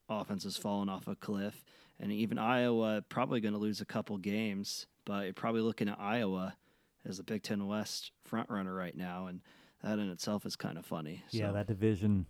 offense 0.09 0.45
has 0.45 0.57
fallen 0.57 0.89
off 0.89 1.09
a 1.09 1.15
cliff, 1.15 1.65
and 1.99 2.13
even 2.13 2.39
Iowa 2.39 3.03
probably 3.09 3.41
going 3.41 3.55
to 3.55 3.59
lose 3.59 3.81
a 3.81 3.87
couple 3.87 4.17
games. 4.19 4.87
But 5.05 5.25
you're 5.25 5.33
probably 5.33 5.63
looking 5.63 5.89
at 5.89 5.99
Iowa 5.99 6.57
as 7.05 7.17
the 7.17 7.23
Big 7.23 7.43
Ten 7.43 7.67
West 7.67 8.13
front 8.25 8.51
runner 8.51 8.75
right 8.75 8.97
now, 8.97 9.27
and 9.27 9.41
that 9.83 9.99
in 9.99 10.11
itself 10.11 10.47
is 10.47 10.57
kind 10.57 10.79
of 10.79 10.85
funny. 10.85 11.25
Yeah, 11.31 11.49
So, 11.49 11.53
that 11.55 11.67
division. 11.67 12.27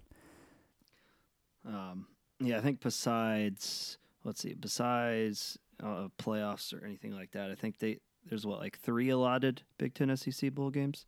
Um, 1.66 2.06
yeah, 2.38 2.56
I 2.56 2.61
think 2.61 2.80
besides 2.80 3.98
let's 4.24 4.40
see, 4.40 4.54
besides 4.54 5.58
uh, 5.82 6.08
playoffs 6.18 6.72
or 6.72 6.84
anything 6.84 7.14
like 7.14 7.32
that, 7.32 7.50
I 7.50 7.54
think 7.54 7.78
they 7.78 7.98
there's 8.28 8.46
what 8.46 8.58
like 8.58 8.78
three 8.78 9.08
allotted 9.10 9.62
Big 9.78 9.94
Ten 9.94 10.14
SEC 10.16 10.52
bowl 10.52 10.70
games: 10.70 11.06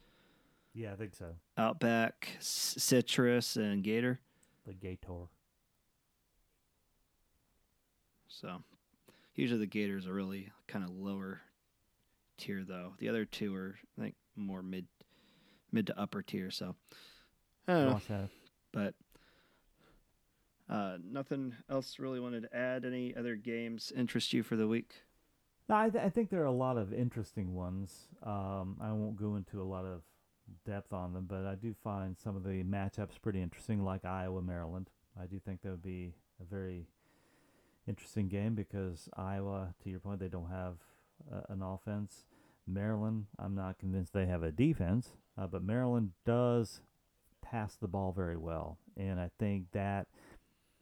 Yeah, 0.75 0.93
I 0.93 0.97
think 0.97 1.15
so. 1.15 1.35
Outback, 1.59 2.29
C- 2.41 2.81
Citrus, 2.81 3.57
and 3.57 3.83
Gator. 3.85 4.21
The 4.67 4.75
Gator. 4.75 5.29
So 8.29 8.63
usually 9.35 9.61
the 9.61 9.67
Gators 9.67 10.07
are 10.07 10.13
really 10.15 10.51
kind 10.67 10.85
of 10.85 10.91
lower 10.91 11.43
tier, 12.39 12.65
though. 12.67 12.95
The 12.99 13.09
other 13.09 13.25
two 13.25 13.55
are 13.55 13.77
I 13.99 14.03
think 14.03 14.15
more 14.37 14.63
mid 14.63 14.87
mid 15.71 15.87
to 15.89 15.99
upper 16.01 16.23
tier. 16.23 16.51
So 16.51 16.75
I 17.69 17.73
don't 17.73 17.85
know. 17.87 17.93
But 18.73 18.95
uh, 20.73 20.97
nothing 21.05 21.55
else 21.69 21.99
really 21.99 22.19
wanted 22.19 22.43
to 22.43 22.57
add. 22.57 22.85
Any 22.85 23.15
other 23.15 23.37
games 23.37 23.93
interest 23.95 24.33
you 24.33 24.43
for 24.43 24.57
the 24.57 24.67
week? 24.67 25.03
No, 25.69 25.77
I, 25.77 25.91
th- 25.91 26.03
I 26.03 26.09
think 26.09 26.31
there 26.31 26.43
are 26.43 26.47
a 26.47 26.51
lot 26.51 26.79
of 26.79 26.93
interesting 26.93 27.55
ones. 27.55 28.09
Um, 28.23 28.79
I 28.81 28.91
won't 28.93 29.17
go 29.17 29.37
into 29.37 29.61
a 29.61 29.65
lot 29.65 29.85
of 29.85 30.03
depth 30.67 30.93
on 30.93 31.13
them, 31.13 31.27
but 31.29 31.45
I 31.45 31.55
do 31.55 31.75
find 31.85 32.17
some 32.19 32.37
of 32.37 32.43
the 32.43 32.65
matchups 32.65 33.21
pretty 33.23 33.43
interesting, 33.43 33.85
like 33.85 34.05
Iowa 34.05 34.41
Maryland. 34.43 34.89
I 35.21 35.27
do 35.27 35.39
think 35.39 35.63
that 35.63 35.71
would 35.71 35.83
be 35.83 36.15
a 36.41 36.45
very 36.45 36.87
interesting 37.87 38.29
game 38.29 38.55
because 38.55 39.09
Iowa, 39.15 39.75
to 39.83 39.91
your 39.91 40.01
point, 40.01 40.21
they 40.21 40.29
don't 40.29 40.51
have 40.51 40.77
uh, 41.31 41.43
an 41.51 41.63
offense. 41.63 42.25
Maryland, 42.67 43.27
I'm 43.39 43.55
not 43.55 43.79
convinced 43.79 44.13
they 44.13 44.27
have 44.27 44.43
a 44.43 44.53
defense, 44.53 45.11
uh, 45.37 45.47
but 45.47 45.63
Maryland 45.63 46.13
does 46.25 46.81
pass 47.43 47.77
the 47.77 47.89
ball 47.89 48.13
very 48.13 48.37
well, 48.37 48.79
and 48.97 49.21
I 49.21 49.31
think 49.39 49.67
that 49.73 50.07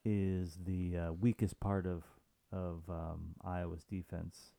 is 0.04 0.58
the 0.64 0.96
uh, 0.96 1.12
weakest 1.12 1.58
part 1.60 1.86
of 1.86 2.04
of 2.52 2.82
um, 2.88 3.34
Iowa's 3.44 3.84
defense. 3.84 4.52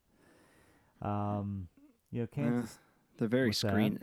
Um, 1.02 1.68
you 2.12 2.22
know, 2.22 2.28
Kansas. 2.28 2.78
They're 3.18 3.28
very 3.28 3.50
What's 3.50 3.62
that? 3.62 3.72
screen. 3.72 4.00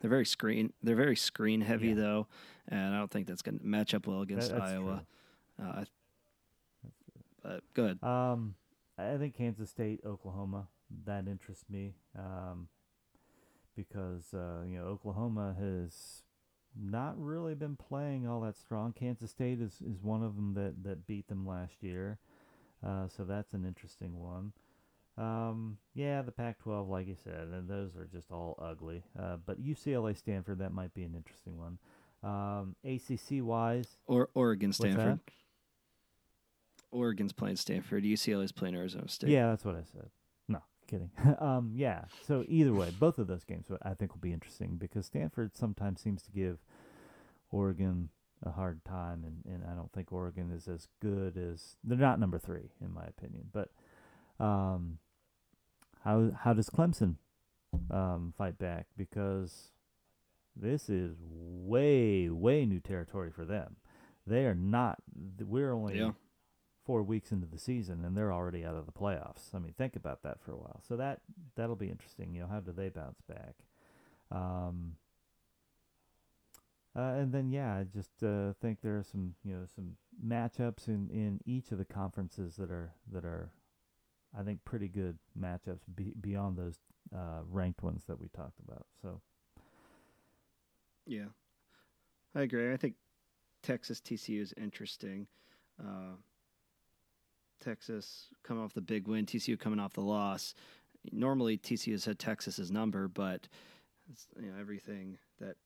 They're 0.00 0.10
very 0.10 0.26
screen. 0.26 0.72
They're 0.82 0.96
very 0.96 1.16
screen 1.16 1.60
heavy 1.62 1.88
Yeah. 1.88 1.94
though, 1.94 2.26
and 2.68 2.94
I 2.94 2.98
don't 2.98 3.10
think 3.10 3.26
that's 3.26 3.40
going 3.42 3.58
to 3.58 3.66
match 3.66 3.94
up 3.94 4.06
well 4.06 4.20
against 4.22 4.50
that- 4.50 4.60
Iowa. 4.60 5.06
Uh, 5.62 5.84
but 7.42 7.62
good. 7.74 8.02
Um, 8.02 8.54
I 8.98 9.16
think 9.16 9.34
Kansas 9.34 9.70
State, 9.70 10.00
Oklahoma, 10.04 10.68
that 11.04 11.26
interests 11.26 11.64
me. 11.70 11.94
Um, 12.18 12.68
because 13.76 14.32
uh, 14.34 14.62
you 14.68 14.78
know 14.78 14.84
Oklahoma 14.84 15.54
has 15.58 16.22
not 16.80 17.14
really 17.20 17.54
been 17.54 17.76
playing 17.76 18.26
all 18.26 18.40
that 18.40 18.56
strong. 18.56 18.92
Kansas 18.92 19.30
State 19.30 19.60
is, 19.60 19.80
is 19.88 20.02
one 20.02 20.22
of 20.22 20.34
them 20.36 20.54
that, 20.54 20.82
that 20.84 21.06
beat 21.06 21.28
them 21.28 21.46
last 21.46 21.74
year. 21.82 22.18
Uh, 22.84 23.08
so 23.08 23.24
that's 23.24 23.52
an 23.54 23.64
interesting 23.64 24.18
one. 24.18 24.52
Um, 25.16 25.78
yeah, 25.94 26.22
the 26.22 26.32
Pac-12, 26.32 26.88
like 26.88 27.06
you 27.06 27.14
said, 27.22 27.48
and 27.52 27.68
those 27.68 27.96
are 27.96 28.06
just 28.06 28.30
all 28.32 28.58
ugly. 28.60 29.04
Uh, 29.18 29.36
but 29.44 29.62
UCLA 29.62 30.16
Stanford, 30.16 30.58
that 30.58 30.72
might 30.72 30.92
be 30.92 31.04
an 31.04 31.14
interesting 31.14 31.56
one. 31.56 31.78
Um, 32.22 32.74
ACC 32.84 33.44
wise, 33.44 33.96
Or 34.06 34.28
Oregon, 34.34 34.72
Stanford. 34.72 35.20
Oregon's 36.90 37.32
playing 37.32 37.56
Stanford. 37.56 38.04
UCLA's 38.04 38.52
playing 38.52 38.74
Arizona 38.74 39.08
State. 39.08 39.30
yeah, 39.30 39.48
that's 39.48 39.64
what 39.64 39.76
I 39.76 39.82
said. 39.92 40.08
Kidding. 40.94 41.10
um, 41.40 41.72
yeah. 41.74 42.04
So 42.26 42.44
either 42.46 42.72
way, 42.72 42.92
both 42.98 43.18
of 43.18 43.26
those 43.26 43.42
games 43.42 43.66
I 43.82 43.94
think 43.94 44.12
will 44.12 44.20
be 44.20 44.32
interesting 44.32 44.76
because 44.76 45.06
Stanford 45.06 45.56
sometimes 45.56 46.00
seems 46.00 46.22
to 46.22 46.30
give 46.30 46.58
Oregon 47.50 48.10
a 48.44 48.52
hard 48.52 48.84
time, 48.84 49.24
and, 49.24 49.42
and 49.52 49.64
I 49.68 49.74
don't 49.74 49.92
think 49.92 50.12
Oregon 50.12 50.52
is 50.52 50.68
as 50.68 50.86
good 51.00 51.36
as 51.36 51.76
they're 51.82 51.98
not 51.98 52.20
number 52.20 52.38
three 52.38 52.70
in 52.80 52.92
my 52.92 53.04
opinion. 53.04 53.48
But 53.52 53.70
um, 54.38 54.98
how 56.04 56.30
how 56.38 56.52
does 56.52 56.70
Clemson 56.70 57.16
um, 57.90 58.32
fight 58.38 58.56
back? 58.58 58.86
Because 58.96 59.70
this 60.54 60.88
is 60.88 61.16
way 61.20 62.28
way 62.28 62.66
new 62.66 62.80
territory 62.80 63.32
for 63.32 63.44
them. 63.44 63.76
They 64.28 64.46
are 64.46 64.54
not. 64.54 64.98
We're 65.40 65.72
only 65.72 65.98
Yeah. 65.98 66.12
Four 66.84 67.02
weeks 67.02 67.32
into 67.32 67.46
the 67.46 67.58
season 67.58 68.04
and 68.04 68.16
they're 68.16 68.32
already 68.32 68.64
out 68.64 68.76
of 68.76 68.86
the 68.86 68.92
playoffs. 68.92 69.54
I 69.54 69.58
mean, 69.58 69.72
think 69.76 69.96
about 69.96 70.22
that 70.22 70.40
for 70.40 70.52
a 70.52 70.56
while. 70.56 70.80
So 70.86 70.96
that 70.96 71.20
that'll 71.56 71.76
be 71.76 71.88
interesting. 71.88 72.34
You 72.34 72.42
know, 72.42 72.48
how 72.48 72.60
do 72.60 72.72
they 72.72 72.88
bounce 72.88 73.20
back? 73.22 73.54
Um, 74.30 74.96
uh, 76.96 77.14
and 77.18 77.32
then 77.32 77.50
yeah, 77.50 77.74
I 77.74 77.84
just 77.84 78.22
uh, 78.22 78.52
think 78.60 78.78
there 78.82 78.98
are 78.98 79.02
some 79.02 79.34
you 79.44 79.54
know 79.54 79.66
some 79.74 79.96
matchups 80.24 80.88
in, 80.88 81.08
in 81.10 81.40
each 81.44 81.72
of 81.72 81.78
the 81.78 81.84
conferences 81.84 82.56
that 82.56 82.70
are 82.70 82.92
that 83.12 83.24
are 83.24 83.50
I 84.38 84.42
think 84.42 84.64
pretty 84.64 84.88
good 84.88 85.18
matchups 85.38 85.82
be, 85.94 86.12
beyond 86.20 86.56
those 86.56 86.78
uh, 87.14 87.42
ranked 87.50 87.82
ones 87.82 88.04
that 88.06 88.20
we 88.20 88.28
talked 88.28 88.60
about. 88.66 88.86
So 89.02 89.20
Yeah, 91.06 91.26
I 92.34 92.42
agree. 92.42 92.72
I 92.72 92.76
think 92.76 92.94
Texas 93.62 94.00
TCU 94.00 94.40
is 94.40 94.54
interesting. 94.56 95.26
Texas 97.64 98.26
coming 98.42 98.62
off 98.62 98.74
the 98.74 98.80
big 98.80 99.08
win, 99.08 99.26
TCU 99.26 99.58
coming 99.58 99.80
off 99.80 99.94
the 99.94 100.00
loss. 100.00 100.54
Normally, 101.12 101.58
TCU 101.58 101.92
has 101.92 102.04
had 102.04 102.18
Texas's 102.18 102.70
number, 102.70 103.08
but 103.08 103.48
it's, 104.10 104.26
you 104.40 104.50
know 104.50 104.58
everything 104.60 105.18
that 105.40 105.56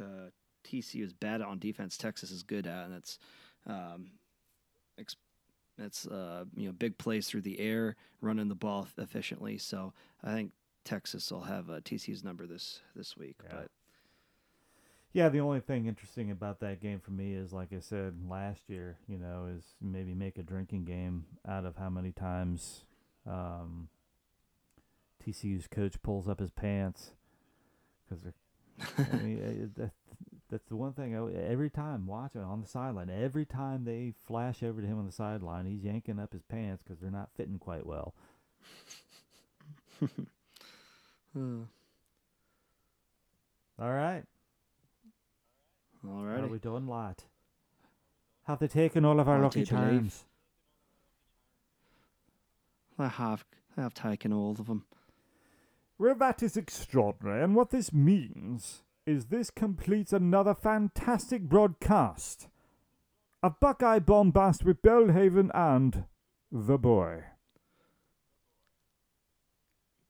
uh, 0.00 0.30
TCU 0.64 1.02
is 1.02 1.12
bad 1.12 1.40
at 1.40 1.46
on 1.46 1.58
defense, 1.58 1.96
Texas 1.96 2.30
is 2.30 2.42
good 2.42 2.66
at, 2.66 2.84
and 2.84 2.94
that's 2.94 3.18
um, 3.66 4.10
that's 5.78 6.06
uh, 6.06 6.44
you 6.56 6.66
know 6.66 6.72
big 6.72 6.96
plays 6.98 7.28
through 7.28 7.42
the 7.42 7.60
air, 7.60 7.96
running 8.20 8.48
the 8.48 8.54
ball 8.54 8.88
efficiently. 8.98 9.58
So 9.58 9.92
I 10.24 10.32
think 10.32 10.52
Texas 10.84 11.30
will 11.30 11.42
have 11.42 11.68
uh, 11.70 11.80
TCU's 11.80 12.24
number 12.24 12.46
this 12.46 12.80
this 12.94 13.16
week, 13.16 13.36
Yeah. 13.44 13.50
but. 13.60 13.70
Yeah, 15.16 15.30
the 15.30 15.40
only 15.40 15.60
thing 15.60 15.86
interesting 15.86 16.30
about 16.30 16.60
that 16.60 16.82
game 16.82 17.00
for 17.00 17.10
me 17.10 17.32
is, 17.32 17.50
like 17.50 17.72
I 17.72 17.80
said 17.80 18.16
last 18.28 18.68
year, 18.68 18.98
you 19.08 19.16
know, 19.16 19.48
is 19.56 19.64
maybe 19.80 20.12
make 20.12 20.36
a 20.36 20.42
drinking 20.42 20.84
game 20.84 21.24
out 21.48 21.64
of 21.64 21.76
how 21.78 21.88
many 21.88 22.12
times 22.12 22.84
um, 23.26 23.88
TCU's 25.24 25.68
coach 25.68 26.02
pulls 26.02 26.28
up 26.28 26.38
his 26.38 26.50
pants 26.50 27.12
because 28.04 28.24
they're. 28.24 28.34
I 28.98 29.16
mean, 29.22 29.70
that, 29.78 29.92
that's 30.50 30.68
the 30.68 30.76
one 30.76 30.92
thing. 30.92 31.16
I, 31.16 31.50
every 31.50 31.70
time 31.70 32.06
watching 32.06 32.42
on 32.42 32.60
the 32.60 32.68
sideline, 32.68 33.08
every 33.08 33.46
time 33.46 33.86
they 33.86 34.12
flash 34.26 34.62
over 34.62 34.82
to 34.82 34.86
him 34.86 34.98
on 34.98 35.06
the 35.06 35.12
sideline, 35.12 35.64
he's 35.64 35.82
yanking 35.82 36.18
up 36.18 36.34
his 36.34 36.42
pants 36.42 36.82
because 36.82 37.00
they're 37.00 37.10
not 37.10 37.30
fitting 37.34 37.58
quite 37.58 37.86
well. 37.86 38.12
Uh, 41.34 41.66
All 43.78 43.92
right, 43.92 44.24
all 46.08 46.24
are 46.24 46.46
we 46.46 46.58
done, 46.58 46.86
lad? 46.86 47.24
Have 48.44 48.58
they 48.60 48.68
taken 48.68 49.04
all 49.04 49.18
of 49.18 49.28
our 49.28 49.38
I 49.38 49.40
lucky 49.40 49.64
charms? 49.64 50.24
I 52.98 53.08
have 53.08 53.44
I 53.76 53.82
have 53.82 53.94
taken 53.94 54.32
all 54.32 54.52
of 54.52 54.66
them. 54.66 54.84
Well, 55.98 56.14
that 56.16 56.42
is 56.42 56.56
extraordinary, 56.56 57.42
and 57.42 57.54
what 57.54 57.70
this 57.70 57.92
means 57.92 58.82
is 59.06 59.26
this 59.26 59.50
completes 59.50 60.12
another 60.12 60.54
fantastic 60.54 61.42
broadcast 61.42 62.48
of 63.42 63.60
Buckeye 63.60 64.00
Bombast 64.00 64.64
with 64.64 64.82
Belhaven 64.82 65.50
and 65.54 66.04
the 66.50 66.78
boy. 66.78 67.24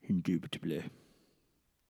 Indubitably. 0.01 0.83